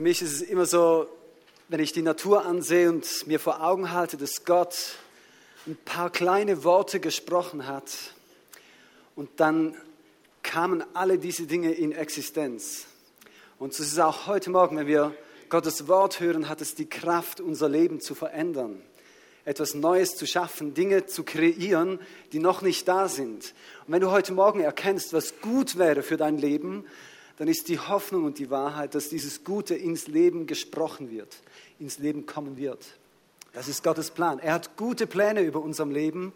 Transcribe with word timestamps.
Für 0.00 0.04
mich 0.04 0.22
ist 0.22 0.32
es 0.32 0.40
immer 0.40 0.64
so, 0.64 1.08
wenn 1.68 1.78
ich 1.78 1.92
die 1.92 2.00
Natur 2.00 2.46
ansehe 2.46 2.88
und 2.88 3.26
mir 3.26 3.38
vor 3.38 3.62
Augen 3.62 3.92
halte, 3.92 4.16
dass 4.16 4.46
Gott 4.46 4.94
ein 5.66 5.76
paar 5.84 6.08
kleine 6.08 6.64
Worte 6.64 7.00
gesprochen 7.00 7.66
hat 7.66 7.92
und 9.14 9.28
dann 9.36 9.76
kamen 10.42 10.82
alle 10.94 11.18
diese 11.18 11.42
Dinge 11.42 11.72
in 11.72 11.92
Existenz. 11.92 12.86
Und 13.58 13.74
so 13.74 13.82
ist 13.82 13.92
es 13.92 13.98
auch 13.98 14.26
heute 14.26 14.48
Morgen, 14.48 14.78
wenn 14.78 14.86
wir 14.86 15.14
Gottes 15.50 15.86
Wort 15.86 16.18
hören, 16.18 16.48
hat 16.48 16.62
es 16.62 16.74
die 16.74 16.88
Kraft, 16.88 17.42
unser 17.42 17.68
Leben 17.68 18.00
zu 18.00 18.14
verändern, 18.14 18.80
etwas 19.44 19.74
Neues 19.74 20.16
zu 20.16 20.26
schaffen, 20.26 20.72
Dinge 20.72 21.04
zu 21.04 21.24
kreieren, 21.24 21.98
die 22.32 22.38
noch 22.38 22.62
nicht 22.62 22.88
da 22.88 23.06
sind. 23.06 23.52
Und 23.86 23.92
wenn 23.92 24.00
du 24.00 24.10
heute 24.10 24.32
Morgen 24.32 24.60
erkennst, 24.60 25.12
was 25.12 25.42
gut 25.42 25.76
wäre 25.76 26.02
für 26.02 26.16
dein 26.16 26.38
Leben, 26.38 26.86
dann 27.36 27.48
ist 27.48 27.68
die 27.68 27.78
Hoffnung 27.78 28.24
und 28.24 28.38
die 28.38 28.50
Wahrheit, 28.50 28.94
dass 28.94 29.08
dieses 29.08 29.44
Gute 29.44 29.74
ins 29.74 30.06
Leben 30.06 30.46
gesprochen 30.46 31.10
wird, 31.10 31.36
ins 31.78 31.98
Leben 31.98 32.26
kommen 32.26 32.56
wird. 32.56 32.84
Das 33.52 33.68
ist 33.68 33.82
Gottes 33.82 34.10
Plan. 34.10 34.38
Er 34.38 34.54
hat 34.54 34.76
gute 34.76 35.06
Pläne 35.06 35.40
über 35.42 35.60
unserem 35.60 35.90
Leben 35.90 36.32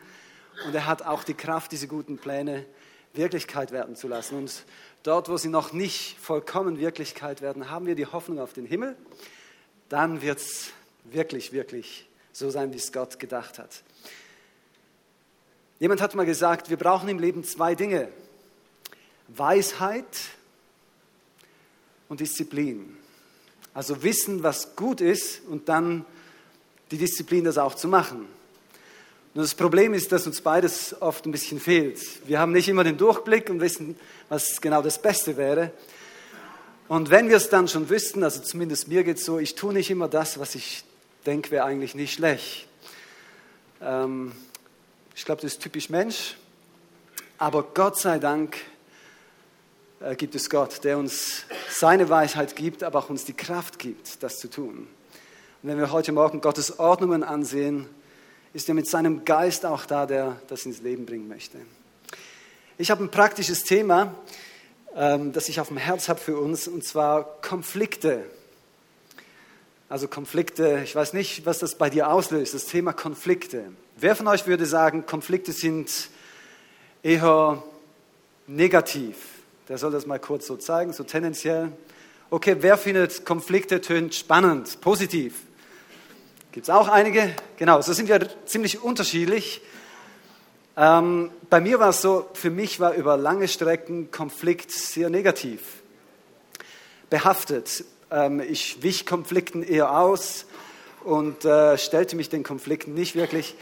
und 0.67 0.75
er 0.75 0.87
hat 0.87 1.03
auch 1.03 1.25
die 1.25 1.35
Kraft, 1.35 1.73
diese 1.73 1.89
guten 1.89 2.19
Pläne 2.19 2.65
Wirklichkeit 3.13 3.71
werden 3.71 3.97
zu 3.97 4.09
lassen. 4.09 4.37
Und 4.37 4.65
dort, 5.03 5.29
wo 5.29 5.37
sie 5.37 5.49
noch 5.49 5.73
nicht 5.73 6.19
vollkommen 6.19 6.79
Wirklichkeit 6.79 7.41
werden, 7.41 7.71
haben 7.71 7.87
wir 7.87 7.95
die 7.95 8.07
Hoffnung 8.07 8.41
auf 8.41 8.53
den 8.53 8.67
Himmel. 8.67 8.97
Dann 9.89 10.23
wird 10.23 10.39
es 10.39 10.73
wirklich, 11.05 11.53
wirklich 11.53 12.09
so 12.33 12.51
sein, 12.51 12.73
wie 12.73 12.79
es 12.79 12.93
Gott 12.93 13.19
gedacht 13.19 13.59
hat. 13.59 13.83
Jemand 15.79 16.01
hat 16.01 16.15
mal 16.15 16.27
gesagt, 16.27 16.71
wir 16.71 16.77
brauchen 16.77 17.09
im 17.09 17.19
Leben 17.19 17.45
zwei 17.45 17.75
Dinge. 17.75 18.09
Weisheit 19.29 20.07
und 22.15 22.21
Disziplin. 22.21 22.97
Also 23.75 24.05
wissen, 24.05 24.45
was 24.45 24.77
gut 24.77 25.01
ist 25.01 25.43
und 25.49 25.69
dann 25.69 26.05
die 26.93 26.97
Disziplin, 26.97 27.43
das 27.43 27.59
auch 27.59 27.75
zu 27.75 27.89
machen. 27.89 28.29
Nur 29.35 29.43
das 29.43 29.57
Problem 29.57 29.95
ist, 29.95 30.13
dass 30.13 30.29
uns 30.29 30.41
beides 30.41 30.95
oft 31.03 31.27
ein 31.27 31.33
bisschen 31.33 31.59
fehlt. 31.59 31.99
Wir 32.29 32.39
haben 32.39 32.53
nicht 32.53 32.69
immer 32.69 32.85
den 32.85 32.97
Durchblick 32.97 33.51
und 33.51 33.61
wissen, 33.61 33.97
was 34.29 34.61
genau 34.61 34.81
das 34.81 35.03
Beste 35.03 35.37
wäre. 35.37 35.73
Und 36.87 37.11
wenn 37.11 37.29
wir 37.29 37.37
es 37.37 37.49
dann 37.49 37.67
schon 37.67 37.91
wüssten, 37.91 38.23
also 38.23 38.41
zumindest 38.43 38.87
mir 38.87 39.03
geht 39.03 39.17
es 39.17 39.25
so, 39.25 39.41
ich 39.41 39.57
tue 39.57 39.73
nicht 39.73 39.91
immer 39.91 40.07
das, 40.07 40.39
was 40.39 40.55
ich 40.55 40.85
denke, 41.27 41.51
wäre 41.51 41.65
eigentlich 41.65 41.97
nicht 41.97 42.15
schlecht. 42.15 42.69
Ähm, 43.83 44.31
ich 45.17 45.25
glaube, 45.25 45.43
das 45.43 45.55
ist 45.55 45.63
typisch 45.63 45.91
Mensch. 45.91 46.37
Aber 47.39 47.65
Gott 47.65 47.99
sei 47.99 48.21
Dank 48.21 48.57
äh, 49.99 50.15
gibt 50.15 50.37
es 50.37 50.49
Gott, 50.49 50.85
der 50.85 50.99
uns 50.99 51.45
seine 51.75 52.09
Weisheit 52.09 52.57
gibt, 52.57 52.83
aber 52.83 53.01
auch 53.01 53.11
uns 53.11 53.25
die 53.25 53.33
Kraft 53.33 53.79
gibt, 53.79 54.23
das 54.23 54.39
zu 54.39 54.49
tun. 54.49 54.87
Und 55.63 55.69
wenn 55.69 55.79
wir 55.79 55.91
heute 55.91 56.13
Morgen 56.13 56.41
Gottes 56.41 56.79
Ordnungen 56.79 57.23
ansehen, 57.25 57.87
ist 58.53 58.69
er 58.69 58.75
mit 58.75 58.89
seinem 58.89 59.25
Geist 59.25 59.67
auch 59.67 59.85
da, 59.85 60.07
der 60.07 60.41
das 60.49 60.67
ins 60.67 60.81
Leben 60.81 61.05
bringen 61.05 61.27
möchte. 61.27 61.59
Ich 62.79 62.91
habe 62.91 63.03
ein 63.03 63.11
praktisches 63.11 63.65
Thema, 63.65 64.15
ähm, 64.95 65.33
das 65.33 65.49
ich 65.49 65.59
auf 65.59 65.69
dem 65.69 65.77
Herz 65.77 66.09
habe 66.09 66.21
für 66.21 66.39
uns, 66.39 66.69
und 66.69 66.85
zwar 66.85 67.41
Konflikte. 67.41 68.25
Also 69.89 70.07
Konflikte, 70.07 70.81
ich 70.85 70.95
weiß 70.95 71.13
nicht, 71.13 71.45
was 71.45 71.59
das 71.59 71.77
bei 71.77 71.91
dir 71.91 72.11
auslöst, 72.11 72.55
das 72.55 72.67
Thema 72.67 72.93
Konflikte. 72.93 73.73
Wer 73.97 74.15
von 74.15 74.29
euch 74.29 74.47
würde 74.47 74.67
sagen, 74.67 75.07
Konflikte 75.07 75.53
sind 75.53 76.09
eher 77.03 77.63
negativ? 78.47 79.34
Der 79.69 79.79
soll 79.79 79.93
das 79.93 80.05
mal 80.05 80.19
kurz 80.19 80.47
so 80.47 80.57
zeigen, 80.57 80.93
so 80.93 81.05
tendenziell. 81.05 81.73
Okay, 82.29 82.57
wer 82.61 82.77
findet 82.77 83.25
Konflikte 83.25 83.81
tönt 83.81 84.15
spannend, 84.15 84.83
positiv? 84.83 85.41
Gibt 86.53 86.69
es 86.69 86.71
auch 86.71 86.89
einige? 86.89 87.35
Genau, 87.57 87.81
so 87.81 87.95
sind 87.95 88.09
wir 88.09 88.29
ziemlich 88.45 88.83
unterschiedlich. 88.83 89.63
Ähm, 90.77 91.31
bei 91.49 91.63
mir 91.63 91.81
war 91.81 91.89
es 91.89 92.03
so, 92.03 92.29
für 92.35 92.51
mich 92.51 92.79
war 92.79 92.93
über 92.93 93.17
lange 93.17 93.49
Strecken 93.49 94.11
Konflikt 94.11 94.71
sehr 94.71 95.09
negativ 95.09 95.61
behaftet. 97.09 97.87
Ähm, 98.11 98.41
ich 98.41 98.83
wich 98.83 99.07
Konflikten 99.07 99.63
eher 99.63 99.99
aus 99.99 100.45
und 101.05 101.47
äh, 101.47 101.79
stellte 101.79 102.17
mich 102.17 102.29
den 102.29 102.43
Konflikten 102.43 102.93
nicht 102.93 103.15
wirklich. 103.15 103.55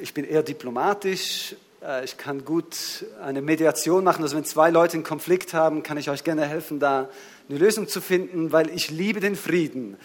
Ich 0.00 0.14
bin 0.14 0.24
eher 0.24 0.44
diplomatisch, 0.44 1.56
ich 2.04 2.16
kann 2.16 2.44
gut 2.44 3.04
eine 3.22 3.42
Mediation 3.42 4.02
machen. 4.02 4.22
Also 4.22 4.36
wenn 4.36 4.44
zwei 4.44 4.70
Leute 4.70 4.94
einen 4.94 5.04
Konflikt 5.04 5.54
haben, 5.54 5.82
kann 5.82 5.98
ich 5.98 6.10
euch 6.10 6.24
gerne 6.24 6.46
helfen, 6.46 6.80
da 6.80 7.08
eine 7.48 7.58
Lösung 7.58 7.86
zu 7.86 8.00
finden, 8.00 8.50
weil 8.50 8.70
ich 8.70 8.90
liebe 8.90 9.20
den 9.20 9.36
Frieden. 9.36 9.96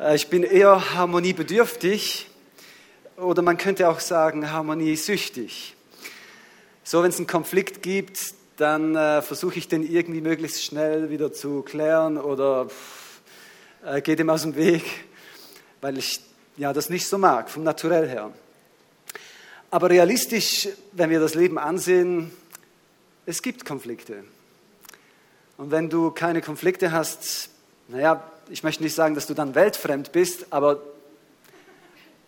Äh, 0.00 0.16
ich 0.16 0.28
bin 0.28 0.42
eher 0.42 0.94
harmoniebedürftig 0.94 2.28
oder 3.16 3.42
man 3.42 3.58
könnte 3.58 3.88
auch 3.88 4.00
sagen 4.00 4.50
harmoniesüchtig. 4.50 5.76
So, 6.84 7.02
wenn 7.02 7.10
es 7.10 7.18
einen 7.18 7.26
Konflikt 7.26 7.82
gibt, 7.82 8.34
dann 8.56 8.94
äh, 8.94 9.22
versuche 9.22 9.58
ich 9.58 9.68
den 9.68 9.82
irgendwie 9.82 10.20
möglichst 10.20 10.64
schnell 10.64 11.10
wieder 11.10 11.32
zu 11.32 11.62
klären 11.62 12.18
oder 12.18 12.68
äh, 13.84 14.00
gehe 14.02 14.16
dem 14.16 14.30
aus 14.30 14.42
dem 14.42 14.56
Weg, 14.56 14.84
weil 15.80 15.98
ich 15.98 16.20
ja, 16.56 16.72
das 16.72 16.90
nicht 16.90 17.06
so 17.06 17.16
mag, 17.16 17.48
vom 17.48 17.62
Naturell 17.62 18.08
her. 18.08 18.30
Aber 19.72 19.88
realistisch, 19.88 20.68
wenn 20.92 21.10
wir 21.10 21.20
das 21.20 21.34
Leben 21.34 21.56
ansehen, 21.56 22.32
es 23.24 23.40
gibt 23.40 23.64
Konflikte. 23.64 24.24
Und 25.58 25.70
wenn 25.70 25.88
du 25.88 26.10
keine 26.10 26.42
Konflikte 26.42 26.90
hast, 26.90 27.50
naja, 27.86 28.24
ich 28.48 28.64
möchte 28.64 28.82
nicht 28.82 28.96
sagen, 28.96 29.14
dass 29.14 29.28
du 29.28 29.34
dann 29.34 29.54
weltfremd 29.54 30.10
bist, 30.10 30.46
aber 30.50 30.82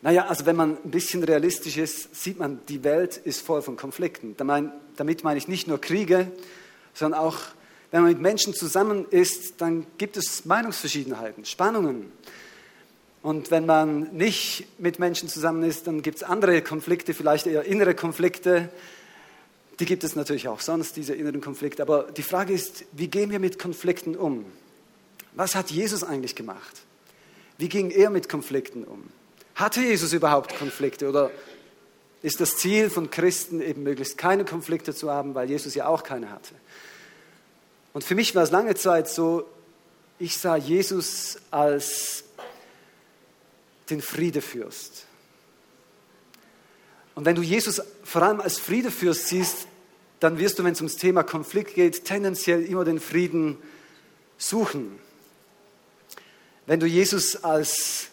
naja, 0.03 0.27
also 0.27 0.47
wenn 0.47 0.55
man 0.55 0.79
ein 0.85 0.91
bisschen 0.93 1.25
realistisch 1.25 1.79
ist, 1.79 2.15
sieht 2.15 2.39
man, 2.39 2.61
die 2.69 2.85
Welt 2.85 3.17
ist 3.17 3.41
voll 3.41 3.63
von 3.63 3.77
Konflikten. 3.77 4.37
Damit 4.37 5.25
meine 5.25 5.39
ich 5.39 5.49
nicht 5.49 5.67
nur 5.67 5.81
Kriege, 5.81 6.31
sondern 6.95 7.21
auch, 7.21 7.39
wenn 7.91 8.03
man 8.03 8.13
mit 8.13 8.21
Menschen 8.21 8.55
zusammen 8.55 9.07
ist, 9.11 9.61
dann 9.61 9.87
gibt 9.99 10.17
es 10.17 10.45
Meinungsverschiedenheiten, 10.45 11.45
Spannungen. 11.45 12.13
Und 13.23 13.53
wenn 13.53 13.67
man 13.67 14.15
nicht 14.15 14.67
mit 14.79 14.99
Menschen 14.99 15.29
zusammen 15.29 15.63
ist, 15.63 15.87
dann 15.87 16.03
gibt 16.03 16.17
es 16.19 16.23
andere 16.25 16.61
Konflikte, 16.61 17.15
vielleicht 17.15 17.47
eher 17.47 17.65
innere 17.65 17.95
Konflikte. 17.95 18.69
Die 19.79 19.85
gibt 19.85 20.03
es 20.03 20.17
natürlich 20.17 20.49
auch 20.49 20.61
sonst, 20.61 20.97
diese 20.97 21.15
inneren 21.15 21.41
Konflikte. 21.41 21.83
Aber 21.83 22.11
die 22.11 22.25
Frage 22.25 22.53
ist, 22.53 22.85
wie 22.93 23.09
gehen 23.09 23.31
wir 23.31 23.39
mit 23.39 23.61
Konflikten 23.61 24.17
um? 24.17 24.45
Was 25.35 25.55
hat 25.55 25.71
Jesus 25.71 26.03
eigentlich 26.03 26.35
gemacht? 26.35 26.83
Wie 27.59 27.69
ging 27.69 27.91
er 27.91 28.11
mit 28.11 28.29
Konflikten 28.29 28.85
um? 28.85 29.05
Hatte 29.55 29.81
Jesus 29.81 30.13
überhaupt 30.13 30.59
Konflikte 30.59 31.09
oder 31.09 31.31
ist 32.23 32.41
das 32.41 32.57
Ziel 32.57 32.91
von 32.91 33.11
Christen 33.11 33.61
eben 33.61 33.85
möglichst 33.85 34.19
keine 34.19 34.45
Konflikte 34.45 34.95
zu 34.95 35.11
haben, 35.11 35.35
weil 35.35 35.49
Jesus 35.49 35.75
ja 35.75 35.87
auch 35.87 36.03
keine 36.03 36.31
hatte? 36.31 36.55
Und 37.93 38.03
für 38.03 38.15
mich 38.15 38.35
war 38.35 38.43
es 38.43 38.51
lange 38.51 38.75
Zeit 38.75 39.09
so, 39.09 39.47
ich 40.19 40.37
sah 40.37 40.57
Jesus 40.57 41.39
als 41.51 42.25
den 43.93 44.03
Friedefürst. 44.03 45.07
Und 47.15 47.25
wenn 47.25 47.37
du 47.37 47.43
Jesus 47.43 47.81
vor 48.03 48.23
allem 48.23 48.41
als 48.41 48.59
Friedefürst 48.59 49.29
siehst, 49.29 49.67
dann 50.19 50.39
wirst 50.39 50.59
du, 50.59 50.65
wenn 50.65 50.73
es 50.73 50.81
ums 50.81 50.97
Thema 50.97 51.23
Konflikt 51.23 51.75
geht, 51.75 52.05
tendenziell 52.05 52.65
immer 52.65 52.85
den 52.85 53.01
Frieden 53.01 53.59
suchen. 54.39 54.99
Wenn 56.67 56.81
du 56.81 56.87
Jesus 56.87 57.45
als, 57.45 58.09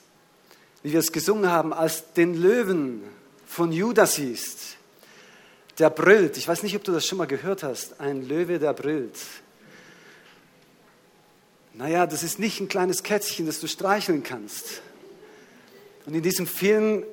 wie 0.83 0.91
wir 0.91 0.99
es 0.99 1.11
gesungen 1.11 1.49
haben, 1.49 1.71
als 1.71 2.13
den 2.13 2.33
Löwen 2.33 3.03
von 3.45 3.71
Judah 3.71 4.05
siehst, 4.07 4.77
der 5.77 5.89
brüllt. 5.89 6.35
Ich 6.37 6.47
weiß 6.47 6.63
nicht, 6.63 6.75
ob 6.75 6.83
du 6.83 6.91
das 6.91 7.05
schon 7.05 7.19
mal 7.19 7.25
gehört 7.25 7.63
hast. 7.63 8.01
Ein 8.01 8.27
Löwe, 8.27 8.59
der 8.59 8.73
brüllt. 8.73 9.17
Naja, 11.73 12.05
das 12.05 12.23
ist 12.23 12.39
nicht 12.39 12.59
ein 12.59 12.67
kleines 12.67 13.03
Kätzchen, 13.03 13.45
das 13.45 13.61
du 13.61 13.67
streicheln 13.67 14.23
kannst. 14.23 14.81
Und 16.09 16.15
in 16.15 16.23
diesem 16.23 16.47
Film, 16.47 17.03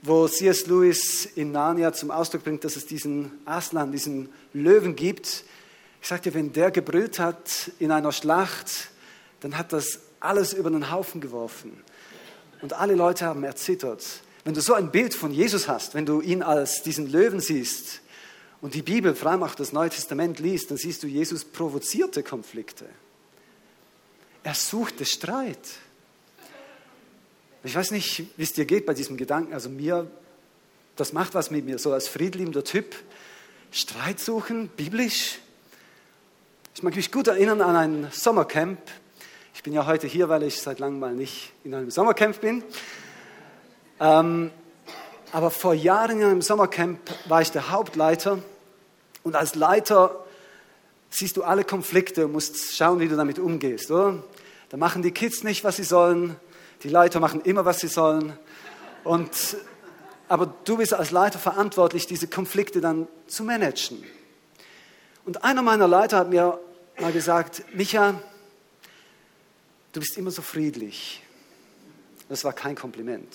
wo 0.00 0.28
C.S. 0.28 0.66
Lewis 0.66 1.26
in 1.34 1.50
Narnia 1.50 1.92
zum 1.92 2.12
Ausdruck 2.12 2.44
bringt, 2.44 2.62
dass 2.62 2.76
es 2.76 2.86
diesen 2.86 3.32
Aslan, 3.44 3.90
diesen 3.90 4.28
Löwen 4.52 4.94
gibt, 4.94 5.42
ich 6.00 6.06
sagte, 6.06 6.32
wenn 6.34 6.52
der 6.52 6.70
gebrüllt 6.70 7.18
hat 7.18 7.72
in 7.80 7.90
einer 7.90 8.12
Schlacht, 8.12 8.90
dann 9.40 9.58
hat 9.58 9.72
das 9.72 10.02
alles 10.20 10.52
über 10.52 10.70
den 10.70 10.92
Haufen 10.92 11.20
geworfen. 11.20 11.82
Und 12.62 12.74
alle 12.74 12.94
Leute 12.94 13.24
haben 13.24 13.42
erzittert. 13.42 14.04
Wenn 14.44 14.54
du 14.54 14.60
so 14.60 14.74
ein 14.74 14.92
Bild 14.92 15.12
von 15.12 15.32
Jesus 15.32 15.66
hast, 15.66 15.96
wenn 15.96 16.06
du 16.06 16.20
ihn 16.20 16.44
als 16.44 16.84
diesen 16.84 17.10
Löwen 17.10 17.40
siehst 17.40 18.02
und 18.60 18.74
die 18.74 18.82
Bibel, 18.82 19.16
auch 19.20 19.54
das 19.56 19.72
Neue 19.72 19.90
Testament 19.90 20.38
liest, 20.38 20.70
dann 20.70 20.78
siehst 20.78 21.02
du, 21.02 21.08
Jesus 21.08 21.44
provozierte 21.44 22.22
Konflikte. 22.22 22.86
Er 24.44 24.54
suchte 24.54 25.04
Streit. 25.04 25.58
Ich 27.66 27.74
weiß 27.74 27.90
nicht, 27.90 28.22
wie 28.36 28.44
es 28.44 28.52
dir 28.52 28.64
geht 28.64 28.86
bei 28.86 28.94
diesem 28.94 29.16
Gedanken. 29.16 29.52
Also 29.52 29.68
mir, 29.68 30.08
das 30.94 31.12
macht 31.12 31.34
was 31.34 31.50
mit 31.50 31.64
mir, 31.64 31.80
so 31.80 31.92
als 31.92 32.06
friedliebender 32.06 32.62
Typ. 32.62 32.94
Streit 33.72 34.20
suchen, 34.20 34.68
biblisch. 34.68 35.40
Ich 36.76 36.84
mag 36.84 36.94
mich 36.94 37.10
gut 37.10 37.26
erinnern 37.26 37.60
an 37.60 37.74
ein 37.74 38.08
Sommercamp. 38.12 38.78
Ich 39.52 39.64
bin 39.64 39.72
ja 39.72 39.84
heute 39.84 40.06
hier, 40.06 40.28
weil 40.28 40.44
ich 40.44 40.62
seit 40.62 40.78
langem 40.78 41.00
mal 41.00 41.12
nicht 41.12 41.54
in 41.64 41.74
einem 41.74 41.90
Sommercamp 41.90 42.40
bin. 42.40 42.62
Ähm, 43.98 44.52
aber 45.32 45.50
vor 45.50 45.74
Jahren 45.74 46.20
in 46.20 46.24
einem 46.24 46.42
Sommercamp 46.42 47.00
war 47.26 47.42
ich 47.42 47.50
der 47.50 47.72
Hauptleiter 47.72 48.38
und 49.24 49.34
als 49.34 49.56
Leiter 49.56 50.24
siehst 51.10 51.36
du 51.36 51.42
alle 51.42 51.64
Konflikte 51.64 52.26
und 52.26 52.32
musst 52.32 52.76
schauen, 52.76 53.00
wie 53.00 53.08
du 53.08 53.16
damit 53.16 53.40
umgehst, 53.40 53.90
oder? 53.90 54.22
Da 54.68 54.76
machen 54.76 55.02
die 55.02 55.10
Kids 55.10 55.42
nicht, 55.42 55.64
was 55.64 55.76
sie 55.76 55.84
sollen, 55.84 56.36
die 56.82 56.88
Leiter 56.88 57.20
machen 57.20 57.40
immer, 57.42 57.64
was 57.64 57.80
sie 57.80 57.88
sollen. 57.88 58.38
Und, 59.04 59.56
aber 60.28 60.54
du 60.64 60.76
bist 60.76 60.94
als 60.94 61.10
Leiter 61.10 61.38
verantwortlich, 61.38 62.06
diese 62.06 62.28
Konflikte 62.28 62.80
dann 62.80 63.08
zu 63.26 63.44
managen. 63.44 64.04
Und 65.24 65.44
einer 65.44 65.62
meiner 65.62 65.88
Leiter 65.88 66.18
hat 66.18 66.30
mir 66.30 66.58
mal 67.00 67.12
gesagt, 67.12 67.62
Micha, 67.74 68.20
du 69.92 70.00
bist 70.00 70.16
immer 70.16 70.30
so 70.30 70.42
friedlich. 70.42 71.22
Das 72.28 72.44
war 72.44 72.52
kein 72.52 72.74
Kompliment. 72.74 73.32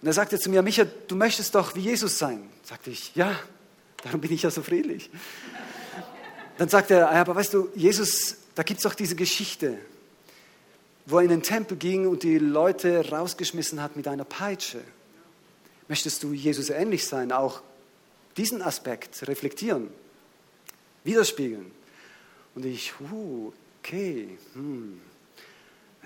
Und 0.00 0.06
er 0.06 0.12
sagte 0.12 0.38
zu 0.38 0.48
mir, 0.48 0.62
Micha, 0.62 0.84
du 0.84 1.16
möchtest 1.16 1.54
doch 1.54 1.74
wie 1.74 1.80
Jesus 1.80 2.18
sein. 2.18 2.48
Sagte 2.62 2.90
ich, 2.90 3.14
ja, 3.16 3.38
darum 4.02 4.20
bin 4.20 4.32
ich 4.32 4.42
ja 4.42 4.50
so 4.50 4.62
friedlich. 4.62 5.10
Dann 6.56 6.68
sagte 6.68 6.94
er, 6.94 7.10
aber 7.10 7.34
weißt 7.34 7.54
du, 7.54 7.68
Jesus, 7.74 8.36
da 8.54 8.62
gibt 8.62 8.78
es 8.78 8.84
doch 8.84 8.94
diese 8.94 9.16
Geschichte, 9.16 9.78
wo 11.08 11.16
er 11.16 11.22
in 11.22 11.30
den 11.30 11.42
Tempel 11.42 11.78
ging 11.78 12.06
und 12.06 12.22
die 12.22 12.38
Leute 12.38 13.08
rausgeschmissen 13.10 13.82
hat 13.82 13.96
mit 13.96 14.06
einer 14.06 14.24
Peitsche. 14.24 14.82
Möchtest 15.88 16.22
du 16.22 16.34
Jesus 16.34 16.68
ähnlich 16.68 17.06
sein, 17.06 17.32
auch 17.32 17.62
diesen 18.36 18.60
Aspekt 18.60 19.26
reflektieren, 19.26 19.88
widerspiegeln? 21.04 21.70
Und 22.54 22.66
ich, 22.66 22.92
uh, 23.10 23.52
okay, 23.80 24.36
hm. 24.52 25.00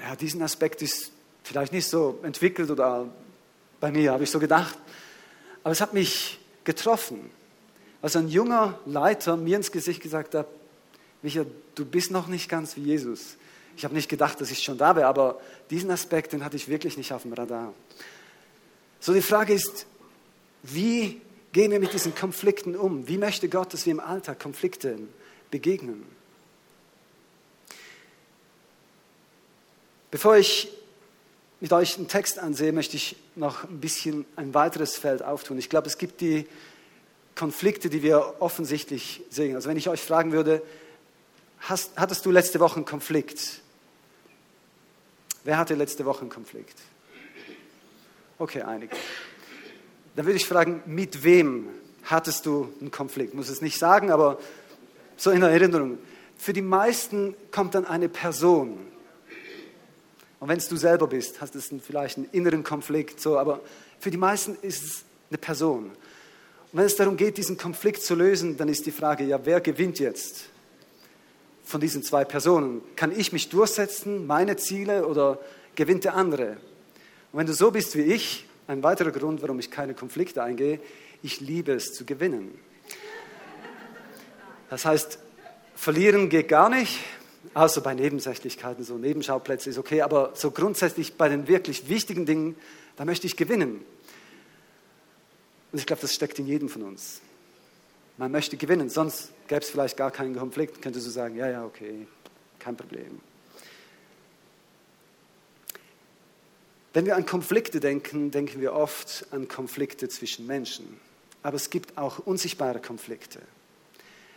ja, 0.00 0.14
diesen 0.14 0.40
Aspekt 0.40 0.82
ist 0.82 1.10
vielleicht 1.42 1.72
nicht 1.72 1.88
so 1.88 2.20
entwickelt 2.22 2.70
oder 2.70 3.08
bei 3.80 3.90
mir, 3.90 4.12
habe 4.12 4.22
ich 4.22 4.30
so 4.30 4.38
gedacht. 4.38 4.78
Aber 5.64 5.72
es 5.72 5.80
hat 5.80 5.94
mich 5.94 6.38
getroffen, 6.62 7.28
als 8.02 8.14
ein 8.14 8.28
junger 8.28 8.78
Leiter 8.86 9.36
mir 9.36 9.56
ins 9.56 9.72
Gesicht 9.72 10.00
gesagt 10.00 10.36
hat, 10.36 10.46
Micha, 11.22 11.44
du 11.74 11.84
bist 11.84 12.12
noch 12.12 12.28
nicht 12.28 12.48
ganz 12.48 12.76
wie 12.76 12.82
Jesus. 12.82 13.36
Ich 13.76 13.84
habe 13.84 13.94
nicht 13.94 14.08
gedacht, 14.08 14.40
dass 14.40 14.50
ich 14.50 14.62
schon 14.62 14.78
da 14.78 14.94
wäre, 14.96 15.06
aber 15.06 15.40
diesen 15.70 15.90
Aspekt, 15.90 16.32
den 16.32 16.44
hatte 16.44 16.56
ich 16.56 16.68
wirklich 16.68 16.96
nicht 16.96 17.12
auf 17.12 17.22
dem 17.22 17.32
Radar. 17.32 17.72
So 19.00 19.12
die 19.12 19.22
Frage 19.22 19.52
ist, 19.52 19.86
wie 20.62 21.20
gehen 21.52 21.70
wir 21.70 21.80
mit 21.80 21.92
diesen 21.92 22.14
Konflikten 22.14 22.76
um? 22.76 23.08
Wie 23.08 23.18
möchte 23.18 23.48
Gott, 23.48 23.72
dass 23.72 23.86
wir 23.86 23.92
im 23.92 24.00
Alltag 24.00 24.38
Konflikten 24.40 25.08
begegnen? 25.50 26.04
Bevor 30.10 30.36
ich 30.36 30.68
mit 31.60 31.72
euch 31.72 31.96
einen 31.96 32.08
Text 32.08 32.38
ansehe, 32.38 32.72
möchte 32.72 32.96
ich 32.96 33.16
noch 33.34 33.64
ein 33.64 33.80
bisschen 33.80 34.26
ein 34.36 34.52
weiteres 34.52 34.96
Feld 34.96 35.22
auftun. 35.22 35.58
Ich 35.58 35.70
glaube, 35.70 35.86
es 35.86 35.96
gibt 35.96 36.20
die 36.20 36.46
Konflikte, 37.34 37.88
die 37.88 38.02
wir 38.02 38.34
offensichtlich 38.40 39.22
sehen. 39.30 39.56
Also 39.56 39.68
wenn 39.68 39.76
ich 39.76 39.88
euch 39.88 40.00
fragen 40.00 40.32
würde, 40.32 40.60
hast, 41.62 41.92
hattest 41.96 42.24
du 42.26 42.30
letzte 42.30 42.60
Woche 42.60 42.76
einen 42.76 42.84
Konflikt? 42.84 43.60
Wer 45.44 45.58
hatte 45.58 45.74
letzte 45.74 46.04
Woche 46.04 46.20
einen 46.20 46.30
Konflikt? 46.30 46.78
Okay, 48.38 48.62
einige. 48.62 48.96
Dann 50.14 50.26
würde 50.26 50.36
ich 50.36 50.46
fragen, 50.46 50.82
mit 50.86 51.24
wem 51.24 51.68
hattest 52.04 52.46
du 52.46 52.72
einen 52.80 52.90
Konflikt? 52.90 53.34
Muss 53.34 53.48
es 53.48 53.60
nicht 53.60 53.78
sagen, 53.78 54.10
aber 54.10 54.38
so 55.16 55.30
in 55.30 55.42
Erinnerung. 55.42 55.98
Für 56.36 56.52
die 56.52 56.62
meisten 56.62 57.34
kommt 57.50 57.74
dann 57.74 57.86
eine 57.86 58.08
Person, 58.08 58.78
und 60.40 60.48
wenn 60.48 60.58
es 60.58 60.66
du 60.66 60.74
selber 60.74 61.06
bist, 61.06 61.40
hast 61.40 61.54
du 61.54 61.60
vielleicht 61.78 62.16
einen 62.16 62.28
inneren 62.32 62.64
Konflikt, 62.64 63.20
so, 63.20 63.38
aber 63.38 63.60
für 64.00 64.10
die 64.10 64.16
meisten 64.16 64.56
ist 64.60 64.82
es 64.82 65.04
eine 65.30 65.38
Person. 65.38 65.84
Und 65.84 65.92
wenn 66.72 66.84
es 66.84 66.96
darum 66.96 67.16
geht, 67.16 67.36
diesen 67.36 67.56
Konflikt 67.56 68.02
zu 68.02 68.16
lösen, 68.16 68.56
dann 68.56 68.68
ist 68.68 68.84
die 68.84 68.90
Frage, 68.90 69.22
ja, 69.22 69.38
wer 69.44 69.60
gewinnt 69.60 70.00
jetzt 70.00 70.46
von 71.72 71.80
diesen 71.80 72.02
zwei 72.02 72.24
Personen? 72.24 72.82
Kann 72.96 73.18
ich 73.18 73.32
mich 73.32 73.48
durchsetzen, 73.48 74.26
meine 74.26 74.56
Ziele, 74.56 75.06
oder 75.06 75.40
gewinnt 75.74 76.04
der 76.04 76.14
andere? 76.14 76.58
Und 77.32 77.38
wenn 77.38 77.46
du 77.46 77.54
so 77.54 77.70
bist 77.70 77.96
wie 77.96 78.02
ich, 78.02 78.46
ein 78.68 78.82
weiterer 78.82 79.10
Grund, 79.10 79.42
warum 79.42 79.58
ich 79.58 79.70
keine 79.70 79.94
Konflikte 79.94 80.42
eingehe, 80.42 80.80
ich 81.22 81.40
liebe 81.40 81.72
es 81.72 81.94
zu 81.94 82.04
gewinnen. 82.04 82.56
Das 84.68 84.84
heißt, 84.84 85.18
verlieren 85.74 86.28
geht 86.28 86.48
gar 86.48 86.68
nicht, 86.68 87.00
außer 87.54 87.80
bei 87.80 87.94
Nebensächlichkeiten, 87.94 88.84
so 88.84 88.98
Nebenschauplätze 88.98 89.70
ist 89.70 89.78
okay, 89.78 90.02
aber 90.02 90.32
so 90.34 90.50
grundsätzlich 90.50 91.14
bei 91.14 91.28
den 91.28 91.48
wirklich 91.48 91.88
wichtigen 91.88 92.26
Dingen, 92.26 92.54
da 92.96 93.04
möchte 93.04 93.26
ich 93.26 93.36
gewinnen. 93.36 93.82
Und 95.72 95.78
ich 95.78 95.86
glaube, 95.86 96.02
das 96.02 96.12
steckt 96.12 96.38
in 96.38 96.46
jedem 96.46 96.68
von 96.68 96.82
uns. 96.82 97.22
Man 98.22 98.30
möchte 98.30 98.56
gewinnen, 98.56 98.88
sonst 98.88 99.32
gäbe 99.48 99.62
es 99.62 99.70
vielleicht 99.70 99.96
gar 99.96 100.12
keinen 100.12 100.36
Konflikt, 100.36 100.80
könntest 100.80 101.08
du 101.08 101.10
sagen, 101.10 101.34
ja, 101.34 101.50
ja, 101.50 101.64
okay, 101.64 102.06
kein 102.60 102.76
Problem. 102.76 103.20
Wenn 106.92 107.04
wir 107.04 107.16
an 107.16 107.26
Konflikte 107.26 107.80
denken, 107.80 108.30
denken 108.30 108.60
wir 108.60 108.74
oft 108.74 109.26
an 109.32 109.48
Konflikte 109.48 110.08
zwischen 110.08 110.46
Menschen. 110.46 111.00
Aber 111.42 111.56
es 111.56 111.68
gibt 111.68 111.98
auch 111.98 112.20
unsichtbare 112.20 112.78
Konflikte. 112.78 113.42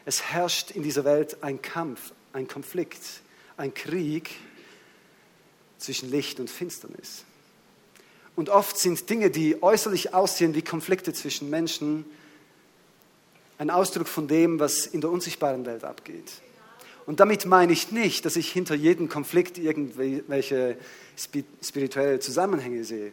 Es 0.04 0.32
herrscht 0.32 0.72
in 0.72 0.82
dieser 0.82 1.06
Welt 1.06 1.44
ein 1.44 1.62
Kampf, 1.62 2.12
ein 2.34 2.48
Konflikt, 2.48 3.04
ein 3.56 3.72
Krieg 3.76 4.32
zwischen 5.78 6.10
Licht 6.10 6.40
und 6.40 6.50
Finsternis. 6.50 7.24
Und 8.36 8.50
oft 8.50 8.80
sind 8.80 9.08
Dinge, 9.12 9.30
die 9.30 9.62
äußerlich 9.62 10.16
aussehen 10.16 10.56
wie 10.56 10.64
Konflikte 10.64 11.14
zwischen 11.14 11.52
Menschen, 11.52 12.06
ein 13.58 13.70
Ausdruck 13.70 14.08
von 14.08 14.28
dem, 14.28 14.60
was 14.60 14.86
in 14.86 15.02
der 15.02 15.10
unsichtbaren 15.10 15.66
Welt 15.66 15.84
abgeht. 15.84 16.32
Und 17.06 17.20
damit 17.20 17.46
meine 17.46 17.72
ich 17.72 17.92
nicht, 17.92 18.26
dass 18.26 18.36
ich 18.36 18.52
hinter 18.52 18.76
jedem 18.76 19.10
Konflikt 19.10 19.58
irgendwelche 19.58 20.78
spirituelle 21.62 22.20
Zusammenhänge 22.20 22.84
sehe. 22.84 23.12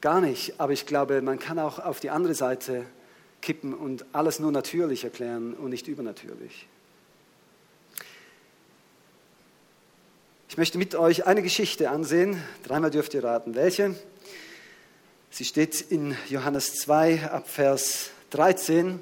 Gar 0.00 0.20
nicht. 0.20 0.58
Aber 0.58 0.72
ich 0.72 0.86
glaube, 0.86 1.20
man 1.22 1.38
kann 1.38 1.58
auch 1.58 1.78
auf 1.78 2.00
die 2.00 2.10
andere 2.10 2.34
Seite 2.34 2.86
kippen 3.42 3.74
und 3.74 4.06
alles 4.12 4.40
nur 4.40 4.52
natürlich 4.52 5.04
erklären 5.04 5.54
und 5.54 5.70
nicht 5.70 5.86
übernatürlich. 5.86 6.66
Ich 10.48 10.56
möchte 10.56 10.78
mit 10.78 10.94
euch 10.94 11.26
eine 11.26 11.42
Geschichte 11.42 11.90
ansehen. 11.90 12.40
Dreimal 12.62 12.90
dürft 12.90 13.12
ihr 13.12 13.24
raten, 13.24 13.54
welche. 13.54 13.94
Sie 15.30 15.44
steht 15.44 15.80
in 15.80 16.16
Johannes 16.28 16.74
2 16.76 17.28
ab 17.30 17.48
Vers 17.48 18.10
13 18.30 19.00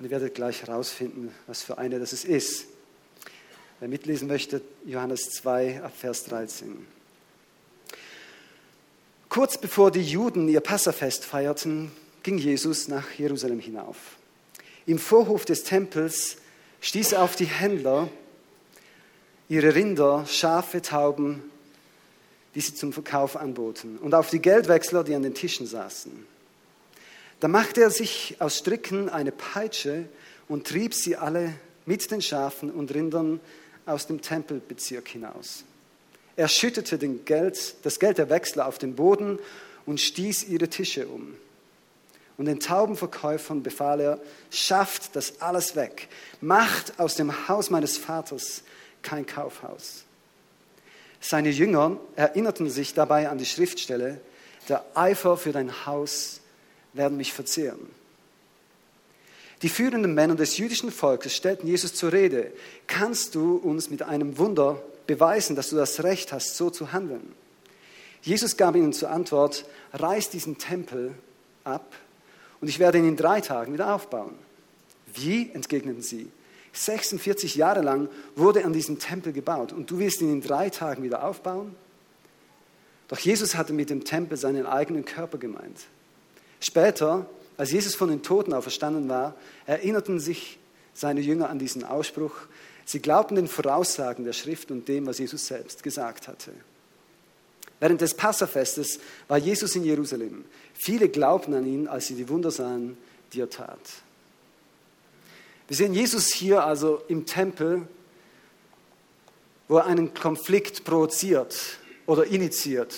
und 0.00 0.06
ihr 0.06 0.10
werdet 0.10 0.34
gleich 0.34 0.62
herausfinden, 0.62 1.30
was 1.46 1.62
für 1.62 1.76
eine 1.76 1.98
das 1.98 2.12
ist. 2.24 2.64
Wer 3.80 3.88
mitlesen 3.88 4.28
möchte, 4.28 4.62
Johannes 4.86 5.30
2 5.32 5.82
ab 5.82 5.92
Vers 5.94 6.24
13. 6.24 6.86
Kurz 9.28 9.58
bevor 9.58 9.90
die 9.90 10.02
Juden 10.02 10.48
ihr 10.48 10.60
Passafest 10.60 11.26
feierten, 11.26 11.92
ging 12.22 12.38
Jesus 12.38 12.88
nach 12.88 13.12
Jerusalem 13.18 13.60
hinauf. 13.60 13.96
Im 14.86 14.98
Vorhof 14.98 15.44
des 15.44 15.64
Tempels 15.64 16.38
stieß 16.80 17.12
er 17.12 17.22
auf 17.22 17.36
die 17.36 17.44
Händler, 17.44 18.08
ihre 19.50 19.74
Rinder, 19.74 20.24
Schafe, 20.26 20.80
Tauben, 20.80 21.42
die 22.54 22.62
sie 22.62 22.74
zum 22.74 22.94
Verkauf 22.94 23.36
anboten, 23.36 23.98
und 23.98 24.14
auf 24.14 24.30
die 24.30 24.40
Geldwechsler, 24.40 25.04
die 25.04 25.14
an 25.14 25.22
den 25.22 25.34
Tischen 25.34 25.66
saßen. 25.66 26.26
Da 27.40 27.48
machte 27.48 27.80
er 27.80 27.90
sich 27.90 28.36
aus 28.38 28.58
Stricken 28.58 29.08
eine 29.08 29.32
Peitsche 29.32 30.04
und 30.46 30.66
trieb 30.66 30.92
sie 30.92 31.16
alle 31.16 31.54
mit 31.86 32.10
den 32.10 32.20
Schafen 32.20 32.70
und 32.70 32.94
Rindern 32.94 33.40
aus 33.86 34.06
dem 34.06 34.20
Tempelbezirk 34.20 35.08
hinaus. 35.08 35.64
Er 36.36 36.48
schüttete 36.48 36.98
Geld, 36.98 37.74
das 37.82 37.98
Geld 37.98 38.18
der 38.18 38.28
Wechsler 38.28 38.66
auf 38.66 38.78
den 38.78 38.94
Boden 38.94 39.38
und 39.86 40.00
stieß 40.00 40.44
ihre 40.44 40.68
Tische 40.68 41.08
um. 41.08 41.34
Und 42.36 42.46
den 42.46 42.60
Taubenverkäufern 42.60 43.62
befahl 43.62 44.00
er, 44.00 44.20
schafft 44.50 45.16
das 45.16 45.40
alles 45.40 45.76
weg, 45.76 46.08
macht 46.40 46.98
aus 46.98 47.14
dem 47.14 47.48
Haus 47.48 47.70
meines 47.70 47.98
Vaters 47.98 48.62
kein 49.02 49.26
Kaufhaus. 49.26 50.04
Seine 51.20 51.50
Jünger 51.50 51.98
erinnerten 52.16 52.70
sich 52.70 52.94
dabei 52.94 53.28
an 53.28 53.38
die 53.38 53.46
Schriftstelle, 53.46 54.20
der 54.68 54.84
Eifer 54.94 55.36
für 55.36 55.52
dein 55.52 55.84
Haus 55.86 56.39
werden 56.92 57.16
mich 57.16 57.32
verzehren. 57.32 57.88
Die 59.62 59.68
führenden 59.68 60.14
Männer 60.14 60.36
des 60.36 60.56
jüdischen 60.56 60.90
Volkes 60.90 61.36
stellten 61.36 61.66
Jesus 61.66 61.94
zur 61.94 62.12
Rede, 62.12 62.52
kannst 62.86 63.34
du 63.34 63.56
uns 63.56 63.90
mit 63.90 64.02
einem 64.02 64.38
Wunder 64.38 64.82
beweisen, 65.06 65.54
dass 65.54 65.68
du 65.68 65.76
das 65.76 66.02
Recht 66.02 66.32
hast, 66.32 66.56
so 66.56 66.70
zu 66.70 66.92
handeln? 66.92 67.34
Jesus 68.22 68.56
gab 68.56 68.74
ihnen 68.74 68.92
zur 68.92 69.10
Antwort, 69.10 69.66
reiß 69.92 70.30
diesen 70.30 70.58
Tempel 70.58 71.14
ab 71.64 71.94
und 72.60 72.68
ich 72.68 72.78
werde 72.78 72.98
ihn 72.98 73.08
in 73.08 73.16
drei 73.16 73.40
Tagen 73.40 73.72
wieder 73.72 73.94
aufbauen. 73.94 74.34
Wie? 75.14 75.50
entgegneten 75.52 76.02
sie. 76.02 76.30
46 76.72 77.56
Jahre 77.56 77.82
lang 77.82 78.08
wurde 78.36 78.64
an 78.64 78.72
diesem 78.72 78.98
Tempel 78.98 79.32
gebaut 79.32 79.72
und 79.72 79.90
du 79.90 79.98
willst 79.98 80.20
ihn 80.20 80.32
in 80.32 80.40
drei 80.40 80.70
Tagen 80.70 81.02
wieder 81.02 81.24
aufbauen? 81.24 81.74
Doch 83.08 83.18
Jesus 83.18 83.56
hatte 83.56 83.72
mit 83.72 83.90
dem 83.90 84.04
Tempel 84.04 84.38
seinen 84.38 84.66
eigenen 84.66 85.04
Körper 85.04 85.38
gemeint. 85.38 85.80
Später, 86.60 87.26
als 87.56 87.72
Jesus 87.72 87.94
von 87.94 88.08
den 88.08 88.22
Toten 88.22 88.52
auferstanden 88.52 89.08
war, 89.08 89.34
erinnerten 89.66 90.20
sich 90.20 90.58
seine 90.94 91.20
Jünger 91.20 91.48
an 91.48 91.58
diesen 91.58 91.84
Ausspruch. 91.84 92.34
Sie 92.84 93.00
glaubten 93.00 93.36
den 93.36 93.48
Voraussagen 93.48 94.24
der 94.24 94.32
Schrift 94.32 94.70
und 94.70 94.86
dem, 94.86 95.06
was 95.06 95.18
Jesus 95.18 95.46
selbst 95.46 95.82
gesagt 95.82 96.28
hatte. 96.28 96.52
Während 97.80 98.02
des 98.02 98.14
Passafestes 98.14 99.00
war 99.26 99.38
Jesus 99.38 99.74
in 99.74 99.84
Jerusalem. 99.84 100.44
Viele 100.74 101.08
glaubten 101.08 101.54
an 101.54 101.66
ihn, 101.66 101.88
als 101.88 102.08
sie 102.08 102.14
die 102.14 102.28
Wunder 102.28 102.50
sahen, 102.50 102.98
die 103.32 103.40
er 103.40 103.48
tat. 103.48 103.80
Wir 105.66 105.76
sehen 105.76 105.94
Jesus 105.94 106.26
hier 106.28 106.64
also 106.64 107.02
im 107.08 107.26
Tempel, 107.26 107.86
wo 109.68 109.78
er 109.78 109.86
einen 109.86 110.12
Konflikt 110.12 110.84
provoziert 110.84 111.78
oder 112.06 112.26
initiiert. 112.26 112.94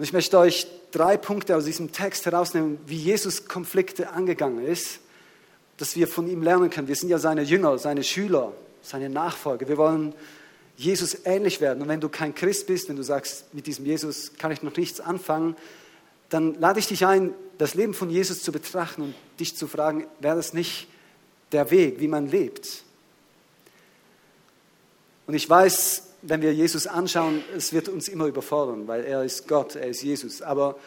Und 0.00 0.04
ich 0.04 0.14
möchte 0.14 0.38
euch 0.38 0.66
drei 0.92 1.18
Punkte 1.18 1.54
aus 1.54 1.66
diesem 1.66 1.92
Text 1.92 2.24
herausnehmen, 2.24 2.78
wie 2.86 2.96
Jesus 2.96 3.44
Konflikte 3.44 4.08
angegangen 4.08 4.66
ist, 4.66 4.98
dass 5.76 5.94
wir 5.94 6.08
von 6.08 6.26
ihm 6.26 6.42
lernen 6.42 6.70
können. 6.70 6.88
Wir 6.88 6.96
sind 6.96 7.10
ja 7.10 7.18
seine 7.18 7.42
Jünger, 7.42 7.76
seine 7.76 8.02
Schüler, 8.02 8.54
seine 8.80 9.10
Nachfolger. 9.10 9.68
Wir 9.68 9.76
wollen 9.76 10.14
Jesus 10.78 11.26
ähnlich 11.26 11.60
werden. 11.60 11.82
Und 11.82 11.88
wenn 11.88 12.00
du 12.00 12.08
kein 12.08 12.34
Christ 12.34 12.66
bist, 12.66 12.88
wenn 12.88 12.96
du 12.96 13.02
sagst, 13.02 13.52
mit 13.52 13.66
diesem 13.66 13.84
Jesus 13.84 14.32
kann 14.38 14.50
ich 14.50 14.62
noch 14.62 14.74
nichts 14.74 15.00
anfangen, 15.00 15.54
dann 16.30 16.58
lade 16.58 16.78
ich 16.78 16.86
dich 16.86 17.04
ein, 17.04 17.34
das 17.58 17.74
Leben 17.74 17.92
von 17.92 18.08
Jesus 18.08 18.42
zu 18.42 18.52
betrachten 18.52 19.02
und 19.02 19.14
dich 19.38 19.54
zu 19.54 19.66
fragen, 19.66 20.06
wäre 20.20 20.36
das 20.36 20.54
nicht 20.54 20.88
der 21.52 21.70
Weg, 21.70 22.00
wie 22.00 22.08
man 22.08 22.26
lebt? 22.26 22.84
Und 25.26 25.34
ich 25.34 25.46
weiß, 25.46 26.04
wenn 26.22 26.42
wir 26.42 26.52
Jesus 26.52 26.86
anschauen, 26.86 27.42
es 27.56 27.72
wird 27.72 27.88
uns 27.88 28.08
immer 28.08 28.26
überfordern, 28.26 28.86
weil 28.86 29.04
er 29.04 29.24
ist 29.24 29.48
Gott, 29.48 29.76
er 29.76 29.88
ist 29.88 30.02
Jesus. 30.02 30.42
Aber 30.42 30.78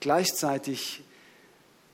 gleichzeitig 0.00 1.02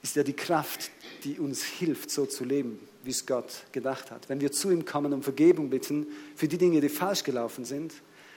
ist 0.02 0.16
er 0.16 0.24
die 0.24 0.34
Kraft, 0.34 0.90
die 1.24 1.38
uns 1.38 1.62
hilft, 1.62 2.10
so 2.10 2.26
zu 2.26 2.44
leben, 2.44 2.78
wie 3.02 3.10
es 3.10 3.26
Gott 3.26 3.64
gedacht 3.72 4.10
hat. 4.10 4.28
Wenn 4.28 4.40
wir 4.40 4.52
zu 4.52 4.70
ihm 4.70 4.84
kommen 4.84 5.12
und 5.12 5.22
Vergebung 5.22 5.70
bitten 5.70 6.06
für 6.36 6.46
die 6.48 6.58
Dinge, 6.58 6.80
die 6.80 6.88
falsch 6.88 7.24
gelaufen 7.24 7.64
sind 7.64 7.92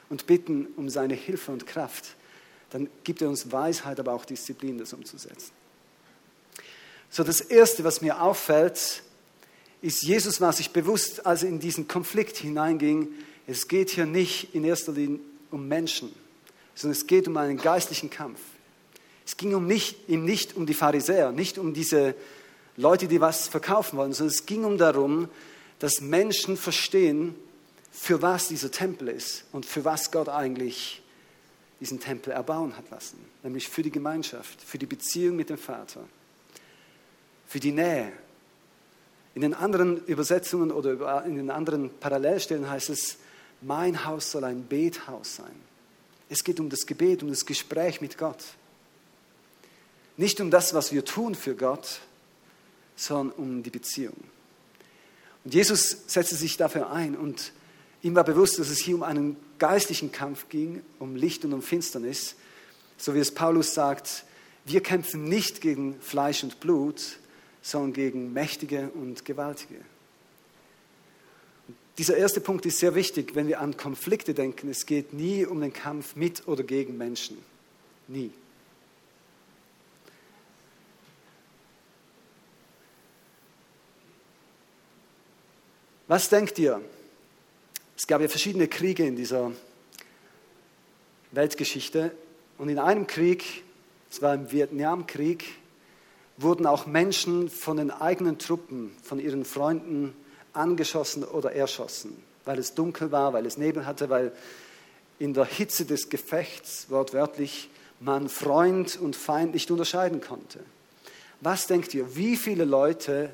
und 0.10 0.26
bitten 0.26 0.68
um 0.78 0.90
seine 0.90 1.14
Hilfe 1.14 1.52
und 1.52 1.68
Kraft, 1.68 2.16
dann 2.70 2.90
gibt 3.04 3.22
er 3.22 3.30
uns 3.30 3.52
Weisheit, 3.52 4.00
aber 4.00 4.14
auch 4.14 4.26
Disziplin, 4.26 4.78
das 4.78 4.94
umzusetzen. 4.94 5.52
So, 7.10 7.24
das 7.24 7.42
Erste, 7.42 7.84
was 7.84 8.02
mir 8.02 8.22
auffällt, 8.22 9.04
ist, 9.82 10.04
Jesus 10.04 10.42
war 10.42 10.52
sich 10.52 10.72
bewusst, 10.72 11.26
als 11.26 11.44
er 11.44 11.50
in 11.50 11.60
diesen 11.60 11.88
Konflikt 11.88 12.38
hineinging, 12.38 13.10
es 13.48 13.68
geht 13.68 13.90
hier 13.90 14.06
nicht 14.06 14.54
in 14.54 14.64
erster 14.66 14.92
Linie 14.92 15.20
um 15.50 15.68
Menschen, 15.68 16.14
sondern 16.76 16.98
es 17.00 17.08
geht 17.08 17.28
um 17.28 17.38
einen 17.38 17.58
geistlichen 17.58 18.10
Kampf. 18.10 18.40
Es 19.26 19.38
ging 19.38 19.56
um 19.56 19.66
nicht, 19.66 20.10
ihm 20.10 20.26
nicht 20.26 20.56
um 20.56 20.66
die 20.66 20.74
Pharisäer, 20.74 21.32
nicht 21.32 21.58
um 21.58 21.74
diese 21.74 22.14
Leute, 22.76 23.08
die 23.08 23.20
was 23.20 23.48
verkaufen 23.48 23.98
wollen, 23.98 24.14
sondern 24.14 24.34
es 24.34 24.46
ging 24.46 24.64
um 24.64 24.78
darum, 24.78 25.30
dass 25.80 26.02
Menschen 26.02 26.58
verstehen, 26.58 27.36
für 27.92 28.22
was 28.22 28.50
dieser 28.50 28.70
Tempel 28.70 29.08
ist 29.08 29.46
und 29.52 29.66
für 29.66 29.84
was 29.84 30.12
Gott 30.12 30.30
eigentlich 30.30 31.02
diesen 31.80 32.00
Tempel 32.00 32.32
erbauen 32.32 32.78
hat 32.78 32.90
lassen, 32.92 33.18
nämlich 33.44 33.68
für 33.68 33.82
die 33.82 33.92
Gemeinschaft, 33.92 34.62
für 34.62 34.78
die 34.78 34.86
Beziehung 34.86 35.36
mit 35.36 35.50
dem 35.50 35.58
Vater, 35.58 36.02
für 37.48 37.60
die 37.60 37.72
Nähe. 37.72 38.12
In 39.34 39.42
den 39.42 39.54
anderen 39.54 40.04
Übersetzungen 40.06 40.72
oder 40.72 41.26
in 41.26 41.36
den 41.36 41.50
anderen 41.50 41.90
Parallelstellen 42.00 42.70
heißt 42.70 42.90
es, 42.90 43.18
mein 43.62 44.06
Haus 44.06 44.32
soll 44.32 44.44
ein 44.44 44.68
Bethaus 44.68 45.36
sein. 45.38 45.56
Es 46.30 46.44
geht 46.44 46.60
um 46.60 46.70
das 46.70 46.86
Gebet, 46.86 47.24
um 47.24 47.30
das 47.30 47.46
Gespräch 47.46 48.02
mit 48.02 48.18
Gott. 48.18 48.44
Nicht 50.18 50.42
um 50.42 50.52
das, 50.52 50.74
was 50.74 50.92
wir 50.92 51.06
tun 51.06 51.36
für 51.36 51.56
Gott, 51.56 52.02
sondern 52.96 53.36
um 53.38 53.64
die 53.64 53.70
Beziehung. 53.70 54.18
Und 55.44 55.54
Jesus 55.54 55.98
setzte 56.08 56.36
sich 56.36 56.58
dafür 56.58 56.92
ein 56.92 57.16
und 57.16 57.54
ihm 58.02 58.16
war 58.16 58.24
bewusst, 58.24 58.60
dass 58.60 58.70
es 58.70 58.80
hier 58.80 58.96
um 58.96 59.04
einen 59.04 59.38
geistlichen 59.60 60.12
Kampf 60.12 60.50
ging, 60.50 60.82
um 61.00 61.16
Licht 61.16 61.46
und 61.46 61.54
um 61.54 61.62
Finsternis, 61.62 62.36
so 62.98 63.14
wie 63.14 63.20
es 63.20 63.34
Paulus 63.34 63.74
sagt, 63.74 64.26
wir 64.66 64.82
kämpfen 64.82 65.24
nicht 65.24 65.62
gegen 65.62 66.00
Fleisch 66.02 66.44
und 66.44 66.60
Blut, 66.60 67.20
sondern 67.62 67.94
gegen 67.94 68.34
Mächtige 68.34 68.90
und 68.90 69.24
Gewaltige. 69.24 69.76
Dieser 71.98 72.16
erste 72.16 72.42
Punkt 72.42 72.66
ist 72.68 72.78
sehr 72.78 72.94
wichtig, 72.94 73.34
wenn 73.34 73.48
wir 73.48 73.60
an 73.60 73.76
Konflikte 73.76 74.36
denken. 74.36 74.70
Es 74.70 74.86
geht 74.86 75.14
nie 75.14 75.46
um 75.46 75.62
den 75.62 75.74
Kampf 75.74 76.16
mit 76.16 76.48
oder 76.48 76.64
gegen 76.64 76.96
Menschen. 76.96 77.40
Nie. 78.08 78.32
Was 86.08 86.30
denkt 86.30 86.60
ihr? 86.60 86.82
Es 87.98 88.06
gab 88.06 88.22
ja 88.22 88.28
verschiedene 88.28 88.68
Kriege 88.68 89.06
in 89.06 89.16
dieser 89.16 89.52
Weltgeschichte 91.32 92.16
und 92.60 92.70
in 92.70 92.78
einem 92.78 93.08
Krieg, 93.08 93.64
es 94.10 94.22
war 94.22 94.36
im 94.36 94.52
Vietnamkrieg, 94.52 95.46
wurden 96.38 96.68
auch 96.68 96.86
Menschen 96.86 97.50
von 97.50 97.78
den 97.78 97.90
eigenen 97.90 98.38
Truppen, 98.38 98.96
von 99.02 99.20
ihren 99.20 99.44
Freunden 99.44 100.16
angeschossen 100.58 101.24
oder 101.24 101.54
erschossen, 101.54 102.22
weil 102.46 102.60
es 102.60 102.74
dunkel 102.74 103.12
war, 103.12 103.34
weil 103.34 103.46
es 103.46 103.58
Nebel 103.58 103.86
hatte, 103.86 104.10
weil 104.10 104.32
in 105.20 105.34
der 105.34 105.46
Hitze 105.46 105.86
des 105.86 106.10
Gefechts 106.10 106.88
wortwörtlich 106.90 107.70
man 108.00 108.30
Freund 108.30 109.00
und 109.00 109.16
Feind 109.16 109.54
nicht 109.54 109.72
unterscheiden 109.72 110.22
konnte. 110.22 110.60
Was 111.42 111.68
denkt 111.68 111.94
ihr, 111.94 112.16
wie 112.16 112.36
viele 112.36 112.66
Leute 112.66 113.34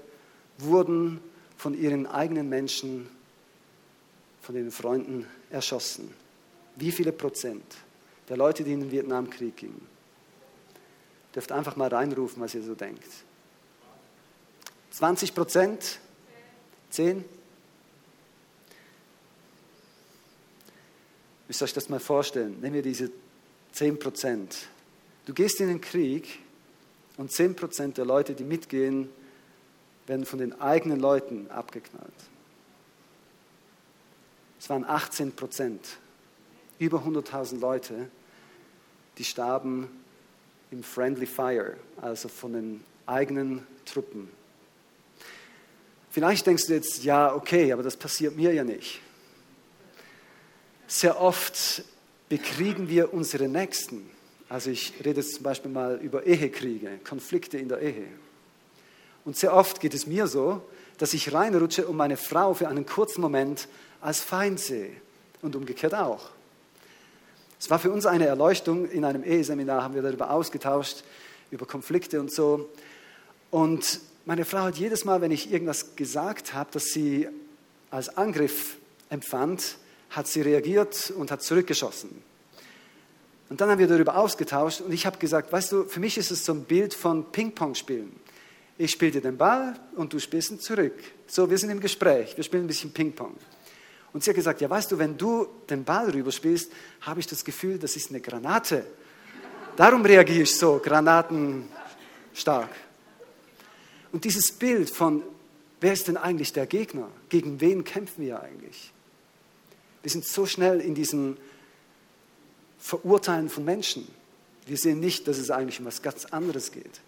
wurden 0.58 1.20
von 1.58 1.74
ihren 1.74 2.06
eigenen 2.06 2.50
Menschen, 2.50 3.10
von 4.42 4.56
den 4.56 4.72
Freunden 4.72 5.26
erschossen? 5.50 6.14
Wie 6.76 6.92
viele 6.92 7.12
Prozent 7.12 7.64
der 8.30 8.38
Leute, 8.38 8.64
die 8.64 8.74
in 8.74 8.82
den 8.82 8.92
Vietnamkrieg 8.92 9.56
gingen? 9.56 9.88
Dürft 11.36 11.52
einfach 11.52 11.76
mal 11.76 11.90
reinrufen, 11.90 12.42
was 12.42 12.54
ihr 12.54 12.64
so 12.64 12.76
denkt. 12.76 13.08
20 14.92 15.34
Prozent? 15.34 16.00
Zehn? 16.94 17.26
Müsst 21.48 21.60
ihr 21.60 21.66
euch 21.66 21.74
das 21.74 21.90
mal 21.90 22.00
vorstellen. 22.00 22.62
Nehmen 22.62 22.76
wir 22.76 22.84
diese 22.84 23.10
10 23.72 23.98
Prozent. 23.98 24.68
Du 25.26 25.34
gehst 25.34 25.60
in 25.60 25.70
den 25.70 25.82
Krieg 25.82 26.38
und 27.18 27.32
10 27.32 27.56
Prozent 27.56 27.98
der 27.98 28.06
Leute, 28.06 28.36
die 28.36 28.44
mitgehen, 28.44 29.10
werden 30.06 30.24
von 30.24 30.38
den 30.38 30.62
eigenen 30.62 31.00
Leuten 31.00 31.50
abgeknallt. 31.50 32.14
Es 34.60 34.70
waren 34.70 34.86
18 34.86 35.32
Prozent. 35.32 35.98
Über 36.78 37.00
100.000 37.00 37.60
Leute, 37.60 38.08
die 39.18 39.24
starben 39.24 39.90
im 40.70 40.84
Friendly 40.84 41.26
Fire, 41.26 41.76
also 42.00 42.28
von 42.28 42.54
den 42.54 42.84
eigenen 43.08 43.66
Truppen. 43.84 44.43
Vielleicht 46.14 46.46
denkst 46.46 46.68
du 46.68 46.74
jetzt, 46.74 47.04
ja, 47.04 47.34
okay, 47.34 47.74
aber 47.74 47.82
das 47.82 47.98
passiert 47.98 48.36
mir 48.38 48.54
ja 48.54 48.64
nicht. 48.64 49.02
Sehr 50.86 51.20
oft 51.20 51.84
bekriegen 52.30 52.88
wir 52.88 53.16
unsere 53.16 53.48
Nächsten. 53.48 54.12
Also 54.48 54.70
ich 54.70 54.94
rede 55.04 55.22
jetzt 55.22 55.34
zum 55.34 55.44
Beispiel 55.44 55.72
mal 55.72 55.96
über 56.04 56.24
Ehekriege, 56.24 57.00
Konflikte 57.04 57.58
in 57.58 57.68
der 57.68 57.82
Ehe. 57.82 58.06
Und 59.26 59.38
sehr 59.38 59.56
oft 59.56 59.80
geht 59.80 59.96
es 59.96 60.06
mir 60.06 60.28
so, 60.28 60.62
dass 61.00 61.16
ich 61.16 61.34
reinrutsche 61.34 61.88
und 61.88 61.98
meine 61.98 62.16
Frau 62.16 62.54
für 62.54 62.68
einen 62.68 62.86
kurzen 62.86 63.22
Moment 63.22 63.68
als 64.00 64.20
Feind 64.20 64.60
sehe. 64.60 64.92
Und 65.42 65.56
umgekehrt 65.56 65.96
auch. 65.96 66.30
Es 67.60 67.72
war 67.72 67.80
für 67.80 67.92
uns 67.92 68.06
eine 68.06 68.28
Erleuchtung. 68.28 68.88
In 68.88 69.04
einem 69.04 69.24
Eheseminar 69.24 69.82
haben 69.82 69.96
wir 69.96 70.04
darüber 70.04 70.30
ausgetauscht, 70.30 71.04
über 71.50 71.66
Konflikte 71.66 72.20
und 72.20 72.32
so. 72.32 72.70
Und 73.50 74.00
meine 74.26 74.46
Frau 74.46 74.60
hat 74.60 74.78
jedes 74.78 75.06
Mal, 75.06 75.22
wenn 75.22 75.32
ich 75.32 75.52
irgendwas 75.52 75.96
gesagt 75.96 76.54
habe, 76.54 76.70
das 76.72 76.86
sie 76.86 77.28
als 77.92 78.18
Angriff 78.18 78.78
empfand, 79.10 79.78
hat 80.10 80.28
sie 80.28 80.42
reagiert 80.42 81.12
und 81.12 81.32
hat 81.32 81.42
zurückgeschossen. 81.44 82.10
Und 83.50 83.62
dann 83.62 83.70
haben 83.70 83.80
wir 83.80 83.88
darüber 83.88 84.16
ausgetauscht 84.18 84.82
und 84.82 84.92
ich 84.92 85.06
habe 85.06 85.18
gesagt, 85.18 85.52
weißt 85.52 85.72
du, 85.72 85.84
für 85.86 86.00
mich 86.00 86.18
ist 86.18 86.32
es 86.32 86.46
so 86.46 86.54
ein 86.54 86.64
Bild 86.64 86.94
von 86.94 87.32
Ping-Pong 87.32 87.76
spielen. 87.76 88.16
Ich 88.78 88.92
spiele 88.92 89.12
dir 89.12 89.22
den 89.22 89.38
Ball 89.38 89.76
und 89.96 90.14
du 90.14 90.20
spielst 90.20 90.52
ihn 90.52 90.60
zurück. 90.60 90.96
So, 91.28 91.50
wir 91.50 91.58
sind 91.58 91.70
im 91.70 91.80
Gespräch, 91.80 92.36
wir 92.36 92.44
spielen 92.44 92.64
ein 92.64 92.68
bisschen 92.68 92.92
Ping-Pong. 92.92 93.36
Und 94.14 94.24
sie 94.24 94.30
hat 94.30 94.36
gesagt, 94.36 94.62
ja, 94.62 94.70
weißt 94.70 94.92
du, 94.92 94.98
wenn 94.98 95.18
du 95.18 95.48
den 95.70 95.84
Ball 95.84 96.10
rüberspielst, 96.10 96.72
habe 97.02 97.20
ich 97.20 97.28
das 97.28 97.44
Gefühl, 97.44 97.78
das 97.78 97.96
ist 97.96 98.10
eine 98.10 98.22
Granate. 98.22 98.86
Darum 99.76 100.04
reagiere 100.06 100.44
ich 100.44 100.56
so, 100.56 100.80
granatenstark. 100.84 102.70
Und 104.14 104.24
dieses 104.26 104.52
Bild 104.52 104.90
von, 104.92 105.24
wer 105.82 105.92
ist 105.92 106.08
denn 106.08 106.18
eigentlich 106.18 106.54
der 106.54 106.68
Gegner? 106.68 107.10
Gegen 107.30 107.60
wen 107.60 107.84
kämpfen 107.84 108.24
wir 108.24 108.42
eigentlich? 108.42 108.94
Wir 110.04 110.12
sind 110.12 110.26
so 110.26 110.46
schnell 110.46 110.80
in 110.80 110.94
diesem 110.94 111.36
Verurteilen 112.80 113.50
von 113.50 113.66
Menschen. 113.66 114.08
Wir 114.68 114.78
sehen 114.78 115.00
nicht, 115.00 115.28
dass 115.28 115.40
es 115.40 115.50
eigentlich 115.50 115.80
um 115.80 115.86
was 115.86 116.02
ganz 116.02 116.26
anderes 116.26 116.72
geht. 116.72 117.02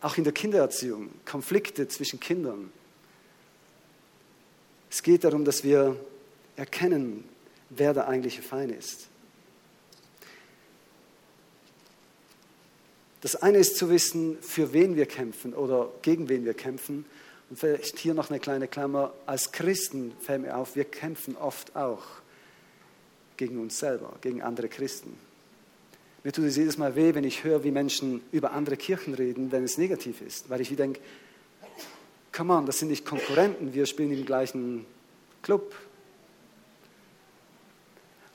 Auch 0.00 0.16
in 0.18 0.24
der 0.24 0.32
Kindererziehung, 0.32 1.10
Konflikte 1.24 1.86
zwischen 1.86 2.18
Kindern. 2.18 2.72
Es 4.90 5.02
geht 5.02 5.22
darum, 5.22 5.44
dass 5.44 5.62
wir 5.62 5.96
erkennen, 6.56 7.24
wer 7.70 7.94
der 7.94 8.08
eigentliche 8.08 8.42
Feind 8.42 8.72
ist. 8.72 9.08
Das 13.20 13.36
eine 13.36 13.58
ist 13.58 13.76
zu 13.76 13.90
wissen, 13.90 14.38
für 14.40 14.72
wen 14.72 14.96
wir 14.96 15.06
kämpfen 15.06 15.54
oder 15.54 15.90
gegen 16.02 16.28
wen 16.28 16.44
wir 16.44 16.54
kämpfen. 16.54 17.04
Und 17.50 17.58
vielleicht 17.58 17.98
hier 17.98 18.14
noch 18.14 18.30
eine 18.30 18.38
kleine 18.38 18.68
Klammer. 18.68 19.12
Als 19.26 19.52
Christen 19.52 20.12
fällt 20.20 20.42
mir 20.42 20.56
auf, 20.56 20.76
wir 20.76 20.84
kämpfen 20.84 21.36
oft 21.36 21.74
auch 21.74 22.04
gegen 23.36 23.60
uns 23.60 23.78
selber, 23.78 24.14
gegen 24.20 24.42
andere 24.42 24.68
Christen. 24.68 25.16
Mir 26.24 26.32
tut 26.32 26.44
es 26.44 26.56
jedes 26.56 26.76
Mal 26.76 26.94
weh, 26.94 27.14
wenn 27.14 27.24
ich 27.24 27.44
höre, 27.44 27.64
wie 27.64 27.70
Menschen 27.70 28.20
über 28.32 28.52
andere 28.52 28.76
Kirchen 28.76 29.14
reden, 29.14 29.50
wenn 29.50 29.64
es 29.64 29.78
negativ 29.78 30.20
ist. 30.20 30.50
Weil 30.50 30.60
ich 30.60 30.70
wieder 30.70 30.84
denke, 30.84 31.00
come 32.32 32.54
on, 32.54 32.66
das 32.66 32.78
sind 32.78 32.88
nicht 32.88 33.04
Konkurrenten, 33.04 33.72
wir 33.72 33.86
spielen 33.86 34.12
im 34.12 34.26
gleichen 34.26 34.84
Club. 35.42 35.74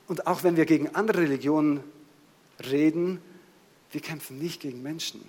Und 0.08 0.26
auch 0.26 0.42
wenn 0.42 0.56
wir 0.56 0.66
gegen 0.66 0.94
andere 0.94 1.22
Religionen 1.22 1.80
reden, 2.70 3.20
wir 3.94 4.00
kämpfen 4.00 4.38
nicht 4.38 4.60
gegen 4.60 4.82
Menschen. 4.82 5.24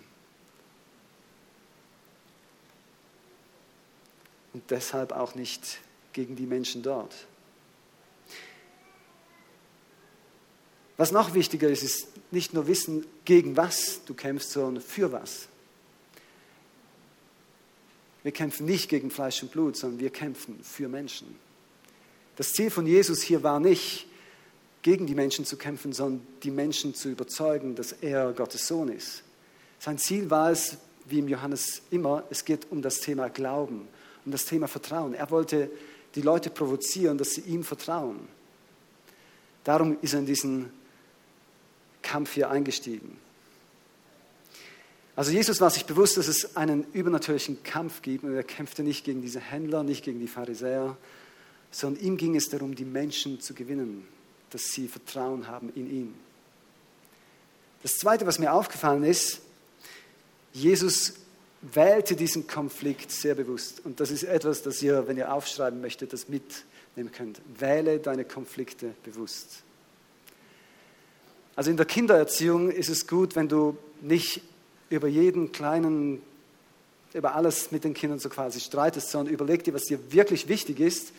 Und 4.53 4.63
deshalb 4.71 5.11
auch 5.11 5.35
nicht 5.35 5.79
gegen 6.13 6.35
die 6.35 6.47
Menschen 6.47 6.81
dort. 6.81 7.13
Was 10.97 11.11
noch 11.11 11.35
wichtiger 11.35 11.69
ist, 11.69 11.83
ist 11.83 12.07
nicht 12.31 12.53
nur 12.53 12.65
wissen, 12.65 13.05
gegen 13.23 13.55
was 13.55 14.03
du 14.05 14.15
kämpfst, 14.15 14.51
sondern 14.51 14.81
für 14.81 15.11
was. 15.11 15.47
Wir 18.23 18.31
kämpfen 18.31 18.65
nicht 18.65 18.89
gegen 18.89 19.11
Fleisch 19.11 19.43
und 19.43 19.51
Blut, 19.51 19.77
sondern 19.77 19.99
wir 19.99 20.09
kämpfen 20.09 20.63
für 20.63 20.87
Menschen. 20.87 21.35
Das 22.37 22.53
Ziel 22.53 22.71
von 22.71 22.87
Jesus 22.87 23.21
hier 23.21 23.43
war 23.43 23.59
nicht, 23.59 24.07
gegen 24.85 25.07
die 25.07 25.15
Menschen 25.15 25.45
zu 25.45 25.57
kämpfen, 25.57 25.93
sondern 25.93 26.27
die 26.43 26.51
Menschen 26.51 26.93
zu 26.93 27.09
überzeugen, 27.09 27.73
dass 27.73 27.91
er 27.91 28.33
Gottes 28.33 28.67
Sohn 28.67 28.89
ist. 28.89 29.23
Sein 29.79 29.97
Ziel 29.97 30.29
war 30.29 30.51
es, 30.51 30.77
wie 31.05 31.17
im 31.17 31.27
Johannes 31.27 31.81
immer, 31.89 32.23
es 32.29 32.45
geht 32.45 32.67
um 32.69 32.83
das 32.83 32.99
Thema 32.99 33.29
Glauben, 33.29 33.87
um 34.25 34.31
das 34.31 34.45
Thema 34.45 34.67
Vertrauen. 34.67 35.15
Er 35.15 35.31
wollte 35.31 35.71
die 36.13 36.21
Leute 36.21 36.51
provozieren, 36.51 37.17
dass 37.17 37.31
sie 37.31 37.41
ihm 37.41 37.63
vertrauen. 37.63 38.27
Darum 39.63 39.97
ist 40.03 40.13
er 40.13 40.19
in 40.19 40.27
diesen 40.27 40.69
Kampf 42.03 42.35
hier 42.35 42.51
eingestiegen. 42.51 43.17
Also 45.15 45.31
Jesus 45.31 45.61
war 45.61 45.71
sich 45.71 45.85
bewusst, 45.87 46.17
dass 46.17 46.27
es 46.27 46.55
einen 46.57 46.85
übernatürlichen 46.93 47.63
Kampf 47.63 48.03
gibt 48.03 48.23
und 48.23 48.35
er 48.35 48.43
kämpfte 48.43 48.83
nicht 48.83 49.03
gegen 49.03 49.23
diese 49.23 49.39
Händler, 49.39 49.81
nicht 49.81 50.05
gegen 50.05 50.19
die 50.19 50.27
Pharisäer, 50.27 50.95
sondern 51.71 52.03
ihm 52.03 52.17
ging 52.17 52.35
es 52.35 52.49
darum, 52.49 52.75
die 52.75 52.85
Menschen 52.85 53.39
zu 53.39 53.55
gewinnen, 53.55 54.05
dass 54.55 54.71
sie 54.71 54.87
Vertrauen 54.87 55.49
haben 55.49 55.69
in 55.75 55.91
ihn. 55.91 56.15
Das 57.83 57.97
Zweite, 57.97 58.25
was 58.25 58.39
mir 58.39 58.53
aufgefallen 58.53 59.03
ist, 59.03 59.41
Jesus 60.53 61.15
wählte 61.61 62.15
diesen 62.15 62.47
Konflikt 62.47 63.11
sehr 63.11 63.35
bewusst. 63.35 63.81
Und 63.83 63.99
das 63.99 64.11
ist 64.11 64.23
etwas, 64.23 64.63
das 64.63 64.81
ihr, 64.81 65.09
wenn 65.09 65.17
ihr 65.17 65.33
aufschreiben 65.33 65.81
möchtet, 65.81 66.13
das 66.13 66.29
mitnehmen 66.29 67.11
könnt. 67.11 67.41
Wähle 67.59 67.99
deine 67.99 68.23
Konflikte 68.23 68.95
bewusst. 69.03 69.63
Also 71.57 71.69
in 71.69 71.75
der 71.75 71.85
Kindererziehung 71.85 72.71
ist 72.71 72.87
es 72.87 73.07
gut, 73.07 73.35
wenn 73.35 73.49
du 73.49 73.77
nicht 73.99 74.41
über 74.89 75.09
jeden 75.09 75.51
kleinen, 75.51 76.21
über 77.13 77.35
alles 77.35 77.73
mit 77.73 77.83
den 77.83 77.93
Kindern 77.93 78.19
so 78.19 78.29
quasi 78.29 78.61
streitest, 78.61 79.11
sondern 79.11 79.33
überleg 79.33 79.65
dir, 79.65 79.73
was 79.73 79.83
dir 79.83 80.13
wirklich 80.13 80.47
wichtig 80.47 80.79
ist. 80.79 81.11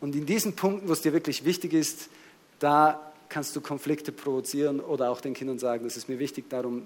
Und 0.00 0.14
in 0.14 0.24
diesen 0.24 0.54
Punkten, 0.54 0.86
wo 0.86 0.92
es 0.92 1.00
dir 1.00 1.12
wirklich 1.12 1.44
wichtig 1.44 1.72
ist, 1.72 2.10
da 2.58 3.12
kannst 3.28 3.54
du 3.56 3.60
Konflikte 3.60 4.12
provozieren 4.12 4.80
oder 4.80 5.10
auch 5.10 5.20
den 5.20 5.34
Kindern 5.34 5.58
sagen, 5.58 5.84
das 5.84 5.96
ist 5.96 6.08
mir 6.08 6.18
wichtig, 6.18 6.48
darum, 6.48 6.84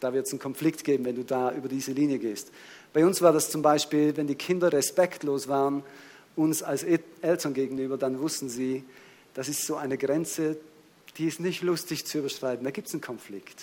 da 0.00 0.12
wird 0.12 0.26
es 0.26 0.32
einen 0.32 0.40
Konflikt 0.40 0.84
geben, 0.84 1.04
wenn 1.04 1.16
du 1.16 1.24
da 1.24 1.52
über 1.52 1.68
diese 1.68 1.92
Linie 1.92 2.18
gehst. 2.18 2.52
Bei 2.92 3.04
uns 3.04 3.20
war 3.20 3.32
das 3.32 3.50
zum 3.50 3.62
Beispiel, 3.62 4.16
wenn 4.16 4.26
die 4.26 4.36
Kinder 4.36 4.72
respektlos 4.72 5.48
waren, 5.48 5.82
uns 6.36 6.62
als 6.62 6.84
Eltern 6.84 7.52
gegenüber, 7.52 7.98
dann 7.98 8.20
wussten 8.20 8.48
sie, 8.48 8.84
das 9.34 9.48
ist 9.48 9.66
so 9.66 9.76
eine 9.76 9.98
Grenze, 9.98 10.56
die 11.16 11.26
ist 11.26 11.40
nicht 11.40 11.62
lustig 11.62 12.06
zu 12.06 12.18
überschreiten. 12.18 12.64
Da 12.64 12.70
gibt 12.70 12.86
es 12.86 12.94
einen 12.94 13.00
Konflikt. 13.00 13.62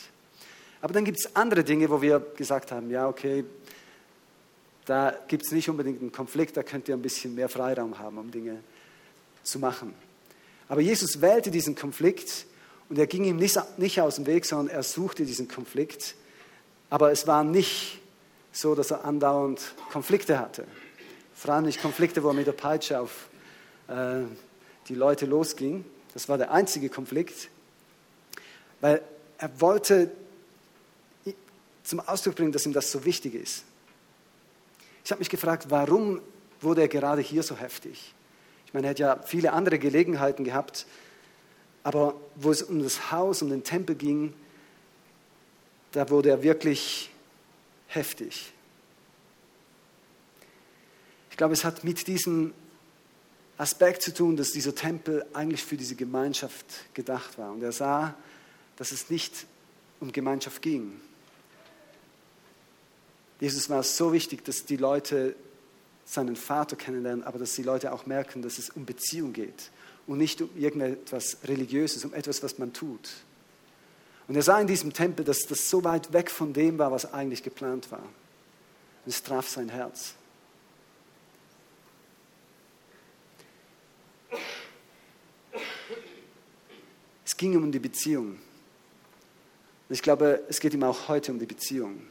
Aber 0.81 0.93
dann 0.93 1.05
gibt 1.05 1.19
es 1.19 1.35
andere 1.35 1.63
Dinge, 1.63 1.89
wo 1.89 2.01
wir 2.01 2.19
gesagt 2.35 2.71
haben, 2.71 2.91
ja, 2.91 3.07
okay, 3.07 3.45
da 4.85 5.15
gibt 5.27 5.45
es 5.45 5.51
nicht 5.51 5.69
unbedingt 5.69 6.01
einen 6.01 6.11
Konflikt, 6.11 6.57
da 6.57 6.63
könnt 6.63 6.87
ihr 6.89 6.95
ein 6.95 7.01
bisschen 7.01 7.33
mehr 7.33 7.49
Freiraum 7.49 7.97
haben, 7.97 8.17
um 8.17 8.29
Dinge 8.29 8.59
zu 9.41 9.57
machen. 9.57 9.93
Aber 10.67 10.81
Jesus 10.81 11.21
wählte 11.21 11.51
diesen 11.51 11.75
Konflikt 11.75 12.45
und 12.89 12.97
er 12.97 13.07
ging 13.07 13.23
ihm 13.23 13.37
nicht, 13.37 13.57
nicht 13.77 14.01
aus 14.01 14.15
dem 14.15 14.25
Weg, 14.25 14.45
sondern 14.45 14.75
er 14.75 14.83
suchte 14.83 15.25
diesen 15.25 15.47
Konflikt. 15.47 16.15
Aber 16.89 17.11
es 17.11 17.27
war 17.27 17.43
nicht 17.43 17.99
so, 18.51 18.75
dass 18.75 18.91
er 18.91 19.05
andauernd 19.05 19.61
Konflikte 19.91 20.39
hatte. 20.39 20.65
Vor 21.35 21.53
allem 21.53 21.65
nicht 21.65 21.81
Konflikte, 21.81 22.23
wo 22.23 22.29
er 22.29 22.33
mit 22.33 22.47
der 22.47 22.53
Peitsche 22.53 22.99
auf 22.99 23.27
äh, 23.87 24.21
die 24.87 24.95
Leute 24.95 25.25
losging, 25.25 25.83
das 26.13 26.29
war 26.29 26.37
der 26.37 26.51
einzige 26.51 26.89
Konflikt, 26.89 27.49
weil 28.79 29.01
er 29.37 29.61
wollte 29.61 30.11
zum 31.83 31.99
Ausdruck 31.99 32.35
bringen, 32.35 32.51
dass 32.51 32.65
ihm 32.65 32.73
das 32.73 32.91
so 32.91 33.05
wichtig 33.05 33.35
ist. 33.35 33.63
Ich 35.03 35.11
habe 35.11 35.19
mich 35.19 35.29
gefragt, 35.29 35.67
warum 35.69 36.21
wurde 36.61 36.81
er 36.81 36.87
gerade 36.87 37.21
hier 37.21 37.43
so 37.43 37.55
heftig? 37.55 38.14
Er 38.83 38.89
hat 38.89 38.99
ja 38.99 39.21
viele 39.23 39.53
andere 39.53 39.79
Gelegenheiten 39.79 40.43
gehabt, 40.43 40.85
aber 41.83 42.15
wo 42.35 42.51
es 42.51 42.63
um 42.63 42.81
das 42.81 43.11
Haus, 43.11 43.41
um 43.41 43.49
den 43.49 43.63
Tempel 43.63 43.95
ging, 43.95 44.33
da 45.91 46.09
wurde 46.09 46.29
er 46.29 46.43
wirklich 46.43 47.09
heftig. 47.87 48.51
Ich 51.29 51.37
glaube, 51.37 51.53
es 51.53 51.63
hat 51.63 51.83
mit 51.83 52.07
diesem 52.07 52.53
Aspekt 53.57 54.01
zu 54.01 54.13
tun, 54.13 54.35
dass 54.35 54.51
dieser 54.51 54.75
Tempel 54.75 55.25
eigentlich 55.33 55.63
für 55.63 55.77
diese 55.77 55.95
Gemeinschaft 55.95 56.65
gedacht 56.93 57.37
war. 57.37 57.51
Und 57.51 57.63
er 57.63 57.71
sah, 57.71 58.15
dass 58.75 58.91
es 58.91 59.09
nicht 59.09 59.45
um 59.99 60.11
Gemeinschaft 60.11 60.61
ging. 60.61 60.99
Jesus 63.39 63.69
war 63.69 63.83
so 63.83 64.11
wichtig, 64.11 64.43
dass 64.43 64.65
die 64.65 64.77
Leute 64.77 65.35
seinen 66.05 66.35
Vater 66.35 66.75
kennenlernen, 66.75 67.23
aber 67.23 67.39
dass 67.39 67.53
die 67.55 67.63
Leute 67.63 67.91
auch 67.91 68.05
merken, 68.05 68.41
dass 68.41 68.59
es 68.59 68.69
um 68.69 68.85
Beziehung 68.85 69.33
geht 69.33 69.71
und 70.07 70.19
nicht 70.19 70.41
um 70.41 70.49
irgendetwas 70.55 71.37
Religiöses, 71.45 72.05
um 72.05 72.13
etwas, 72.13 72.43
was 72.43 72.57
man 72.59 72.73
tut. 72.73 73.09
Und 74.27 74.35
er 74.35 74.41
sah 74.41 74.59
in 74.59 74.67
diesem 74.67 74.93
Tempel, 74.93 75.25
dass 75.25 75.41
das 75.41 75.69
so 75.69 75.83
weit 75.83 76.13
weg 76.13 76.31
von 76.31 76.53
dem 76.53 76.77
war, 76.77 76.91
was 76.91 77.11
eigentlich 77.13 77.43
geplant 77.43 77.91
war. 77.91 77.99
Und 77.99 79.11
es 79.11 79.21
traf 79.21 79.47
sein 79.47 79.69
Herz. 79.69 80.13
Es 87.23 87.37
ging 87.37 87.55
um 87.55 87.71
die 87.71 87.79
Beziehung. 87.79 88.37
Und 89.87 89.93
ich 89.93 90.01
glaube, 90.01 90.43
es 90.49 90.59
geht 90.59 90.73
ihm 90.73 90.83
auch 90.83 91.07
heute 91.07 91.31
um 91.31 91.39
die 91.39 91.45
Beziehung. 91.45 92.01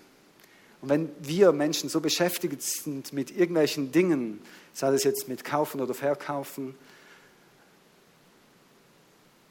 Und 0.85 0.91
wenn 0.91 1.09
wir 1.19 1.53
Menschen 1.53 1.89
so 1.89 1.99
beschäftigt 1.99 2.61
sind 2.61 3.15
mit 3.15 3.31
irgendwelchen 3.31 3.91
Dingen, 3.91 4.43
sei 4.75 4.91
das 4.91 5.03
jetzt 5.05 5.29
mit 5.29 5.43
Kaufen 5.43 5.81
oder 5.81 5.95
Verkaufen, 5.95 6.75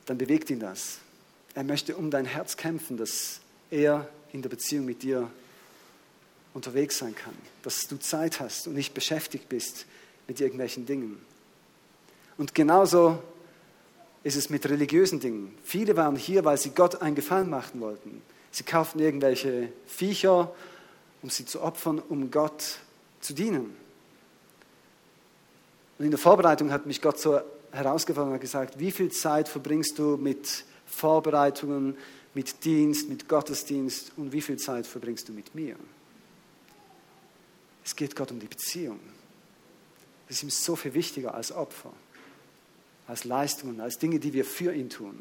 dann 0.06 0.19
bewegt 0.19 0.52
ihn 0.52 0.60
das. 0.60 1.00
Er 1.56 1.63
möchte 1.63 1.96
um 1.96 2.12
dein 2.12 2.26
Herz 2.26 2.56
kämpfen, 2.56 2.98
dass 2.98 3.39
er 3.72 4.08
in 4.32 4.43
der 4.43 4.50
Beziehung 4.50 4.86
mit 4.86 5.02
dir 5.02 5.28
unterwegs 6.54 7.00
sein 7.00 7.15
kann, 7.15 7.34
dass 7.63 7.88
du 7.88 7.98
Zeit 7.98 8.39
hast 8.39 8.67
und 8.67 8.76
nicht 8.76 8.93
beschäftigt 8.93 9.50
bist 9.50 9.88
mit 10.28 10.39
irgendwelchen 10.39 10.86
Dingen. 10.86 11.19
Und 12.38 12.54
genauso 12.54 13.17
ist 14.22 14.36
es 14.36 14.52
mit 14.52 14.69
religiösen 14.69 15.19
Dingen. 15.19 15.58
Viele 15.63 15.98
waren 15.98 16.15
hier, 16.15 16.46
weil 16.46 16.60
sie 16.60 16.76
Gott 16.76 17.02
einen 17.02 17.15
Gefallen 17.15 17.50
machen 17.50 17.82
wollten. 17.82 18.22
Sie 18.52 18.62
kauften 18.62 19.00
irgendwelche 19.00 19.69
Viecher, 19.88 20.54
um 21.24 21.30
sie 21.30 21.46
zu 21.46 21.62
opfern, 21.62 22.00
um 22.00 22.30
Gott 22.30 22.80
zu 23.22 23.34
dienen. 23.34 23.76
Und 25.98 26.06
in 26.06 26.12
der 26.12 26.20
Vorbereitung 26.20 26.72
hat 26.72 26.86
mich 26.86 27.02
Gott 27.02 27.20
so 27.20 27.40
herausgefordert 27.72 28.34
und 28.34 28.40
gesagt, 28.40 28.78
wie 28.78 28.92
viel 28.92 29.12
Zeit 29.12 29.48
verbringst 29.48 29.98
du 29.98 30.18
mit 30.18 30.66
Vorbereitungen, 30.86 31.98
mit 32.34 32.64
Dienst, 32.66 33.10
mit 33.10 33.28
Gottesdienst 33.28 34.12
und 34.18 34.32
wie 34.32 34.42
viel 34.42 34.58
Zeit 34.58 34.86
verbringst 34.86 35.30
du 35.30 35.34
mit 35.34 35.56
mir? 35.56 35.76
Es 37.86 37.96
geht 37.96 38.16
Gott 38.16 38.32
um 38.32 38.40
die 38.40 38.48
Beziehung. 38.48 39.00
Das 40.28 40.38
ist 40.38 40.44
ihm 40.44 40.50
so 40.50 40.76
viel 40.76 40.94
wichtiger 40.94 41.34
als 41.34 41.52
Opfer, 41.52 41.92
als 43.08 43.24
Leistungen, 43.24 43.82
als 43.82 43.98
Dinge, 43.98 44.20
die 44.20 44.34
wir 44.34 44.46
für 44.46 44.74
ihn 44.74 44.90
tun. 44.90 45.18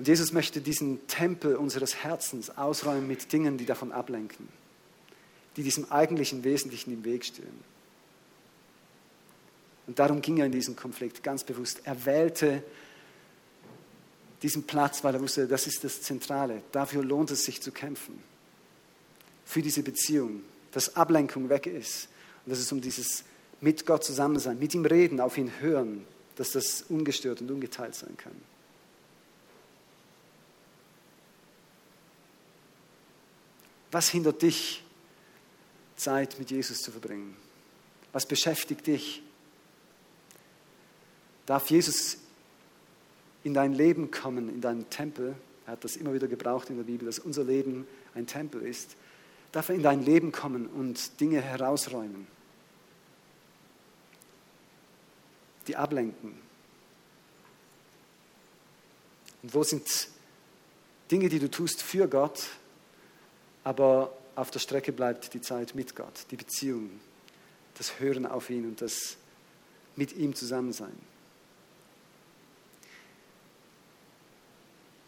Und 0.00 0.08
Jesus 0.08 0.32
möchte 0.32 0.62
diesen 0.62 1.06
Tempel 1.08 1.56
unseres 1.56 1.94
Herzens 1.94 2.56
ausräumen 2.56 3.06
mit 3.06 3.34
Dingen, 3.34 3.58
die 3.58 3.66
davon 3.66 3.92
ablenken, 3.92 4.48
die 5.58 5.62
diesem 5.62 5.92
eigentlichen 5.92 6.42
Wesentlichen 6.42 6.90
im 6.90 7.04
Weg 7.04 7.22
stehen. 7.22 7.70
Und 9.86 9.98
darum 9.98 10.22
ging 10.22 10.38
er 10.38 10.46
in 10.46 10.52
diesen 10.52 10.74
Konflikt 10.74 11.22
ganz 11.22 11.44
bewusst. 11.44 11.82
Er 11.84 12.06
wählte 12.06 12.62
diesen 14.42 14.62
Platz, 14.62 15.04
weil 15.04 15.16
er 15.16 15.20
wusste, 15.20 15.46
das 15.46 15.66
ist 15.66 15.84
das 15.84 16.00
Zentrale. 16.00 16.62
Dafür 16.72 17.04
lohnt 17.04 17.30
es 17.30 17.44
sich 17.44 17.60
zu 17.60 17.70
kämpfen. 17.70 18.22
Für 19.44 19.60
diese 19.60 19.82
Beziehung, 19.82 20.44
dass 20.72 20.96
Ablenkung 20.96 21.50
weg 21.50 21.66
ist 21.66 22.08
und 22.46 22.52
dass 22.52 22.58
es 22.58 22.72
um 22.72 22.80
dieses 22.80 23.22
mit 23.60 23.84
Gott 23.84 24.02
zusammen 24.02 24.38
sein, 24.38 24.58
mit 24.58 24.74
ihm 24.74 24.86
reden, 24.86 25.20
auf 25.20 25.36
ihn 25.36 25.52
hören, 25.60 26.06
dass 26.36 26.52
das 26.52 26.86
ungestört 26.88 27.42
und 27.42 27.50
ungeteilt 27.50 27.94
sein 27.94 28.16
kann. 28.16 28.32
Was 33.90 34.08
hindert 34.10 34.42
dich, 34.42 34.82
Zeit 35.96 36.38
mit 36.38 36.50
Jesus 36.50 36.82
zu 36.82 36.90
verbringen? 36.90 37.36
Was 38.12 38.26
beschäftigt 38.26 38.86
dich? 38.86 39.22
Darf 41.46 41.70
Jesus 41.70 42.18
in 43.44 43.54
dein 43.54 43.74
Leben 43.74 44.10
kommen, 44.10 44.48
in 44.48 44.60
deinen 44.60 44.88
Tempel? 44.90 45.34
Er 45.66 45.72
hat 45.72 45.84
das 45.84 45.96
immer 45.96 46.14
wieder 46.14 46.28
gebraucht 46.28 46.70
in 46.70 46.76
der 46.76 46.84
Bibel, 46.84 47.06
dass 47.06 47.18
unser 47.18 47.44
Leben 47.44 47.86
ein 48.14 48.26
Tempel 48.26 48.62
ist. 48.62 48.96
Darf 49.52 49.68
er 49.68 49.74
in 49.74 49.82
dein 49.82 50.04
Leben 50.04 50.32
kommen 50.32 50.66
und 50.66 51.20
Dinge 51.20 51.40
herausräumen, 51.40 52.26
die 55.66 55.76
ablenken? 55.76 56.38
Und 59.42 59.54
wo 59.54 59.62
sind 59.62 60.08
Dinge, 61.10 61.28
die 61.28 61.38
du 61.38 61.50
tust 61.50 61.82
für 61.82 62.06
Gott, 62.06 62.48
aber 63.64 64.12
auf 64.36 64.50
der 64.50 64.58
Strecke 64.58 64.92
bleibt 64.92 65.34
die 65.34 65.40
Zeit 65.40 65.74
mit 65.74 65.94
Gott, 65.94 66.26
die 66.30 66.36
Beziehung, 66.36 66.90
das 67.76 68.00
Hören 68.00 68.26
auf 68.26 68.50
ihn 68.50 68.64
und 68.64 68.80
das 68.80 69.16
mit 69.96 70.16
ihm 70.16 70.34
zusammen 70.34 70.72
sein. 70.72 70.96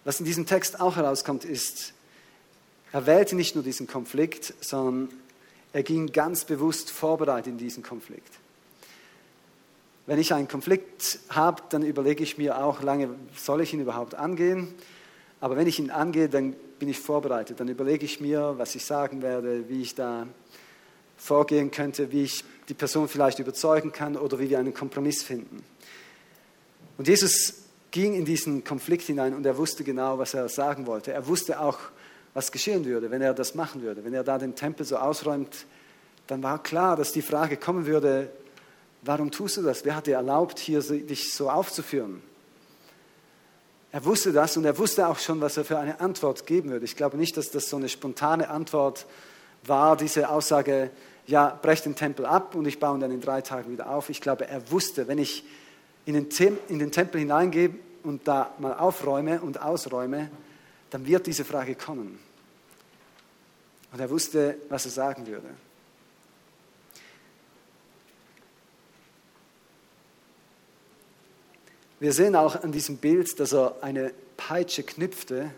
Was 0.05 0.19
in 0.19 0.27
diesem 0.27 0.47
Text 0.47 0.81
auch 0.81 0.97
herauskommt, 0.97 1.45
ist, 1.45 1.95
er 2.93 3.07
wählte 3.07 3.37
nicht 3.37 3.55
nur 3.55 3.65
diesen 3.65 3.87
Konflikt, 3.87 4.53
sondern 4.61 5.09
er 5.73 5.83
ging 5.83 6.13
ganz 6.13 6.45
bewusst 6.45 6.91
vorbereitet 6.91 7.53
in 7.53 7.59
diesen 7.59 7.83
Konflikt. 7.83 8.39
Wenn 10.07 10.19
ich 10.19 10.35
einen 10.35 10.49
Konflikt 10.49 11.21
habe, 11.29 11.63
dann 11.71 11.83
überlege 11.83 12.25
ich 12.25 12.37
mir 12.37 12.63
auch 12.63 12.83
lange, 12.83 13.11
soll 13.37 13.63
ich 13.63 13.73
ihn 13.73 13.81
überhaupt 13.81 14.15
angehen? 14.15 14.75
Aber 15.43 15.57
wenn 15.57 15.67
ich 15.67 15.81
ihn 15.81 15.91
angehe, 15.91 16.29
dann 16.29 16.55
bin 16.79 16.89
ich 16.89 17.01
vorbereitet. 17.01 17.59
Dann 17.59 17.67
überlege 17.67 18.05
ich 18.05 18.21
mir, 18.21 18.55
was 18.59 18.77
ich 18.77 18.85
sagen 18.85 19.23
werde, 19.23 19.69
wie 19.69 19.83
ich 19.83 19.97
da 19.97 20.29
vorgehen 21.17 21.73
könnte, 21.73 22.13
wie 22.13 22.23
ich 22.23 22.45
die 22.69 22.75
Person 22.75 23.09
vielleicht 23.09 23.41
überzeugen 23.41 23.91
kann 23.91 24.17
oder 24.17 24.39
wie 24.39 24.49
wir 24.51 24.61
einen 24.61 24.73
Kompromiss 24.73 25.25
finden. 25.25 25.65
Und 26.97 27.09
Jesus 27.09 27.55
ging 27.91 28.15
in 28.15 28.25
diesen 28.25 28.63
Konflikt 28.63 29.03
hinein 29.03 29.35
und 29.35 29.45
er 29.45 29.59
wusste 29.59 29.83
genau, 29.83 30.17
was 30.17 30.33
er 30.33 30.49
sagen 30.49 30.87
wollte. 30.87 31.13
Er 31.13 31.27
wusste 31.27 31.59
auch, 31.59 31.79
was 32.35 32.53
geschehen 32.53 32.85
würde, 32.85 33.11
wenn 33.11 33.21
er 33.21 33.35
das 33.35 33.57
machen 33.57 33.83
würde. 33.83 34.05
Wenn 34.05 34.15
er 34.15 34.23
da 34.23 34.39
den 34.39 34.55
Tempel 34.55 34.87
so 34.87 34.97
ausräumt, 34.97 35.67
dann 36.29 36.41
war 36.45 36.63
klar, 36.63 36.95
dass 36.95 37.11
die 37.11 37.21
Frage 37.21 37.57
kommen 37.57 37.87
würde, 37.87 38.31
warum 39.03 39.33
tust 39.33 39.57
du 39.57 39.63
das? 39.63 39.85
Wer 39.85 39.97
hat 39.97 40.07
dir 40.07 40.15
erlaubt, 40.15 40.61
hier 40.61 40.83
dich 40.83 41.35
so 41.35 41.51
aufzuführen? 41.51 42.23
Er 43.93 44.05
wusste 44.07 44.33
das 44.33 44.57
und 44.57 44.65
er 44.65 44.79
wusste 44.79 45.07
auch 45.07 45.19
schon, 45.19 45.43
was 45.43 45.59
er 45.59 45.67
für 45.67 45.79
eine 45.79 46.01
Antwort 46.01 46.47
geben 46.47 46.71
würde. 46.71 46.87
Ich 46.87 46.97
glaube 46.97 47.19
nicht, 47.19 47.37
dass 47.37 47.51
das 47.51 47.69
so 47.69 47.77
eine 47.77 47.91
spontane 47.91 48.49
Antwort 48.49 49.07
war, 49.65 49.99
diese 49.99 50.31
Aussage, 50.31 50.91
ja, 51.27 51.59
brech 51.61 51.83
den 51.83 51.95
Tempel 51.95 52.25
ab 52.25 52.55
und 52.55 52.67
ich 52.67 52.81
baue 52.81 52.97
ihn 52.97 53.01
dann 53.01 53.11
in 53.11 53.21
drei 53.21 53.43
Tagen 53.43 53.71
wieder 53.71 53.91
auf. 53.91 54.09
Ich 54.09 54.23
glaube, 54.23 54.49
er 54.49 54.71
wusste, 54.71 55.09
wenn 55.09 55.19
ich 55.19 55.45
in 56.07 56.15
den, 56.15 56.31
Tem 56.31 56.59
in 56.69 56.79
den 56.79 56.91
Tempel 56.91 57.21
hineingehe 57.21 57.75
und 58.03 58.27
da 58.27 58.55
mal 58.59 58.75
aufräume 58.75 59.43
und 59.43 59.61
ausräume, 59.61 60.31
dann 60.91 61.07
wird 61.07 61.27
diese 61.27 61.45
Frage 61.45 61.75
kommen. 61.75 62.19
Und 63.93 64.01
er 64.01 64.09
wusste, 64.09 64.57
was 64.71 64.87
er 64.87 64.91
sagen 64.91 65.27
würde. 65.27 65.49
Wir 72.03 72.13
sehen 72.13 72.35
auch 72.35 72.65
an 72.65 72.73
diesem 72.73 72.97
Bild, 72.97 73.39
dass 73.39 73.53
er 73.53 73.77
eine 73.81 74.13
Peitsche 74.37 74.83
knüpfte, 74.83 75.53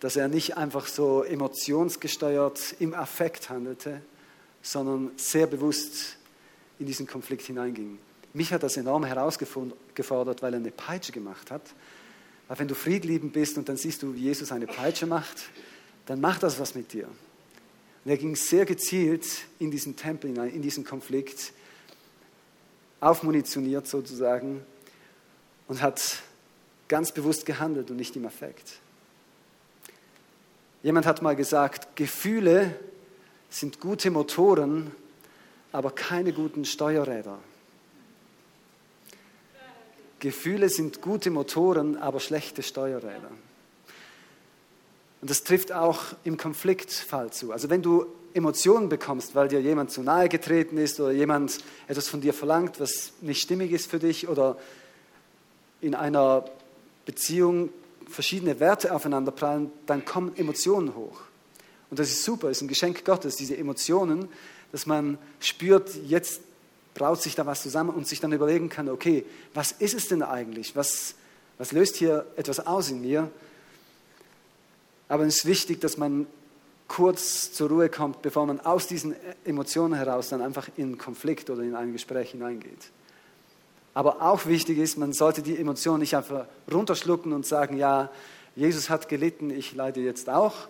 dass 0.00 0.16
er 0.16 0.26
nicht 0.26 0.56
einfach 0.56 0.88
so 0.88 1.22
emotionsgesteuert 1.22 2.74
im 2.80 2.92
Affekt 2.92 3.48
handelte, 3.48 4.02
sondern 4.62 5.12
sehr 5.16 5.46
bewusst 5.46 6.16
in 6.80 6.86
diesen 6.86 7.06
Konflikt 7.06 7.42
hineinging. 7.42 8.00
Mich 8.32 8.52
hat 8.52 8.64
das 8.64 8.76
enorm 8.76 9.04
herausgefordert, 9.04 10.42
weil 10.42 10.54
er 10.54 10.58
eine 10.58 10.72
Peitsche 10.72 11.12
gemacht 11.12 11.52
hat. 11.52 11.62
Weil 12.48 12.58
wenn 12.58 12.66
du 12.66 12.74
friedliebend 12.74 13.32
bist 13.32 13.56
und 13.58 13.68
dann 13.68 13.76
siehst 13.76 14.02
du, 14.02 14.16
wie 14.16 14.22
Jesus 14.22 14.50
eine 14.50 14.66
Peitsche 14.66 15.06
macht, 15.06 15.50
dann 16.06 16.20
macht 16.20 16.42
das 16.42 16.58
was 16.58 16.74
mit 16.74 16.92
dir. 16.92 17.06
Und 17.06 18.10
er 18.10 18.16
ging 18.16 18.34
sehr 18.34 18.64
gezielt 18.64 19.24
in 19.60 19.70
diesen 19.70 19.94
Tempel 19.94 20.30
hinein, 20.30 20.50
in 20.50 20.62
diesen 20.62 20.82
Konflikt, 20.82 21.52
aufmunitioniert 22.98 23.86
sozusagen, 23.86 24.66
und 25.68 25.82
hat 25.82 26.18
ganz 26.88 27.12
bewusst 27.12 27.46
gehandelt 27.46 27.90
und 27.90 27.96
nicht 27.96 28.16
im 28.16 28.26
Affekt. 28.26 28.80
Jemand 30.82 31.06
hat 31.06 31.22
mal 31.22 31.36
gesagt, 31.36 31.96
Gefühle 31.96 32.74
sind 33.50 33.80
gute 33.80 34.10
Motoren, 34.10 34.90
aber 35.70 35.90
keine 35.90 36.32
guten 36.32 36.64
Steuerräder. 36.64 37.38
Gefühle 40.18 40.68
sind 40.68 41.00
gute 41.00 41.30
Motoren, 41.30 41.96
aber 41.96 42.20
schlechte 42.20 42.62
Steuerräder. 42.62 43.30
Und 45.20 45.30
das 45.30 45.44
trifft 45.44 45.72
auch 45.72 46.00
im 46.24 46.36
Konfliktfall 46.36 47.32
zu. 47.32 47.52
Also 47.52 47.70
wenn 47.70 47.82
du 47.82 48.06
Emotionen 48.34 48.88
bekommst, 48.88 49.34
weil 49.34 49.48
dir 49.48 49.60
jemand 49.60 49.90
zu 49.90 50.02
nahe 50.02 50.28
getreten 50.28 50.78
ist 50.78 50.98
oder 51.00 51.12
jemand 51.12 51.58
etwas 51.86 52.08
von 52.08 52.20
dir 52.20 52.34
verlangt, 52.34 52.80
was 52.80 53.12
nicht 53.20 53.40
stimmig 53.40 53.72
ist 53.72 53.90
für 53.90 53.98
dich 53.98 54.28
oder 54.28 54.56
in 55.82 55.94
einer 55.94 56.46
Beziehung 57.04 57.68
verschiedene 58.08 58.60
Werte 58.60 58.94
aufeinanderprallen, 58.94 59.70
dann 59.86 60.04
kommen 60.04 60.34
Emotionen 60.36 60.94
hoch. 60.94 61.20
Und 61.90 61.98
das 61.98 62.08
ist 62.08 62.24
super, 62.24 62.48
ist 62.48 62.62
ein 62.62 62.68
Geschenk 62.68 63.04
Gottes, 63.04 63.36
diese 63.36 63.56
Emotionen, 63.56 64.28
dass 64.70 64.86
man 64.86 65.18
spürt, 65.40 65.94
jetzt 66.06 66.40
braut 66.94 67.20
sich 67.20 67.34
da 67.34 67.44
was 67.44 67.62
zusammen 67.62 67.90
und 67.90 68.06
sich 68.06 68.20
dann 68.20 68.32
überlegen 68.32 68.68
kann, 68.68 68.88
okay, 68.88 69.26
was 69.54 69.72
ist 69.72 69.94
es 69.94 70.08
denn 70.08 70.22
eigentlich? 70.22 70.76
Was, 70.76 71.14
was 71.58 71.72
löst 71.72 71.96
hier 71.96 72.26
etwas 72.36 72.66
aus 72.66 72.90
in 72.90 73.02
mir? 73.02 73.30
Aber 75.08 75.24
es 75.24 75.38
ist 75.38 75.46
wichtig, 75.46 75.80
dass 75.80 75.98
man 75.98 76.26
kurz 76.88 77.52
zur 77.52 77.68
Ruhe 77.68 77.88
kommt, 77.88 78.22
bevor 78.22 78.46
man 78.46 78.60
aus 78.60 78.86
diesen 78.86 79.14
Emotionen 79.44 79.94
heraus 79.94 80.28
dann 80.28 80.42
einfach 80.42 80.68
in 80.76 80.98
Konflikt 80.98 81.50
oder 81.50 81.62
in 81.62 81.74
ein 81.74 81.92
Gespräch 81.92 82.30
hineingeht. 82.30 82.90
Aber 83.94 84.22
auch 84.22 84.46
wichtig 84.46 84.78
ist, 84.78 84.96
man 84.96 85.12
sollte 85.12 85.42
die 85.42 85.58
Emotionen 85.58 86.00
nicht 86.00 86.16
einfach 86.16 86.46
runterschlucken 86.70 87.32
und 87.32 87.44
sagen, 87.44 87.76
ja, 87.76 88.10
Jesus 88.56 88.90
hat 88.90 89.08
gelitten, 89.08 89.50
ich 89.50 89.74
leide 89.74 90.00
jetzt 90.00 90.28
auch. 90.28 90.68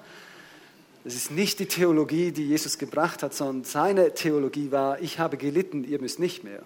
Das 1.05 1.15
ist 1.15 1.31
nicht 1.31 1.59
die 1.59 1.67
Theologie, 1.67 2.31
die 2.33 2.47
Jesus 2.47 2.79
gebracht 2.79 3.23
hat, 3.23 3.35
sondern 3.35 3.65
seine 3.65 4.15
Theologie 4.15 4.71
war, 4.71 5.01
ich 5.01 5.19
habe 5.19 5.37
gelitten, 5.37 5.85
ihr 5.85 6.01
müsst 6.01 6.19
nicht 6.19 6.45
mehr. 6.45 6.63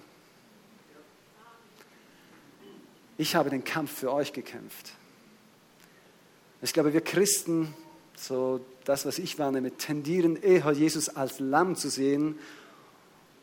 Ich 3.19 3.35
habe 3.35 3.49
den 3.49 3.65
Kampf 3.65 3.99
für 3.99 4.13
euch 4.13 4.35
gekämpft. 4.35 4.93
Ich 6.61 6.75
glaube, 6.75 6.93
wir 6.93 7.01
Christen, 7.01 7.75
so 8.15 8.61
das, 8.85 9.07
was 9.07 9.19
ich 9.19 9.39
wahrnehme, 9.39 9.77
tendieren 9.77 10.37
eher 10.37 10.71
Jesus 10.73 11.09
als 11.09 11.39
Lamm 11.39 11.77
zu 11.77 11.89
sehen 11.89 12.39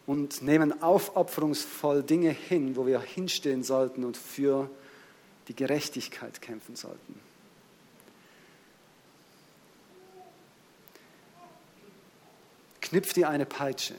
und 0.06 0.42
nehmen 0.42 0.82
aufopferungsvoll 0.82 2.04
Dinge 2.04 2.30
hin, 2.30 2.76
wo 2.76 2.86
wir 2.86 3.00
hinstehen 3.00 3.64
sollten 3.64 4.04
und 4.04 4.18
für 4.18 4.70
die 5.48 5.56
Gerechtigkeit 5.56 6.42
kämpfen 6.42 6.76
sollten. 6.76 7.20
Knüpf 12.82 13.14
dir 13.14 13.30
eine 13.30 13.46
Peitsche. 13.46 13.96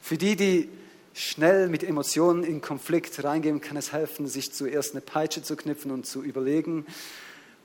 Für 0.00 0.16
die, 0.16 0.36
die 0.36 0.68
schnell 1.14 1.68
mit 1.68 1.82
Emotionen 1.82 2.42
in 2.42 2.60
Konflikt 2.60 3.22
reingehen, 3.22 3.60
kann 3.60 3.76
es 3.76 3.92
helfen, 3.92 4.26
sich 4.26 4.52
zuerst 4.52 4.92
eine 4.92 5.00
Peitsche 5.00 5.42
zu 5.42 5.56
knüpfen 5.56 5.90
und 5.90 6.06
zu 6.06 6.22
überlegen, 6.22 6.86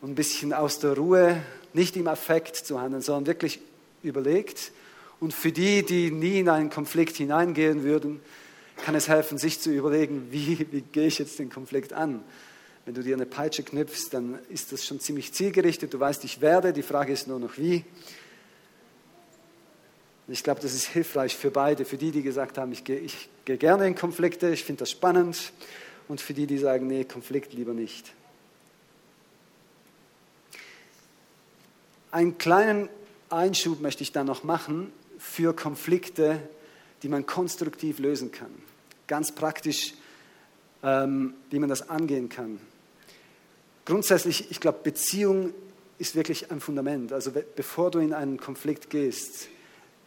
und 0.02 0.12
ein 0.12 0.16
bisschen 0.16 0.52
aus 0.52 0.80
der 0.80 0.98
Ruhe, 0.98 1.44
nicht 1.74 1.96
im 1.96 2.08
Affekt 2.08 2.56
zu 2.56 2.82
handeln, 2.82 3.04
sondern 3.04 3.28
wirklich 3.28 3.60
überlegt. 4.02 4.72
Und 5.22 5.36
für 5.36 5.52
die, 5.52 5.86
die 5.86 6.10
nie 6.10 6.40
in 6.40 6.50
einen 6.50 6.72
Konflikt 6.72 7.16
hineingehen 7.16 7.84
würden, 7.84 8.20
kann 8.84 8.96
es 8.96 9.08
helfen, 9.08 9.38
sich 9.38 9.60
zu 9.60 9.72
überlegen, 9.72 10.28
wie, 10.32 10.68
wie 10.72 10.82
gehe 10.82 11.08
ich 11.08 11.20
jetzt 11.20 11.40
den 11.40 11.50
Konflikt 11.50 11.94
an. 11.94 12.24
Wenn 12.86 12.96
du 12.96 13.04
dir 13.04 13.16
eine 13.16 13.28
Peitsche 13.28 13.62
knüpfst, 13.62 14.10
dann 14.10 14.40
ist 14.50 14.72
das 14.72 14.84
schon 14.84 15.00
ziemlich 15.00 15.32
zielgerichtet. 15.32 15.94
Du 15.94 16.00
weißt, 16.00 16.24
ich 16.24 16.42
werde. 16.42 16.74
Die 16.74 16.82
Frage 16.82 17.14
ist 17.14 17.28
nur 17.28 17.40
noch 17.40 17.58
wie. 17.58 17.86
ich 20.28 20.44
glaube, 20.44 20.60
das 20.60 20.74
ist 20.74 20.88
hilfreich 20.88 21.38
für 21.38 21.52
beide. 21.52 21.86
Für 21.86 21.98
die, 21.98 22.10
die 22.10 22.24
gesagt 22.24 22.58
haben, 22.58 22.72
ich 22.72 22.84
gehe, 22.84 22.98
ich 22.98 23.30
gehe 23.46 23.58
gerne 23.58 23.86
in 23.86 23.94
Konflikte, 23.94 24.50
ich 24.50 24.64
finde 24.64 24.80
das 24.80 24.90
spannend. 24.90 25.54
Und 26.08 26.20
für 26.20 26.34
die, 26.34 26.48
die 26.48 26.58
sagen, 26.58 26.88
nee, 26.88 27.04
Konflikt 27.04 27.54
lieber 27.54 27.76
nicht. 27.76 28.12
Einen 32.10 32.40
kleinen 32.40 32.90
Einschub 33.30 33.82
möchte 33.82 34.02
ich 34.02 34.12
da 34.12 34.24
noch 34.24 34.44
machen 34.44 34.92
für 35.22 35.56
Konflikte, 35.56 36.42
die 37.04 37.08
man 37.08 37.28
konstruktiv 37.28 38.00
lösen 38.00 38.32
kann. 38.32 38.52
Ganz 39.06 39.32
praktisch, 39.32 39.94
ähm, 40.84 41.36
wie 41.52 41.60
man 41.60 41.70
das 41.70 41.90
angehen 41.90 42.28
kann. 42.28 42.60
Grundsätzlich, 43.86 44.50
ich 44.50 44.60
glaube, 44.60 44.80
Beziehung 44.84 45.54
ist 46.00 46.16
wirklich 46.16 46.52
ein 46.52 46.60
Fundament. 46.60 47.14
Also 47.14 47.32
bevor 47.56 47.92
du 47.92 48.00
in 48.00 48.14
einen 48.14 48.40
Konflikt 48.40 48.90
gehst, 48.90 49.48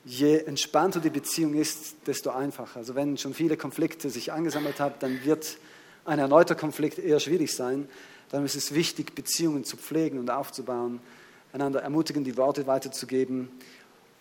je 0.05 0.38
entspannter 0.38 0.98
die 0.98 1.11
Beziehung 1.11 1.55
ist, 1.55 1.94
desto 2.07 2.31
einfacher. 2.31 2.79
Also 2.81 2.96
wenn 2.96 3.16
schon 3.16 3.35
viele 3.35 3.57
Konflikte 3.57 4.11
sich 4.11 4.33
angesammelt 4.33 4.81
haben, 4.81 4.96
dann 4.98 5.24
wird 5.24 5.59
ein 6.05 6.18
erneuter 6.18 6.57
Konflikt 6.57 6.98
eher 6.98 7.20
schwierig 7.20 7.55
sein. 7.55 7.88
Dann 8.31 8.44
ist 8.44 8.57
es 8.57 8.74
wichtig, 8.74 9.14
Beziehungen 9.14 9.64
zu 9.64 9.77
pflegen 9.77 10.18
und 10.18 10.29
aufzubauen, 10.29 10.98
einander 11.53 11.83
ermutigen, 11.83 12.24
die 12.24 12.37
Worte 12.37 12.66
weiterzugeben, 12.66 13.48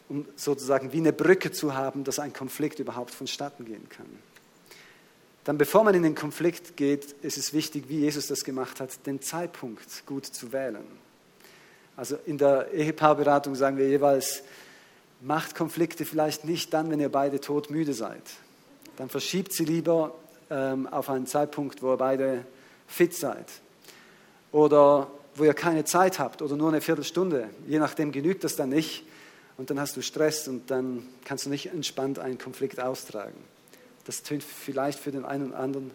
um 0.09 0.25
sozusagen 0.35 0.91
wie 0.91 0.97
eine 0.97 1.13
Brücke 1.13 1.51
zu 1.51 1.73
haben, 1.73 2.03
dass 2.03 2.19
ein 2.19 2.33
Konflikt 2.33 2.79
überhaupt 2.79 3.11
vonstatten 3.11 3.65
gehen 3.65 3.87
kann. 3.89 4.05
Dann 5.43 5.57
bevor 5.57 5.83
man 5.83 5.93
in 5.93 6.03
den 6.03 6.15
Konflikt 6.15 6.77
geht, 6.77 7.11
ist 7.21 7.37
es 7.37 7.53
wichtig, 7.53 7.85
wie 7.89 7.99
Jesus 7.99 8.27
das 8.27 8.43
gemacht 8.43 8.79
hat, 8.79 9.05
den 9.05 9.21
Zeitpunkt 9.21 10.05
gut 10.05 10.25
zu 10.25 10.53
wählen. 10.53 10.85
Also 11.95 12.17
in 12.25 12.37
der 12.37 12.73
Ehepaarberatung 12.73 13.55
sagen 13.55 13.77
wir 13.77 13.87
jeweils, 13.87 14.43
macht 15.21 15.55
Konflikte 15.55 16.05
vielleicht 16.05 16.45
nicht 16.45 16.73
dann, 16.73 16.89
wenn 16.89 16.99
ihr 16.99 17.09
beide 17.09 17.39
todmüde 17.39 17.93
seid. 17.93 18.23
Dann 18.97 19.09
verschiebt 19.09 19.53
sie 19.53 19.65
lieber 19.65 20.13
ähm, 20.49 20.87
auf 20.87 21.09
einen 21.09 21.27
Zeitpunkt, 21.27 21.81
wo 21.81 21.93
ihr 21.93 21.97
beide 21.97 22.45
fit 22.87 23.13
seid. 23.13 23.45
Oder 24.51 25.09
wo 25.35 25.43
ihr 25.43 25.53
keine 25.53 25.83
Zeit 25.83 26.19
habt 26.19 26.41
oder 26.41 26.55
nur 26.55 26.69
eine 26.69 26.81
Viertelstunde. 26.81 27.49
Je 27.67 27.79
nachdem 27.79 28.11
genügt 28.11 28.43
das 28.43 28.55
dann 28.55 28.69
nicht. 28.69 29.03
Und 29.57 29.69
dann 29.69 29.79
hast 29.79 29.95
du 29.95 30.01
Stress 30.01 30.47
und 30.47 30.71
dann 30.71 31.07
kannst 31.25 31.45
du 31.45 31.49
nicht 31.49 31.67
entspannt 31.67 32.19
einen 32.19 32.37
Konflikt 32.37 32.79
austragen. 32.79 33.43
Das 34.05 34.23
tönt 34.23 34.43
vielleicht 34.43 34.99
für 34.99 35.11
den 35.11 35.25
einen 35.25 35.49
oder 35.49 35.59
anderen 35.59 35.91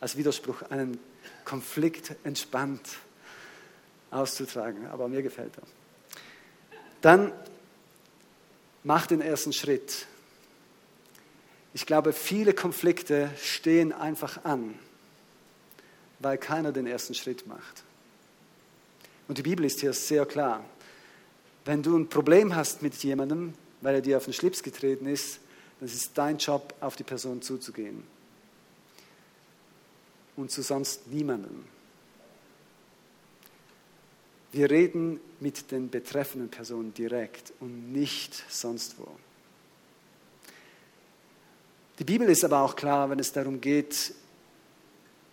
als 0.00 0.16
Widerspruch, 0.16 0.62
einen 0.70 0.98
Konflikt 1.44 2.14
entspannt 2.24 2.88
auszutragen. 4.10 4.86
Aber 4.86 5.08
mir 5.08 5.22
gefällt 5.22 5.52
das. 5.56 5.68
Dann 7.00 7.32
mach 8.84 9.06
den 9.06 9.20
ersten 9.20 9.52
Schritt. 9.52 10.06
Ich 11.74 11.86
glaube, 11.86 12.12
viele 12.12 12.52
Konflikte 12.52 13.30
stehen 13.40 13.92
einfach 13.92 14.44
an, 14.44 14.78
weil 16.18 16.38
keiner 16.38 16.72
den 16.72 16.86
ersten 16.86 17.14
Schritt 17.14 17.46
macht. 17.46 17.84
Und 19.28 19.38
die 19.38 19.42
Bibel 19.42 19.64
ist 19.64 19.80
hier 19.80 19.92
sehr 19.92 20.26
klar. 20.26 20.64
Wenn 21.64 21.82
du 21.82 21.96
ein 21.96 22.08
Problem 22.08 22.54
hast 22.54 22.82
mit 22.82 22.94
jemandem, 23.02 23.54
weil 23.80 23.96
er 23.96 24.00
dir 24.00 24.16
auf 24.16 24.24
den 24.24 24.32
Schlips 24.32 24.62
getreten 24.62 25.06
ist, 25.06 25.40
dann 25.78 25.88
ist 25.88 25.94
es 25.94 26.12
dein 26.12 26.38
Job, 26.38 26.74
auf 26.80 26.96
die 26.96 27.04
Person 27.04 27.42
zuzugehen. 27.42 28.02
Und 30.36 30.50
zu 30.50 30.62
sonst 30.62 31.06
niemandem. 31.08 31.64
Wir 34.52 34.70
reden 34.70 35.20
mit 35.40 35.70
den 35.70 35.88
betreffenden 35.88 36.50
Personen 36.50 36.92
direkt 36.94 37.52
und 37.60 37.92
nicht 37.92 38.44
sonst 38.50 38.98
wo. 38.98 39.08
Die 41.98 42.04
Bibel 42.04 42.28
ist 42.28 42.44
aber 42.44 42.60
auch 42.60 42.76
klar, 42.76 43.08
wenn 43.10 43.18
es 43.18 43.32
darum 43.32 43.60
geht, 43.60 44.14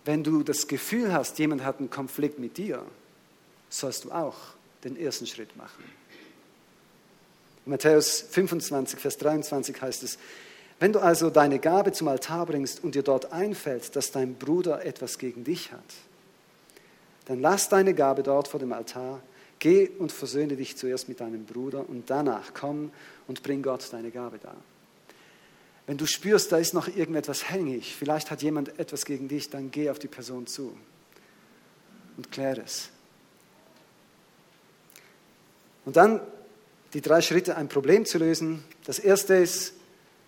wenn 0.04 0.24
du 0.24 0.42
das 0.42 0.66
Gefühl 0.66 1.12
hast, 1.12 1.38
jemand 1.38 1.64
hat 1.64 1.78
einen 1.78 1.90
Konflikt 1.90 2.38
mit 2.38 2.56
dir, 2.56 2.84
sollst 3.68 4.04
du 4.04 4.12
auch 4.12 4.36
den 4.84 4.96
ersten 4.96 5.26
Schritt 5.26 5.56
machen. 5.56 5.99
Matthäus 7.70 8.20
25, 8.30 8.98
Vers 8.98 9.16
23 9.18 9.80
heißt 9.80 10.02
es, 10.02 10.18
wenn 10.80 10.92
du 10.92 10.98
also 10.98 11.30
deine 11.30 11.60
Gabe 11.60 11.92
zum 11.92 12.08
Altar 12.08 12.46
bringst 12.46 12.82
und 12.82 12.94
dir 12.94 13.02
dort 13.02 13.32
einfällt, 13.32 13.94
dass 13.94 14.10
dein 14.10 14.34
Bruder 14.34 14.84
etwas 14.84 15.18
gegen 15.18 15.44
dich 15.44 15.70
hat, 15.70 15.80
dann 17.26 17.40
lass 17.40 17.68
deine 17.68 17.94
Gabe 17.94 18.24
dort 18.24 18.48
vor 18.48 18.58
dem 18.58 18.72
Altar, 18.72 19.20
geh 19.60 19.88
und 19.88 20.10
versöhne 20.10 20.56
dich 20.56 20.76
zuerst 20.76 21.08
mit 21.08 21.20
deinem 21.20 21.44
Bruder 21.44 21.88
und 21.88 22.10
danach 22.10 22.54
komm 22.54 22.90
und 23.28 23.42
bring 23.44 23.62
Gott 23.62 23.86
deine 23.92 24.10
Gabe 24.10 24.38
dar. 24.38 24.56
Wenn 25.86 25.96
du 25.96 26.06
spürst, 26.06 26.50
da 26.50 26.58
ist 26.58 26.74
noch 26.74 26.88
irgendetwas 26.88 27.50
hängig, 27.50 27.94
vielleicht 27.94 28.32
hat 28.32 28.42
jemand 28.42 28.78
etwas 28.80 29.04
gegen 29.04 29.28
dich, 29.28 29.48
dann 29.48 29.70
geh 29.70 29.90
auf 29.90 29.98
die 29.98 30.08
Person 30.08 30.46
zu 30.48 30.76
und 32.16 32.32
kläre 32.32 32.62
es. 32.62 32.88
Und 35.84 35.96
dann 35.96 36.20
die 36.94 37.00
drei 37.00 37.20
Schritte, 37.20 37.56
ein 37.56 37.68
Problem 37.68 38.04
zu 38.04 38.18
lösen. 38.18 38.64
Das 38.84 38.98
erste 38.98 39.34
ist, 39.34 39.74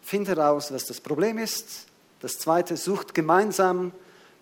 find 0.02 0.28
heraus, 0.28 0.72
was 0.72 0.86
das 0.86 1.00
Problem 1.00 1.38
ist. 1.38 1.86
Das 2.20 2.38
zweite, 2.38 2.76
sucht 2.76 3.14
gemeinsam 3.14 3.92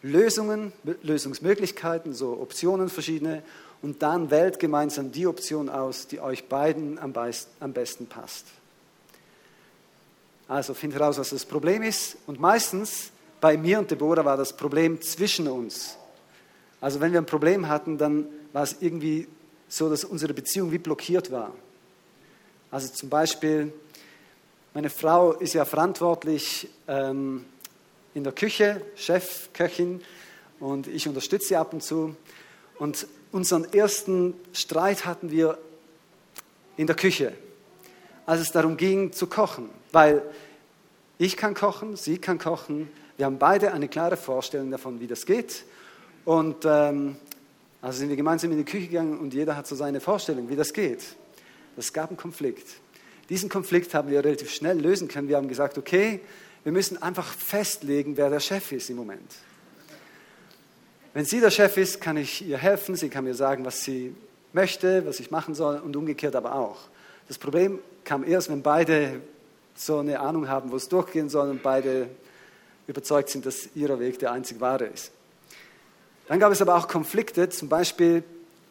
Lösungen, 0.03 0.73
Lösungsmöglichkeiten, 1.03 2.15
so 2.15 2.39
Optionen 2.41 2.89
verschiedene. 2.89 3.43
Und 3.83 4.03
dann 4.03 4.31
wählt 4.31 4.59
gemeinsam 4.59 5.13
die 5.13 5.27
Option 5.27 5.69
aus, 5.69 6.07
die 6.07 6.21
euch 6.21 6.49
beiden 6.49 6.99
am 6.99 7.73
besten 7.73 8.07
passt. 8.07 8.47
Also 10.49 10.75
find 10.75 10.95
heraus, 10.95 11.19
was 11.19 11.31
das 11.31 11.47
Problem 11.47 11.83
ist. 11.83 12.17
Und 12.27 12.41
meistens 12.41 13.11
bei 13.41 13.57
mir 13.57 13.79
und 13.79 13.91
Deborah 13.91 14.25
war 14.25 14.37
das 14.37 14.55
Problem 14.55 15.01
zwischen 15.01 15.49
uns. 15.49 15.97
Also 16.81 17.01
wenn 17.01 17.13
wir 17.13 17.21
ein 17.21 17.27
Problem 17.27 17.69
hatten, 17.69 17.97
dann 17.97 18.27
war 18.53 18.65
es 18.65 18.77
irgendwie 18.81 19.29
so, 19.69 19.89
dass 19.89 20.05
unsere 20.05 20.35
Beziehung 20.35 20.73
wie 20.73 20.79
blockiert 20.79 21.31
war. 21.31 21.53
Also 22.71 22.89
zum 22.89 23.09
Beispiel, 23.09 23.73
meine 24.75 24.91
Frau 24.91 25.33
ist 25.33 25.55
ja 25.55 25.65
verantwortlich 25.65 26.69
ähm, 26.87 27.45
in 28.15 28.23
der 28.23 28.33
Küche, 28.33 28.81
Chefköchin, 28.95 30.01
und 30.61 30.87
ich 30.87 31.09
unterstütze 31.09 31.49
sie 31.49 31.57
ab 31.57 31.73
und 31.73 31.83
zu. 31.83 32.15
Und 32.79 33.07
unseren 33.33 33.73
ersten 33.73 34.35
Streit 34.53 35.07
hatten 35.07 35.31
wir 35.31 35.59
in 36.77 36.87
der 36.87 36.95
Küche, 36.95 37.33
als 38.27 38.41
es 38.41 38.53
darum 38.53 38.77
ging 38.77 39.13
zu 39.13 39.27
kochen, 39.27 39.71
weil 39.91 40.23
ich 41.19 41.37
kann 41.37 41.55
kochen, 41.55 41.97
sie 41.97 42.19
kann 42.19 42.39
kochen. 42.39 42.91
Wir 43.17 43.27
haben 43.27 43.39
beide 43.39 43.73
eine 43.73 43.89
klare 43.89 44.17
Vorstellung 44.17 44.71
davon, 44.71 45.01
wie 45.01 45.07
das 45.07 45.27
geht. 45.27 45.65
Und 46.25 46.65
ähm, 46.65 47.17
also 47.83 47.99
sind 47.99 48.11
wir 48.11 48.17
gemeinsam 48.17 48.53
in 48.53 48.59
die 48.59 48.65
Küche 48.65 48.87
gegangen 48.87 49.19
und 49.19 49.35
jeder 49.35 49.57
hat 49.57 49.67
so 49.67 49.75
seine 49.75 50.01
Vorstellung, 50.01 50.49
wie 50.49 50.57
das 50.57 50.73
geht. 50.73 51.17
Es 51.81 51.93
gab 51.93 52.11
einen 52.11 52.17
Konflikt. 52.19 52.67
Diesen 53.31 53.49
Konflikt 53.49 53.95
haben 53.95 54.11
wir 54.11 54.23
relativ 54.23 54.53
schnell 54.53 54.79
lösen 54.79 55.09
können. 55.09 55.29
Wir 55.29 55.37
haben 55.37 55.49
gesagt, 55.49 55.79
okay, 55.79 56.21
wir 56.63 56.73
müssen 56.73 57.01
einfach 57.03 57.33
festlegen, 57.33 58.17
wer 58.17 58.29
der 58.29 58.41
Chef 58.41 58.71
ist 58.73 58.91
im 58.91 58.97
Moment. 58.97 59.33
Wenn 61.15 61.25
sie 61.25 61.41
der 61.41 61.51
Chef 61.51 61.77
ist, 61.77 62.01
kann 62.01 62.17
ich 62.17 62.47
ihr 62.47 62.59
helfen, 62.59 62.97
sie 62.97 63.09
kann 63.09 63.25
mir 63.25 63.35
sagen, 63.35 63.65
was 63.65 63.83
sie 63.83 64.15
möchte, 64.53 65.07
was 65.07 65.21
ich 65.21 65.31
machen 65.31 65.55
soll 65.55 65.79
und 65.79 65.97
umgekehrt 65.97 66.37
aber 66.37 66.55
auch. 66.55 66.79
Das 67.29 67.39
Problem 67.39 67.79
kam 68.05 68.25
erst, 68.25 68.51
wenn 68.51 68.63
beide 68.63 69.21
so 69.75 69.99
eine 69.99 70.21
Ahnung 70.21 70.49
haben, 70.49 70.71
wo 70.71 70.77
es 70.77 70.89
durchgehen 70.89 71.31
soll 71.31 71.49
und 71.49 71.63
beide 71.63 72.11
überzeugt 72.87 73.31
sind, 73.31 73.47
dass 73.47 73.71
ihrer 73.75 73.99
Weg 73.99 74.19
der 74.19 74.33
einzig 74.33 74.61
wahre 74.61 74.85
ist. 74.87 75.13
Dann 76.29 76.39
gab 76.39 76.53
es 76.53 76.61
aber 76.61 76.77
auch 76.77 76.89
Konflikte, 76.89 77.49
zum 77.49 77.69
Beispiel 77.69 78.23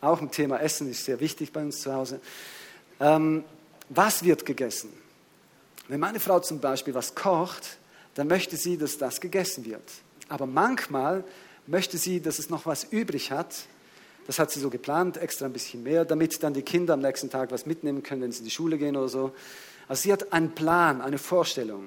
auch 0.02 0.22
im 0.22 0.32
Thema 0.32 0.62
Essen 0.62 0.89
ist 0.89 1.06
sehr 1.06 1.19
wichtig 1.19 1.52
bei 1.52 1.62
uns 1.62 1.82
zu 1.82 1.93
Hause. 1.93 2.22
Ähm, 3.00 3.44
was 3.90 4.24
wird 4.24 4.46
gegessen? 4.46 4.92
Wenn 5.88 6.00
meine 6.00 6.20
Frau 6.20 6.40
zum 6.40 6.60
Beispiel 6.60 6.94
was 6.94 7.16
kocht, 7.16 7.78
dann 8.16 8.28
möchte 8.28 8.58
sie, 8.58 8.78
dass 8.78 8.98
das 8.98 9.22
gegessen 9.22 9.66
wird. 9.66 9.82
Aber 10.28 10.46
manchmal 10.46 11.24
möchte 11.66 11.98
sie, 11.98 12.22
dass 12.22 12.40
es 12.40 12.50
noch 12.50 12.66
was 12.66 12.84
übrig 12.86 13.32
hat. 13.32 13.56
Das 14.28 14.38
hat 14.38 14.52
sie 14.52 14.60
so 14.60 14.70
geplant, 14.70 15.18
extra 15.18 15.46
ein 15.46 15.54
bisschen 15.54 15.82
mehr, 15.82 16.06
damit 16.06 16.44
dann 16.44 16.54
die 16.54 16.62
Kinder 16.62 16.94
am 16.94 17.00
nächsten 17.00 17.30
Tag 17.30 17.52
was 17.52 17.66
mitnehmen 17.66 18.04
können, 18.04 18.22
wenn 18.22 18.32
sie 18.32 18.40
in 18.40 18.46
die 18.46 18.52
Schule 18.52 18.78
gehen 18.78 18.96
oder 18.96 19.10
so. 19.10 19.32
Also 19.88 20.04
sie 20.04 20.14
hat 20.14 20.32
einen 20.34 20.54
Plan, 20.54 21.02
eine 21.02 21.18
Vorstellung. 21.18 21.86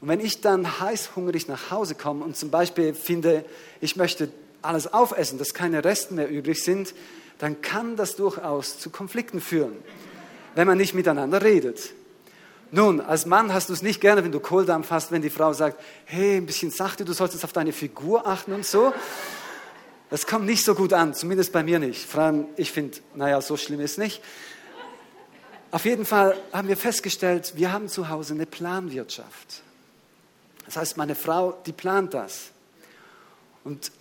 Und 0.00 0.08
wenn 0.08 0.20
ich 0.20 0.40
dann 0.40 0.80
heißhungrig 0.80 1.48
nach 1.48 1.70
Hause 1.70 1.94
komme 1.94 2.24
und 2.24 2.36
zum 2.36 2.50
Beispiel 2.50 2.94
finde, 2.94 3.44
ich 3.80 3.96
möchte 3.96 4.30
alles 4.62 4.92
aufessen, 4.92 5.38
dass 5.38 5.52
keine 5.52 5.84
Resten 5.84 6.14
mehr 6.14 6.30
übrig 6.30 6.62
sind, 6.62 6.94
dann 7.38 7.60
kann 7.60 7.96
das 7.96 8.16
durchaus 8.16 8.78
zu 8.78 8.90
Konflikten 8.90 9.40
führen, 9.40 9.76
wenn 10.54 10.66
man 10.66 10.78
nicht 10.78 10.94
miteinander 10.94 11.42
redet. 11.42 11.92
Nun, 12.70 13.00
als 13.00 13.24
Mann 13.24 13.52
hast 13.52 13.70
du 13.70 13.72
es 13.72 13.82
nicht 13.82 14.00
gerne, 14.00 14.22
wenn 14.24 14.32
du 14.32 14.40
Kohldampf 14.40 14.90
hast, 14.90 15.10
wenn 15.10 15.22
die 15.22 15.30
Frau 15.30 15.52
sagt, 15.52 15.80
hey, 16.04 16.36
ein 16.36 16.46
bisschen 16.46 16.70
sachte, 16.70 17.04
du 17.04 17.14
solltest 17.14 17.44
auf 17.44 17.52
deine 17.52 17.72
Figur 17.72 18.26
achten 18.26 18.52
und 18.52 18.66
so. 18.66 18.92
Das 20.10 20.26
kommt 20.26 20.46
nicht 20.46 20.64
so 20.64 20.74
gut 20.74 20.92
an, 20.92 21.14
zumindest 21.14 21.52
bei 21.52 21.62
mir 21.62 21.78
nicht. 21.78 22.04
Vor 22.04 22.22
allem, 22.22 22.46
ich 22.56 22.72
finde, 22.72 22.98
naja, 23.14 23.40
so 23.40 23.56
schlimm 23.56 23.80
ist 23.80 23.98
nicht. 23.98 24.22
Auf 25.70 25.84
jeden 25.84 26.06
Fall 26.06 26.36
haben 26.52 26.68
wir 26.68 26.76
festgestellt, 26.76 27.52
wir 27.56 27.72
haben 27.72 27.88
zu 27.88 28.08
Hause 28.08 28.34
eine 28.34 28.46
Planwirtschaft. 28.46 29.62
Das 30.64 30.76
heißt, 30.76 30.96
meine 30.96 31.14
Frau, 31.14 31.58
die 31.66 31.72
plant 31.72 32.14
das. 32.14 32.50
Und 33.64 33.92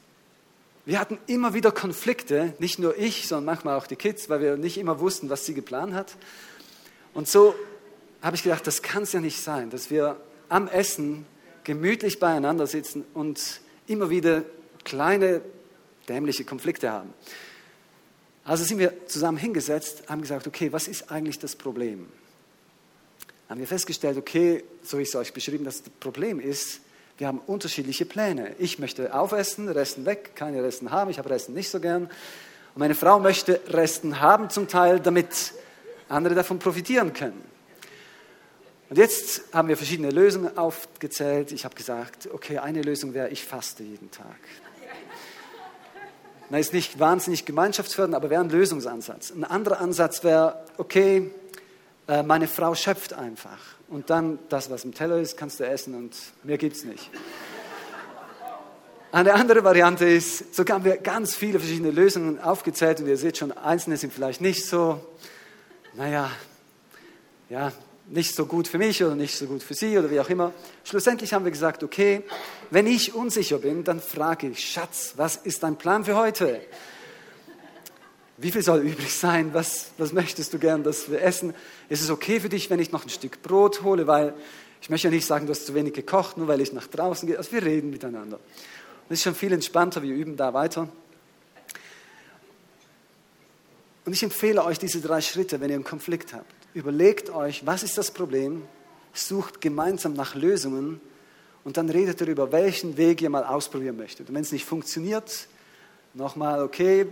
wir 0.88 1.02
hatten 1.02 1.20
immer 1.28 1.54
wieder 1.54 1.74
Konflikte, 1.74 2.54
nicht 2.60 2.80
nur 2.80 2.98
ich, 2.98 3.28
sondern 3.28 3.44
manchmal 3.44 3.78
auch 3.78 3.88
die 3.88 3.98
Kids, 3.98 4.30
weil 4.30 4.40
wir 4.40 4.56
nicht 4.56 4.78
immer 4.78 5.02
wussten, 5.02 5.30
was 5.30 5.46
sie 5.46 5.54
geplant 5.54 5.94
hat. 5.94 6.16
Und 7.14 7.28
so 7.28 7.56
habe 8.22 8.38
ich 8.38 8.44
gedacht, 8.44 8.66
das 8.66 8.82
kann 8.82 9.04
es 9.04 9.12
ja 9.12 9.20
nicht 9.20 9.42
sein, 9.42 9.70
dass 9.70 9.92
wir 9.92 10.16
am 10.48 10.70
Essen 10.70 11.26
gemütlich 11.66 12.20
beieinander 12.20 12.68
sitzen 12.68 13.04
und 13.14 13.60
immer 13.86 14.10
wieder 14.10 14.46
kleine 14.86 15.42
dämliche 16.08 16.46
Konflikte 16.46 16.90
haben. 16.90 17.14
Also 18.46 18.64
sind 18.64 18.80
wir 18.80 18.94
zusammen 19.08 19.38
hingesetzt, 19.38 20.04
haben 20.08 20.22
gesagt, 20.22 20.48
okay, 20.48 20.72
was 20.72 20.88
ist 20.88 21.12
eigentlich 21.12 21.38
das 21.38 21.58
Problem? 21.58 22.08
Haben 23.50 23.60
wir 23.60 23.68
festgestellt, 23.68 24.18
okay, 24.18 24.64
so 24.84 25.00
ist 25.00 25.10
es 25.10 25.16
euch 25.16 25.34
beschrieben, 25.34 25.66
das 25.66 25.82
Problem 26.00 26.40
ist, 26.40 26.80
wir 27.18 27.28
haben 27.28 27.40
unterschiedliche 27.40 28.06
Pläne. 28.06 28.56
Ich 28.60 28.80
möchte 28.80 29.14
aufessen, 29.14 29.70
Resten 29.70 30.06
weg, 30.06 30.36
keine 30.36 30.64
Resten 30.64 30.92
haben, 30.92 31.10
ich 31.10 31.18
habe 31.18 31.30
Resten 31.30 31.54
nicht 31.54 31.70
so 31.70 31.80
gern. 31.80 32.04
Und 32.04 32.80
meine 32.80 32.96
Frau 32.96 33.20
möchte 33.20 33.60
Resten 33.70 34.20
haben 34.20 34.50
zum 34.50 34.68
Teil, 34.68 35.00
damit 35.00 35.54
andere 36.10 36.36
davon 36.36 36.60
profitieren 36.60 37.14
können. 37.14 37.44
Und 38.90 38.98
jetzt 38.98 39.42
haben 39.52 39.68
wir 39.68 39.76
verschiedene 39.76 40.12
Lösungen 40.12 40.58
aufgezählt. 40.58 41.52
Ich 41.52 41.66
habe 41.66 41.76
gesagt, 41.76 42.30
okay, 42.32 42.60
eine 42.60 42.82
Lösung 42.82 43.14
wäre, 43.14 43.30
ich 43.30 43.44
faste 43.44 43.84
jeden 43.84 44.12
Tag. 44.12 44.38
Na, 46.50 46.60
ist 46.60 46.74
nicht 46.74 46.98
wahnsinnig 46.98 47.46
gemeinschaftsfördernd, 47.46 48.16
aber 48.16 48.30
wäre 48.30 48.42
ein 48.42 48.50
Lösungsansatz. 48.50 49.32
Ein 49.32 49.44
anderer 49.44 49.82
Ansatz 49.82 50.24
wäre, 50.24 50.64
okay, 50.78 51.32
äh, 52.08 52.24
meine 52.24 52.48
Frau 52.48 52.74
schöpft 52.74 53.12
einfach. 53.12 53.77
Und 53.90 54.10
dann 54.10 54.40
das, 54.50 54.70
was 54.70 54.84
im 54.84 54.94
Teller 54.94 55.18
ist, 55.20 55.38
kannst 55.38 55.60
du 55.60 55.66
essen 55.66 55.96
und 55.96 56.16
mehr 56.44 56.58
gibt 56.58 56.76
es 56.76 56.84
nicht. 56.84 57.10
Eine 59.12 59.34
andere 59.34 59.64
Variante 59.64 60.06
ist, 60.06 60.54
so 60.54 60.66
haben 60.66 60.84
wir 60.84 60.98
ganz 60.98 61.34
viele 61.34 61.60
verschiedene 61.60 61.92
Lösungen 61.92 62.42
aufgezählt 62.42 63.00
und 63.00 63.08
ihr 63.08 63.18
seht 63.18 63.38
schon, 63.38 63.54
einzelne 63.54 63.96
sind 63.96 64.12
vielleicht 64.12 64.42
nicht 64.42 64.66
so, 64.66 65.00
naja, 65.96 66.30
ja, 67.50 67.72
nicht 68.10 68.36
so 68.36 68.46
gut 68.46 68.68
für 68.68 68.78
mich 68.78 69.02
oder 69.04 69.16
nicht 69.16 69.38
so 69.38 69.46
gut 69.46 69.64
für 69.64 69.74
sie 69.74 69.98
oder 69.98 70.12
wie 70.12 70.20
auch 70.20 70.30
immer. 70.30 70.54
Schlussendlich 70.84 71.34
haben 71.34 71.46
wir 71.46 71.52
gesagt, 71.52 71.84
okay, 71.84 72.24
wenn 72.70 72.88
ich 72.88 73.16
unsicher 73.16 73.60
bin, 73.60 73.86
dann 73.86 74.02
frage 74.02 74.48
ich, 74.50 74.60
Schatz, 74.60 75.14
was 75.16 75.38
ist 75.38 75.64
dein 75.64 75.78
Plan 75.78 76.04
für 76.04 76.16
heute? 76.16 76.62
Wie 78.38 78.52
viel 78.52 78.62
soll 78.62 78.82
übrig 78.82 79.14
sein? 79.14 79.54
Was, 79.54 79.92
was 79.98 80.14
möchtest 80.14 80.54
du 80.54 80.60
gern, 80.60 80.84
dass 80.84 81.10
wir 81.10 81.22
essen? 81.22 81.56
Ist 81.90 82.02
es 82.02 82.12
okay 82.12 82.40
für 82.40 82.50
dich, 82.50 82.70
wenn 82.70 82.80
ich 82.80 82.92
noch 82.92 83.04
ein 83.04 83.10
Stück 83.10 83.42
Brot 83.42 83.82
hole? 83.82 84.06
Weil 84.06 84.36
ich 84.80 84.92
möchte 84.92 85.08
ja 85.08 85.14
nicht 85.14 85.26
sagen, 85.26 85.48
du 85.48 85.52
hast 85.52 85.66
zu 85.66 85.74
wenig 85.74 85.94
gekocht, 85.94 86.38
nur 86.38 86.48
weil 86.48 86.62
ich 86.62 86.72
nach 86.72 86.86
draußen 86.86 87.28
gehe. 87.28 87.38
Also 87.38 87.52
wir 87.52 87.64
reden 87.64 87.90
miteinander. 87.90 88.40
Das 89.10 89.18
ist 89.18 89.24
schon 89.24 89.34
viel 89.34 89.54
entspannter, 89.54 90.04
wir 90.04 90.14
üben 90.14 90.38
da 90.38 90.54
weiter. 90.54 90.88
Und 94.06 94.14
ich 94.14 94.22
empfehle 94.22 94.64
euch 94.64 94.78
diese 94.78 95.02
drei 95.02 95.20
Schritte, 95.20 95.60
wenn 95.60 95.70
ihr 95.70 95.76
einen 95.76 95.84
Konflikt 95.84 96.34
habt. 96.34 96.54
Überlegt 96.76 97.32
euch, 97.32 97.66
was 97.66 97.82
ist 97.82 97.98
das 97.98 98.12
Problem? 98.12 98.64
Sucht 99.14 99.62
gemeinsam 99.62 100.14
nach 100.14 100.36
Lösungen 100.36 101.02
und 101.64 101.78
dann 101.78 101.90
redet 101.90 102.22
darüber, 102.22 102.52
welchen 102.52 102.98
Weg 102.98 103.22
ihr 103.22 103.32
mal 103.32 103.44
ausprobieren 103.44 103.98
möchtet. 103.98 104.30
Und 104.30 104.36
wenn 104.36 104.44
es 104.44 104.52
nicht 104.52 104.66
funktioniert, 104.66 105.48
nochmal, 106.14 106.62
okay, 106.62 107.08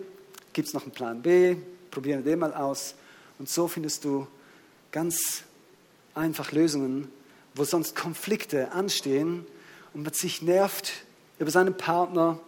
gibt 0.55 0.69
es 0.69 0.73
noch 0.73 0.81
einen 0.81 0.91
Plan 0.91 1.21
B? 1.21 1.55
Probieren 1.91 2.25
wir 2.25 2.31
den 2.31 2.39
mal 2.39 2.55
aus. 2.55 2.95
Und 3.37 3.47
so 3.47 3.67
findest 3.67 4.03
du 4.03 4.25
ganz 4.91 5.43
einfach 6.15 6.51
Lösungen, 6.51 7.11
wo 7.53 7.63
sonst 7.63 7.95
Konflikte 7.95 8.71
anstehen 8.71 9.45
und 9.93 10.01
man 10.01 10.13
sich 10.13 10.41
nervt 10.41 10.91
über 11.37 11.51
seinen 11.51 11.77
Partner 11.77 12.39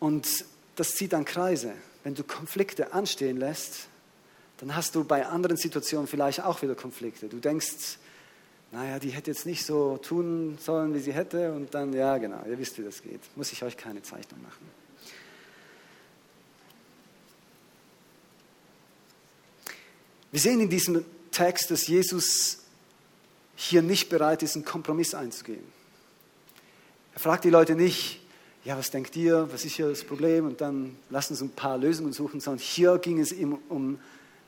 und 0.00 0.44
das 0.76 0.90
zieht 0.90 1.14
dann 1.14 1.24
Kreise 1.24 1.72
wenn 2.06 2.14
du 2.14 2.22
Konflikte 2.22 2.92
anstehen 2.92 3.36
lässt, 3.36 3.88
dann 4.58 4.76
hast 4.76 4.94
du 4.94 5.02
bei 5.02 5.26
anderen 5.26 5.56
Situationen 5.56 6.06
vielleicht 6.06 6.40
auch 6.40 6.62
wieder 6.62 6.76
Konflikte. 6.76 7.26
Du 7.26 7.38
denkst, 7.38 7.98
naja, 8.70 9.00
die 9.00 9.10
hätte 9.10 9.32
jetzt 9.32 9.44
nicht 9.44 9.66
so 9.66 9.96
tun 9.96 10.56
sollen, 10.60 10.94
wie 10.94 11.00
sie 11.00 11.12
hätte. 11.12 11.52
Und 11.52 11.74
dann, 11.74 11.92
ja, 11.92 12.16
genau, 12.18 12.44
ihr 12.48 12.60
wisst, 12.60 12.78
wie 12.78 12.84
das 12.84 13.02
geht. 13.02 13.18
Muss 13.34 13.50
ich 13.50 13.64
euch 13.64 13.76
keine 13.76 14.02
Zeichnung 14.02 14.40
machen. 14.40 14.85
Wir 20.36 20.42
sehen 20.42 20.60
in 20.60 20.68
diesem 20.68 21.02
Text, 21.30 21.70
dass 21.70 21.86
Jesus 21.86 22.58
hier 23.54 23.80
nicht 23.80 24.10
bereit 24.10 24.42
ist, 24.42 24.54
einen 24.54 24.66
Kompromiss 24.66 25.14
einzugehen. 25.14 25.64
Er 27.14 27.20
fragt 27.20 27.44
die 27.44 27.48
Leute 27.48 27.74
nicht, 27.74 28.20
ja, 28.62 28.76
was 28.76 28.90
denkt 28.90 29.16
ihr, 29.16 29.50
was 29.50 29.64
ist 29.64 29.76
hier 29.76 29.88
das 29.88 30.04
Problem? 30.04 30.44
Und 30.44 30.60
dann 30.60 30.98
lassen 31.08 31.32
uns 31.32 31.40
ein 31.40 31.48
paar 31.48 31.78
Lösungen 31.78 32.12
suchen, 32.12 32.40
sondern 32.40 32.62
hier 32.62 32.98
ging 32.98 33.18
es 33.18 33.32
ihm 33.32 33.56
um 33.70 33.98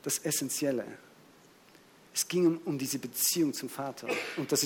das 0.03 0.19
Essentielle. 0.19 0.85
Es 2.13 2.27
ging 2.27 2.59
um 2.65 2.77
diese 2.77 2.99
Beziehung 2.99 3.55
zum 3.55 3.67
Vater. 3.67 4.09
Und 4.37 4.51
dass 4.51 4.63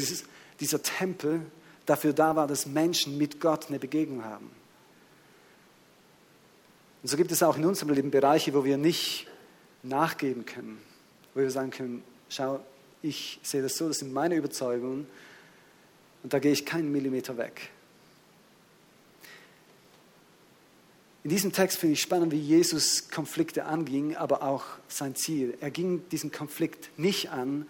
dieser 0.59 0.83
Tempel 0.83 1.39
dafür 1.86 2.12
da 2.12 2.36
war, 2.36 2.47
dass 2.47 2.65
Menschen 2.65 3.17
mit 3.17 3.39
Gott 3.39 3.69
eine 3.69 3.79
Begegnung 3.79 4.25
haben. 4.25 4.51
Und 7.01 7.07
so 7.07 7.15
gibt 7.15 7.31
es 7.31 7.41
auch 7.41 7.55
in 7.55 7.63
unserem 7.63 7.93
Leben 7.93 8.12
Bereiche, 8.12 8.53
wo 8.53 8.65
wir 8.65 8.75
nicht 8.75 9.25
nachgeben 9.83 10.45
können, 10.45 10.81
wo 11.34 11.41
wir 11.41 11.52
sagen 11.52 11.72
können, 11.72 12.04
schau, 12.30 12.60
ich 13.02 13.39
sehe 13.43 13.62
das 13.62 13.78
so, 13.78 13.88
das 13.88 14.00
sind 14.00 14.13
meine 14.13 14.36
Überzeugungen 14.36 15.08
und 16.24 16.34
da 16.34 16.39
gehe 16.39 16.52
ich 16.52 16.65
keinen 16.65 16.91
Millimeter 16.91 17.38
weg. 17.38 17.69
In 21.24 21.30
diesem 21.30 21.54
Text 21.54 21.78
finde 21.78 21.93
ich 21.93 22.02
spannend, 22.02 22.34
wie 22.34 22.39
Jesus 22.39 23.10
Konflikte 23.10 23.65
anging, 23.65 24.15
aber 24.17 24.43
auch 24.43 24.65
sein 24.89 25.15
Ziel. 25.15 25.58
Er 25.62 25.72
ging 25.72 26.02
diesen 26.10 26.32
Konflikt 26.32 26.89
nicht 26.98 27.30
an, 27.30 27.65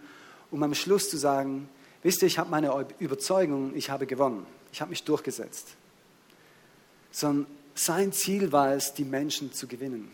um 0.50 0.64
am 0.64 0.74
Schluss 0.74 1.10
zu 1.10 1.18
sagen, 1.18 1.70
wisst 2.02 2.24
ihr, 2.24 2.28
ich 2.28 2.40
habe 2.40 2.50
meine 2.50 2.88
Überzeugung, 2.98 3.76
ich 3.76 3.92
habe 3.92 4.08
gewonnen, 4.08 4.46
ich 4.72 4.82
habe 4.82 4.90
mich 4.90 5.04
durchgesetzt. 5.04 5.76
Sondern 7.12 7.46
sein 7.76 8.12
Ziel 8.12 8.52
war 8.52 8.74
es, 8.74 8.96
die 8.96 9.06
Menschen 9.06 9.54
zu 9.54 9.68
gewinnen. 9.68 10.12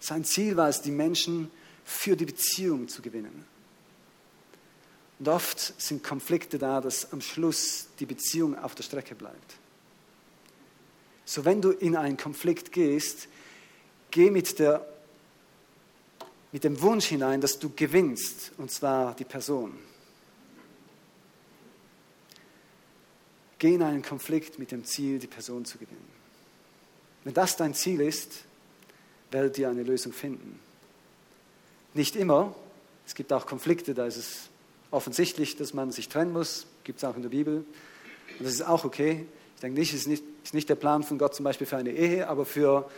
Sein 0.00 0.24
Ziel 0.24 0.56
war 0.56 0.68
es, 0.68 0.82
die 0.82 0.90
Menschen 0.90 1.50
für 1.88 2.16
die 2.16 2.26
Beziehung 2.26 2.86
zu 2.86 3.00
gewinnen. 3.00 3.46
Und 5.18 5.26
oft 5.26 5.80
sind 5.80 6.04
Konflikte 6.04 6.58
da, 6.58 6.82
dass 6.82 7.12
am 7.12 7.22
Schluss 7.22 7.86
die 7.98 8.04
Beziehung 8.04 8.58
auf 8.58 8.74
der 8.74 8.82
Strecke 8.82 9.14
bleibt. 9.14 9.56
So, 11.24 11.46
wenn 11.46 11.62
du 11.62 11.70
in 11.70 11.96
einen 11.96 12.18
Konflikt 12.18 12.72
gehst, 12.72 13.28
geh 14.10 14.30
mit, 14.30 14.58
der, 14.58 14.86
mit 16.52 16.62
dem 16.62 16.80
Wunsch 16.82 17.06
hinein, 17.06 17.40
dass 17.40 17.58
du 17.58 17.70
gewinnst, 17.74 18.52
und 18.58 18.70
zwar 18.70 19.16
die 19.16 19.24
Person. 19.24 19.72
Geh 23.58 23.74
in 23.74 23.82
einen 23.82 24.02
Konflikt 24.02 24.58
mit 24.58 24.72
dem 24.72 24.84
Ziel, 24.84 25.18
die 25.18 25.26
Person 25.26 25.64
zu 25.64 25.78
gewinnen. 25.78 26.08
Wenn 27.24 27.34
das 27.34 27.56
dein 27.56 27.72
Ziel 27.72 28.02
ist, 28.02 28.44
werdet 29.30 29.56
ihr 29.56 29.70
eine 29.70 29.82
Lösung 29.82 30.12
finden. 30.12 30.67
Nicht 31.98 32.14
immer. 32.14 32.54
Es 33.08 33.16
gibt 33.16 33.32
auch 33.32 33.44
Konflikte, 33.44 33.92
da 33.92 34.06
ist 34.06 34.18
es 34.18 34.50
offensichtlich, 34.92 35.56
dass 35.56 35.74
man 35.74 35.90
sich 35.90 36.08
trennen 36.08 36.32
muss. 36.32 36.68
Gibt 36.84 36.98
es 36.98 37.04
auch 37.04 37.16
in 37.16 37.22
der 37.22 37.28
Bibel. 37.28 37.64
Und 38.38 38.44
das 38.46 38.52
ist 38.52 38.62
auch 38.62 38.84
okay. 38.84 39.26
Ich 39.56 39.62
denke 39.62 39.80
nicht, 39.80 39.92
es 39.92 40.02
ist 40.02 40.06
nicht, 40.06 40.22
ist 40.44 40.54
nicht 40.54 40.68
der 40.68 40.76
Plan 40.76 41.02
von 41.02 41.18
Gott 41.18 41.34
zum 41.34 41.42
Beispiel 41.42 41.66
für 41.66 41.76
eine 41.76 41.90
Ehe, 41.90 42.28
aber 42.28 42.46
für 42.46 42.88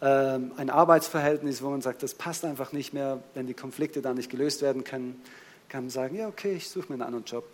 ähm, 0.00 0.52
ein 0.56 0.70
Arbeitsverhältnis, 0.70 1.60
wo 1.60 1.68
man 1.68 1.82
sagt, 1.82 2.02
das 2.02 2.14
passt 2.14 2.46
einfach 2.46 2.72
nicht 2.72 2.94
mehr, 2.94 3.22
wenn 3.34 3.46
die 3.46 3.52
Konflikte 3.52 4.00
da 4.00 4.14
nicht 4.14 4.30
gelöst 4.30 4.62
werden 4.62 4.84
können, 4.84 5.20
kann 5.68 5.82
man 5.82 5.90
sagen, 5.90 6.16
ja, 6.16 6.26
okay, 6.26 6.54
ich 6.54 6.70
suche 6.70 6.86
mir 6.88 6.94
einen 6.94 7.02
anderen 7.02 7.26
Job. 7.26 7.44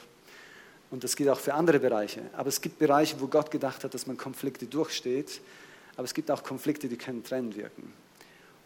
Und 0.92 1.02
das 1.02 1.16
gilt 1.16 1.30
auch 1.30 1.40
für 1.40 1.54
andere 1.54 1.80
Bereiche. 1.80 2.20
Aber 2.36 2.48
es 2.48 2.60
gibt 2.60 2.78
Bereiche, 2.78 3.20
wo 3.20 3.26
Gott 3.26 3.50
gedacht 3.50 3.82
hat, 3.82 3.92
dass 3.92 4.06
man 4.06 4.16
Konflikte 4.16 4.66
durchsteht. 4.66 5.40
Aber 5.96 6.04
es 6.04 6.14
gibt 6.14 6.30
auch 6.30 6.44
Konflikte, 6.44 6.86
die 6.86 6.96
können 6.96 7.24
trennend 7.24 7.56
wirken. 7.56 7.92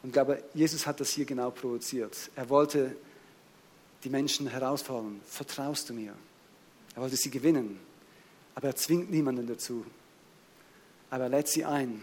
Und 0.06 0.10
ich 0.10 0.12
glaube, 0.12 0.40
Jesus 0.54 0.86
hat 0.86 1.00
das 1.00 1.10
hier 1.10 1.24
genau 1.24 1.50
provoziert. 1.50 2.30
Er 2.36 2.48
wollte 2.48 2.94
die 4.04 4.08
Menschen 4.08 4.46
herausfordern. 4.46 5.20
Vertraust 5.26 5.88
du 5.88 5.94
mir? 5.94 6.14
Er 6.94 7.02
wollte 7.02 7.16
sie 7.16 7.28
gewinnen. 7.28 7.80
Aber 8.54 8.68
er 8.68 8.76
zwingt 8.76 9.10
niemanden 9.10 9.48
dazu. 9.48 9.84
Aber 11.10 11.24
er 11.24 11.30
lädt 11.30 11.48
sie 11.48 11.64
ein. 11.64 12.02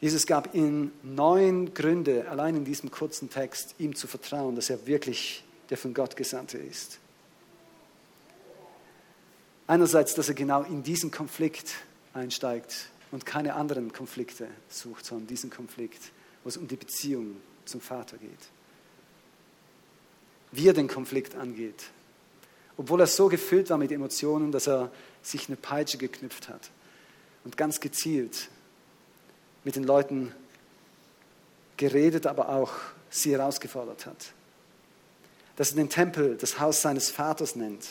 Jesus 0.00 0.24
gab 0.24 0.54
ihnen 0.54 0.92
neun 1.02 1.74
Gründe, 1.74 2.26
allein 2.30 2.56
in 2.56 2.64
diesem 2.64 2.90
kurzen 2.90 3.28
Text, 3.28 3.74
ihm 3.76 3.94
zu 3.94 4.06
vertrauen, 4.06 4.56
dass 4.56 4.70
er 4.70 4.86
wirklich 4.86 5.44
der 5.68 5.76
von 5.76 5.92
Gott 5.92 6.16
Gesandte 6.16 6.56
ist. 6.56 6.98
Einerseits, 9.66 10.14
dass 10.14 10.26
er 10.26 10.34
genau 10.34 10.62
in 10.62 10.82
diesen 10.82 11.10
Konflikt 11.10 11.74
einsteigt 12.14 12.88
und 13.14 13.24
keine 13.24 13.54
anderen 13.54 13.92
Konflikte 13.92 14.48
sucht, 14.68 15.06
sondern 15.06 15.28
diesen 15.28 15.48
Konflikt, 15.48 16.10
wo 16.42 16.48
es 16.48 16.56
um 16.56 16.66
die 16.66 16.74
Beziehung 16.74 17.36
zum 17.64 17.80
Vater 17.80 18.18
geht. 18.18 18.30
Wie 20.50 20.66
er 20.66 20.72
den 20.72 20.88
Konflikt 20.88 21.36
angeht. 21.36 21.84
Obwohl 22.76 22.98
er 22.98 23.06
so 23.06 23.28
gefüllt 23.28 23.70
war 23.70 23.78
mit 23.78 23.92
Emotionen, 23.92 24.50
dass 24.50 24.66
er 24.66 24.90
sich 25.22 25.46
eine 25.46 25.54
Peitsche 25.54 25.96
geknüpft 25.96 26.48
hat 26.48 26.72
und 27.44 27.56
ganz 27.56 27.78
gezielt 27.78 28.48
mit 29.62 29.76
den 29.76 29.84
Leuten 29.84 30.34
geredet, 31.76 32.26
aber 32.26 32.48
auch 32.48 32.72
sie 33.10 33.30
herausgefordert 33.30 34.06
hat. 34.06 34.32
Dass 35.54 35.70
er 35.70 35.76
den 35.76 35.88
Tempel 35.88 36.36
das 36.36 36.58
Haus 36.58 36.82
seines 36.82 37.12
Vaters 37.12 37.54
nennt. 37.54 37.86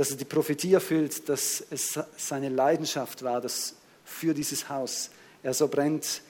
Dass 0.00 0.10
er 0.10 0.16
die 0.16 0.24
Prophetie 0.24 0.72
erfüllt, 0.72 1.28
dass 1.28 1.62
es 1.68 2.00
seine 2.16 2.48
Leidenschaft 2.48 3.22
war, 3.22 3.38
dass 3.42 3.74
für 4.02 4.32
dieses 4.32 4.70
Haus 4.70 5.10
er 5.42 5.52
so 5.52 5.68
brennt 5.68 6.22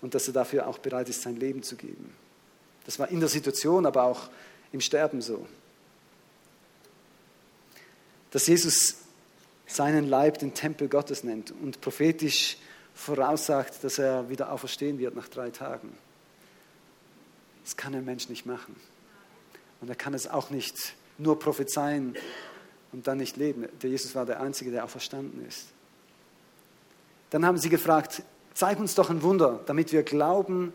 und 0.00 0.14
dass 0.14 0.28
er 0.28 0.32
dafür 0.32 0.66
auch 0.66 0.78
bereit 0.78 1.10
ist, 1.10 1.20
sein 1.20 1.36
Leben 1.36 1.62
zu 1.62 1.76
geben. 1.76 2.14
Das 2.86 2.98
war 2.98 3.10
in 3.10 3.20
der 3.20 3.28
Situation, 3.28 3.84
aber 3.84 4.04
auch 4.04 4.30
im 4.72 4.80
Sterben 4.80 5.20
so. 5.20 5.46
Dass 8.30 8.46
Jesus 8.46 8.94
seinen 9.66 10.08
Leib 10.08 10.38
den 10.38 10.54
Tempel 10.54 10.88
Gottes 10.88 11.22
nennt 11.22 11.50
und 11.50 11.82
prophetisch 11.82 12.56
voraussagt, 12.94 13.84
dass 13.84 13.98
er 13.98 14.30
wieder 14.30 14.50
auferstehen 14.50 14.98
wird 14.98 15.14
nach 15.14 15.28
drei 15.28 15.50
Tagen. 15.50 15.92
Das 17.62 17.76
kann 17.76 17.94
ein 17.94 18.06
Mensch 18.06 18.30
nicht 18.30 18.46
machen. 18.46 18.74
Und 19.82 19.90
er 19.90 19.96
kann 19.96 20.14
es 20.14 20.26
auch 20.26 20.48
nicht 20.48 20.94
nur 21.18 21.38
prophezeien 21.38 22.16
und 22.92 23.06
dann 23.06 23.18
nicht 23.18 23.36
leben. 23.36 23.66
Der 23.82 23.90
Jesus 23.90 24.14
war 24.14 24.26
der 24.26 24.40
Einzige, 24.40 24.70
der 24.70 24.84
auferstanden 24.84 25.46
ist. 25.46 25.68
Dann 27.30 27.44
haben 27.44 27.58
sie 27.58 27.68
gefragt, 27.68 28.22
zeig 28.54 28.78
uns 28.78 28.94
doch 28.94 29.10
ein 29.10 29.22
Wunder, 29.22 29.60
damit 29.66 29.92
wir 29.92 30.02
glauben, 30.02 30.72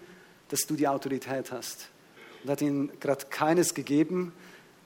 dass 0.50 0.62
du 0.62 0.76
die 0.76 0.88
Autorität 0.88 1.52
hast. 1.52 1.88
Und 2.44 2.50
hat 2.50 2.62
ihnen 2.62 2.92
gerade 3.00 3.26
keines 3.30 3.74
gegeben, 3.74 4.34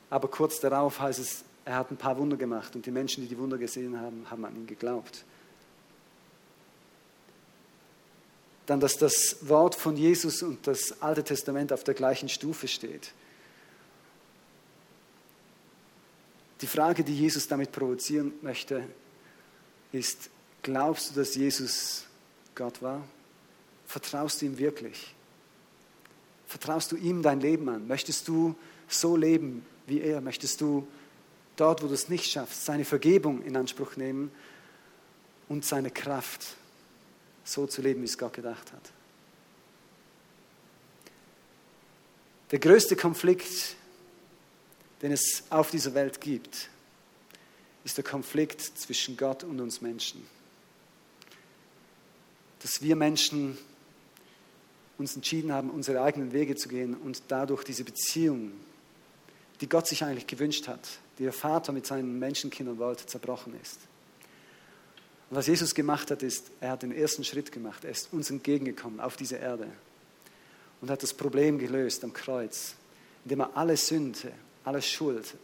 aber 0.10 0.30
kurz 0.30 0.60
darauf 0.60 1.00
heißt 1.02 1.20
es, 1.20 1.44
er 1.66 1.76
hat 1.76 1.92
ein 1.92 1.98
paar 1.98 2.18
Wunder 2.18 2.38
gemacht 2.38 2.76
und 2.76 2.86
die 2.86 2.92
Menschen, 2.92 3.24
die 3.24 3.28
die 3.28 3.38
Wunder 3.38 3.58
gesehen 3.58 4.00
haben, 4.00 4.26
haben 4.30 4.46
an 4.46 4.56
ihn 4.56 4.68
geglaubt. 4.68 5.26
dann, 8.68 8.82
dass 8.82 8.98
das 8.98 9.38
Wort 9.42 9.76
von 9.76 9.96
Jesus 9.96 10.44
und 10.44 10.68
das 10.68 11.02
Alte 11.02 11.24
Testament 11.24 11.74
auf 11.74 11.84
der 11.84 11.94
gleichen 11.94 12.30
Stufe 12.30 12.68
steht. 12.68 13.14
Die 16.62 16.68
Frage, 16.68 17.04
die 17.04 17.16
Jesus 17.16 17.48
damit 17.48 17.72
provozieren 17.72 18.34
möchte, 18.42 18.84
ist, 19.92 20.30
glaubst 20.64 21.12
du, 21.12 21.20
dass 21.20 21.36
Jesus 21.36 22.06
Gott 22.56 22.82
war? 22.82 23.04
Vertraust 23.86 24.42
du 24.42 24.48
ihm 24.48 24.58
wirklich? 24.58 25.14
Vertraust 26.48 26.92
du 26.92 26.96
ihm 26.96 27.22
dein 27.22 27.40
Leben 27.40 27.70
an? 27.70 27.88
Möchtest 27.88 28.28
du 28.28 28.56
so 28.88 29.16
leben 29.16 29.66
wie 29.86 30.02
er? 30.02 30.22
Möchtest 30.22 30.62
du 30.62 30.88
dort, 31.56 31.84
wo 31.84 31.88
du 31.88 31.94
es 31.94 32.10
nicht 32.10 32.26
schaffst, 32.26 32.66
seine 32.66 32.86
Vergebung 32.86 33.44
in 33.44 33.56
Anspruch 33.56 33.96
nehmen 33.96 34.32
und 35.48 35.64
seine 35.64 35.92
Kraft? 35.92 36.58
so 37.48 37.66
zu 37.66 37.82
leben, 37.82 38.02
wie 38.02 38.06
es 38.06 38.18
Gott 38.18 38.34
gedacht 38.34 38.72
hat. 38.74 38.92
Der 42.52 42.60
größte 42.60 42.96
Konflikt, 42.96 43.76
den 45.02 45.12
es 45.12 45.44
auf 45.50 45.72
dieser 45.72 45.94
Welt 45.94 46.22
gibt, 46.22 46.70
ist 47.84 47.98
der 47.98 48.04
Konflikt 48.04 48.62
zwischen 48.62 49.16
Gott 49.16 49.44
und 49.44 49.60
uns 49.60 49.82
Menschen. 49.82 50.26
Dass 52.60 52.82
wir 52.82 52.96
Menschen 52.96 53.58
uns 54.98 55.16
entschieden 55.16 55.52
haben, 55.52 55.70
unsere 55.70 56.02
eigenen 56.02 56.34
Wege 56.34 56.56
zu 56.56 56.70
gehen 56.70 56.96
und 56.96 57.22
dadurch 57.28 57.64
diese 57.64 57.84
Beziehung, 57.84 58.52
die 59.62 59.70
Gott 59.70 59.88
sich 59.88 60.04
eigentlich 60.04 60.28
gewünscht 60.28 60.68
hat, 60.68 60.88
die 61.20 61.24
der 61.24 61.34
Vater 61.34 61.72
mit 61.72 61.86
seinen 61.86 62.20
Menschenkindern 62.20 62.78
wollte, 62.78 63.06
zerbrochen 63.06 63.54
ist. 63.62 63.80
Und 65.30 65.38
was 65.38 65.48
Jesus 65.48 65.76
gemacht 65.76 66.10
hat, 66.10 66.24
ist, 66.24 66.52
er 66.62 66.72
hat 66.72 66.84
den 66.84 66.92
ersten 66.92 67.24
Schritt 67.24 67.52
gemacht. 67.52 67.84
Er 67.84 67.92
ist 67.92 68.12
uns 68.14 68.30
entgegengekommen 68.30 69.00
auf 69.00 69.18
diese 69.18 69.36
Erde 69.36 69.68
und 70.82 70.90
hat 70.90 71.04
das 71.04 71.14
Problem 71.14 71.58
gelöst 71.60 72.04
am 72.04 72.14
Kreuz, 72.14 72.76
indem 73.24 73.42
er 73.42 73.58
alle 73.58 73.78
Sünde, 73.78 74.32
alle 74.68 74.82
Schuld, 74.82 75.36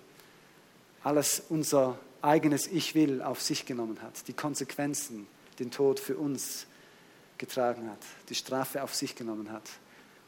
alles 1.02 1.44
unser 1.48 1.98
eigenes 2.22 2.68
Ich 2.68 2.94
will 2.94 3.22
auf 3.22 3.42
sich 3.42 3.66
genommen 3.66 4.02
hat, 4.02 4.28
die 4.28 4.34
Konsequenzen, 4.34 5.28
den 5.60 5.72
Tod 5.72 6.02
für 6.02 6.18
uns 6.18 6.66
getragen 7.38 7.90
hat, 7.90 8.02
die 8.28 8.36
Strafe 8.36 8.84
auf 8.84 8.94
sich 8.94 9.16
genommen 9.16 9.50
hat, 9.50 9.64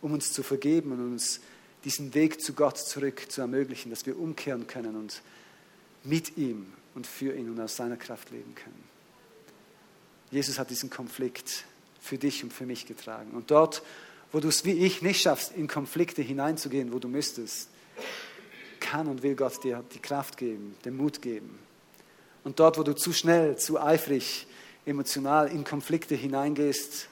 um 0.02 0.14
uns 0.14 0.32
zu 0.32 0.44
vergeben 0.44 0.94
und 0.94 1.12
uns 1.12 1.42
diesen 1.84 2.14
Weg 2.14 2.40
zu 2.40 2.54
Gott 2.54 2.78
zurück 2.78 3.30
zu 3.30 3.42
ermöglichen, 3.42 3.90
dass 3.90 4.06
wir 4.06 4.18
umkehren 4.18 4.66
können 4.66 4.96
und 4.96 5.22
mit 6.06 6.38
ihm 6.38 6.72
und 6.96 7.06
für 7.06 7.36
ihn 7.36 7.50
und 7.50 7.60
aus 7.60 7.76
seiner 7.76 7.98
Kraft 7.98 8.32
leben 8.32 8.56
können. 8.56 8.84
Jesus 10.32 10.58
hat 10.58 10.70
diesen 10.70 10.90
Konflikt 10.90 11.66
für 12.00 12.18
dich 12.18 12.46
und 12.46 12.54
für 12.54 12.66
mich 12.66 12.86
getragen. 12.86 13.32
Und 13.32 13.52
dort, 13.52 13.84
wo 14.32 14.40
du 14.40 14.48
es 14.48 14.64
wie 14.64 14.86
ich 14.86 15.02
nicht 15.02 15.22
schaffst, 15.22 15.52
in 15.52 15.68
Konflikte 15.68 16.22
hineinzugehen, 16.22 16.94
wo 16.94 17.00
du 17.00 17.10
müsstest, 17.10 17.68
kann 18.86 19.08
und 19.08 19.24
will 19.24 19.36
Gott 19.36 19.64
dir 19.64 19.84
die 19.94 20.00
Kraft 20.00 20.38
geben, 20.38 20.76
den 20.86 20.96
Mut 20.96 21.22
geben. 21.22 21.58
Und 22.44 22.60
dort, 22.60 22.78
wo 22.78 22.84
du 22.84 22.94
zu 22.94 23.12
schnell, 23.12 23.58
zu 23.58 23.82
eifrig, 23.82 24.46
emotional 24.86 25.48
in 25.48 25.64
Konflikte 25.64 26.14
hineingehst, 26.14 27.10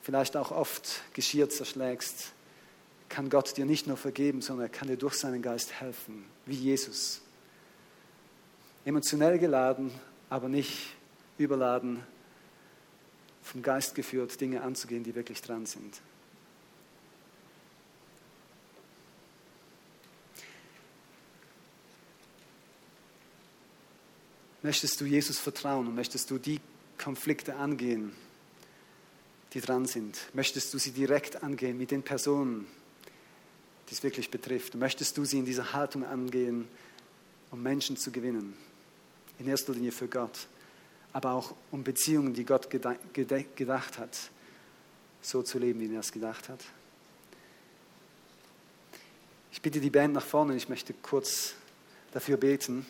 vielleicht 0.00 0.36
auch 0.36 0.50
oft 0.50 1.02
Geschirr 1.12 1.50
zerschlägst, 1.50 2.32
kann 3.08 3.28
Gott 3.28 3.56
dir 3.56 3.66
nicht 3.66 3.86
nur 3.86 3.98
vergeben, 3.98 4.40
sondern 4.40 4.66
er 4.66 4.70
kann 4.70 4.88
dir 4.88 4.96
durch 4.96 5.14
seinen 5.14 5.42
Geist 5.42 5.80
helfen, 5.80 6.24
wie 6.46 6.54
Jesus. 6.54 7.20
Emotionell 8.84 9.38
geladen, 9.38 9.92
aber 10.30 10.48
nicht 10.48 10.94
überladen, 11.38 12.02
vom 13.42 13.62
Geist 13.62 13.94
geführt, 13.94 14.40
Dinge 14.40 14.62
anzugehen, 14.62 15.04
die 15.04 15.14
wirklich 15.14 15.42
dran 15.42 15.66
sind. 15.66 16.00
Möchtest 24.66 25.00
du 25.00 25.04
Jesus 25.04 25.38
vertrauen 25.38 25.86
und 25.86 25.94
möchtest 25.94 26.28
du 26.28 26.38
die 26.38 26.60
Konflikte 26.98 27.54
angehen, 27.54 28.10
die 29.52 29.60
dran 29.60 29.86
sind? 29.86 30.18
Möchtest 30.34 30.74
du 30.74 30.78
sie 30.78 30.90
direkt 30.90 31.44
angehen 31.44 31.78
mit 31.78 31.92
den 31.92 32.02
Personen, 32.02 32.66
die 33.88 33.94
es 33.94 34.02
wirklich 34.02 34.28
betrifft? 34.28 34.74
Möchtest 34.74 35.16
du 35.16 35.24
sie 35.24 35.38
in 35.38 35.44
dieser 35.44 35.72
Haltung 35.72 36.04
angehen, 36.04 36.66
um 37.52 37.62
Menschen 37.62 37.96
zu 37.96 38.10
gewinnen? 38.10 38.54
In 39.38 39.46
erster 39.46 39.72
Linie 39.72 39.92
für 39.92 40.08
Gott 40.08 40.48
aber 41.12 41.30
auch 41.30 41.54
um 41.70 41.84
Beziehungen, 41.84 42.34
die 42.34 42.44
Gott 42.44 42.68
gedacht 42.68 43.98
hat, 43.98 44.18
so 45.22 45.42
zu 45.44 45.60
leben, 45.60 45.78
wie 45.78 45.94
er 45.94 46.00
es 46.00 46.10
gedacht 46.10 46.48
hat. 46.48 46.60
Ich 49.52 49.62
bitte 49.62 49.80
die 49.80 49.90
Band 49.90 50.12
nach 50.12 50.26
vorne, 50.26 50.56
ich 50.56 50.68
möchte 50.68 50.92
kurz 50.92 51.54
dafür 52.12 52.36
beten, 52.36 52.84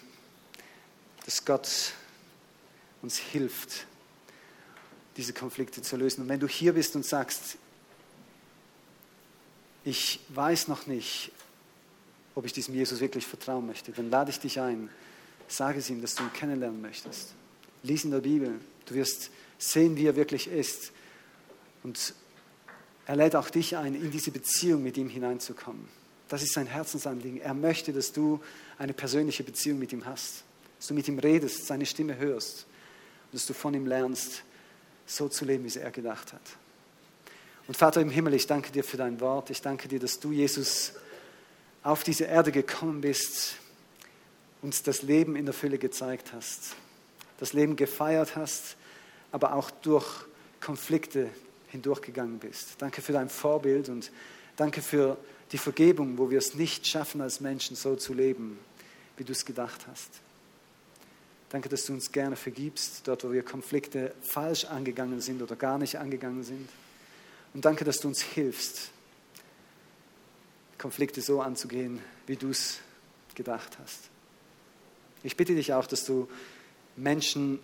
dass 1.27 1.45
Gott 1.45 1.93
uns 3.03 3.18
hilft, 3.18 3.87
diese 5.16 5.33
Konflikte 5.33 5.83
zu 5.83 5.97
lösen. 5.97 6.22
Und 6.22 6.29
wenn 6.29 6.41
du 6.41 6.49
hier 6.49 6.72
bist 6.72 6.97
und 6.97 7.05
sagst, 7.05 7.59
ich 9.85 10.20
weiß 10.31 10.68
noch 10.68 10.87
nicht, 10.87 11.33
ob 12.35 12.45
ich 12.45 12.53
diesem 12.53 12.74
Jesus 12.74 13.01
wirklich 13.01 13.27
vertrauen 13.27 13.66
möchte, 13.66 13.93
dann 13.93 14.11
lade 14.11 14.31
ich 14.31 14.41
dich 14.41 14.61
ein, 14.61 14.89
sage 15.49 15.79
es 15.79 15.91
ihm, 15.91 16.01
dass 16.01 16.14
du 16.14 16.22
ihn 16.22 16.33
kennenlernen 16.33 16.81
möchtest. 16.81 17.35
Lies 17.83 18.05
in 18.05 18.11
der 18.11 18.20
Bibel. 18.20 18.61
Du 18.87 18.95
wirst 18.95 19.31
sehen, 19.59 19.97
wie 19.97 20.07
er 20.07 20.16
wirklich 20.16 20.49
ist. 20.49 20.93
Und 21.83 22.14
er 23.07 23.16
lädt 23.16 23.37
auch 23.37 23.49
dich 23.49 23.77
ein, 23.77 23.95
in 23.95 24.11
diese 24.11 24.31
Beziehung 24.31 24.83
mit 24.83 24.97
ihm 24.97 25.09
hineinzukommen. 25.09 25.89
Das 26.29 26.43
ist 26.43 26.53
sein 26.53 26.66
Herzensanliegen. 26.66 27.41
Er 27.41 27.55
möchte, 27.55 27.93
dass 27.93 28.12
du 28.12 28.41
eine 28.79 28.93
persönliche 28.93 29.45
Beziehung 29.45 29.79
mit 29.79 29.93
ihm 29.93 30.05
hast. 30.05 30.43
Dass 30.79 30.89
du 30.89 30.95
mit 30.95 31.09
ihm 31.09 31.18
redest, 31.18 31.66
seine 31.66 31.87
Stimme 31.87 32.16
hörst. 32.16 32.66
Und 33.27 33.35
dass 33.35 33.47
du 33.47 33.55
von 33.55 33.74
ihm 33.74 33.87
lernst, 33.87 34.43
so 35.07 35.29
zu 35.29 35.45
leben, 35.45 35.64
wie 35.64 35.79
er 35.79 35.91
gedacht 35.91 36.33
hat. 36.33 36.43
Und 37.68 37.77
Vater 37.77 38.01
im 38.01 38.11
Himmel, 38.11 38.35
ich 38.35 38.47
danke 38.47 38.70
dir 38.70 38.85
für 38.85 38.97
dein 38.97 39.20
Wort. 39.20 39.51
Ich 39.51 39.62
danke 39.62 39.89
dir, 39.89 39.99
dass 39.99 40.20
du, 40.20 40.33
Jesus, 40.33 40.93
auf 41.83 42.05
diese 42.05 42.24
Erde 42.24 42.53
gekommen 42.53 43.01
bist, 43.01 43.57
uns 44.62 44.83
das 44.83 45.03
Leben 45.03 45.37
in 45.37 45.45
der 45.45 45.55
Fülle 45.55 45.79
gezeigt 45.79 46.33
hast 46.33 46.74
das 47.39 47.53
Leben 47.53 47.77
gefeiert 47.77 48.37
hast, 48.37 48.77
aber 49.33 49.55
auch 49.55 49.70
durch 49.70 50.07
Konflikte 50.61 51.29
hindurchgegangen 51.68 52.39
bist. 52.39 52.74
Danke 52.79 53.03
für 53.03 53.12
dein 53.12 53.29
Vorbild 53.29 53.89
und 53.89 54.11
danke 54.57 54.83
für 54.83 55.16
die 55.53 55.59
Vergebung, 55.59 56.18
wo 56.18 56.31
wir 56.31 56.39
es 56.39 56.55
nicht 56.55 56.87
schaffen, 56.87 57.20
als 57.20 57.41
Menschen 57.41 57.77
so 57.77 57.97
zu 57.97 58.14
leben, 58.14 58.59
wie 59.16 59.24
du 59.24 59.33
es 59.33 59.45
gedacht 59.45 59.87
hast. 59.91 60.11
Danke, 61.49 61.68
dass 61.68 61.86
du 61.86 61.92
uns 61.92 62.11
gerne 62.11 62.34
vergibst, 62.34 63.07
dort, 63.07 63.24
wo 63.24 63.32
wir 63.32 63.42
Konflikte 63.44 64.14
falsch 64.20 64.64
angegangen 64.64 65.20
sind 65.20 65.42
oder 65.42 65.55
gar 65.55 65.78
nicht 65.78 65.99
angegangen 65.99 66.42
sind. 66.42 66.68
Und 67.55 67.64
danke, 67.64 67.84
dass 67.84 68.01
du 68.01 68.09
uns 68.09 68.20
hilfst, 68.20 68.90
Konflikte 70.76 71.20
so 71.20 71.40
anzugehen, 71.40 72.01
wie 72.26 72.36
du 72.36 72.51
es 72.51 72.80
gedacht 73.34 73.78
hast. 73.82 74.11
Ich 75.22 75.36
bitte 75.36 75.55
dich 75.55 75.72
auch, 75.72 75.86
dass 75.86 76.05
du 76.05 76.28
Menschen 76.97 77.61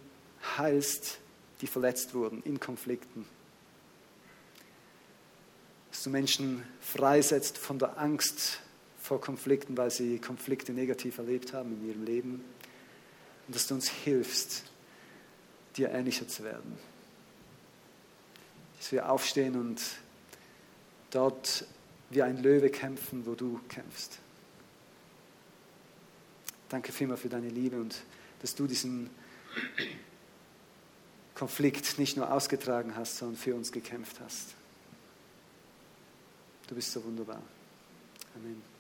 heilst, 0.57 1.19
die 1.61 1.67
verletzt 1.67 2.15
wurden 2.15 2.43
in 2.45 2.61
Konflikten. 2.61 3.27
Dass 5.91 6.05
du 6.05 6.11
Menschen 6.11 6.63
freisetzt 6.81 7.59
von 7.59 7.79
der 7.79 7.99
Angst 7.99 8.61
vor 9.01 9.21
Konflikten, 9.21 9.77
weil 9.77 9.91
sie 9.91 10.19
Konflikte 10.19 10.73
negativ 10.73 11.19
erlebt 11.19 11.53
haben 11.53 11.73
in 11.73 11.89
ihrem 11.89 12.05
Leben. 12.05 12.45
Und 13.53 13.57
dass 13.57 13.67
du 13.67 13.75
uns 13.75 13.91
hilfst, 13.91 14.63
dir 15.77 15.91
ähnlicher 15.91 16.27
zu 16.27 16.43
werden. 16.43 16.79
Dass 18.79 18.93
wir 18.93 19.11
aufstehen 19.11 19.61
und 19.61 19.79
dort 21.11 21.67
wie 22.09 22.23
ein 22.23 22.43
Löwe 22.43 22.71
kämpfen, 22.71 23.27
wo 23.27 23.35
du 23.35 23.61
kämpfst. 23.69 24.21
Danke 26.71 26.93
vielmals 26.93 27.21
für 27.21 27.29
deine 27.29 27.51
Liebe 27.51 27.79
und 27.79 27.95
dass 28.41 28.55
du 28.55 28.67
diesen 28.67 29.11
Konflikt 31.35 31.99
nicht 31.99 32.17
nur 32.17 32.33
ausgetragen 32.33 32.97
hast, 32.97 33.19
sondern 33.19 33.37
für 33.37 33.55
uns 33.55 33.71
gekämpft 33.71 34.19
hast. 34.21 34.55
Du 36.69 36.75
bist 36.75 36.91
so 36.91 37.05
wunderbar. 37.05 37.43
Amen. 38.35 38.72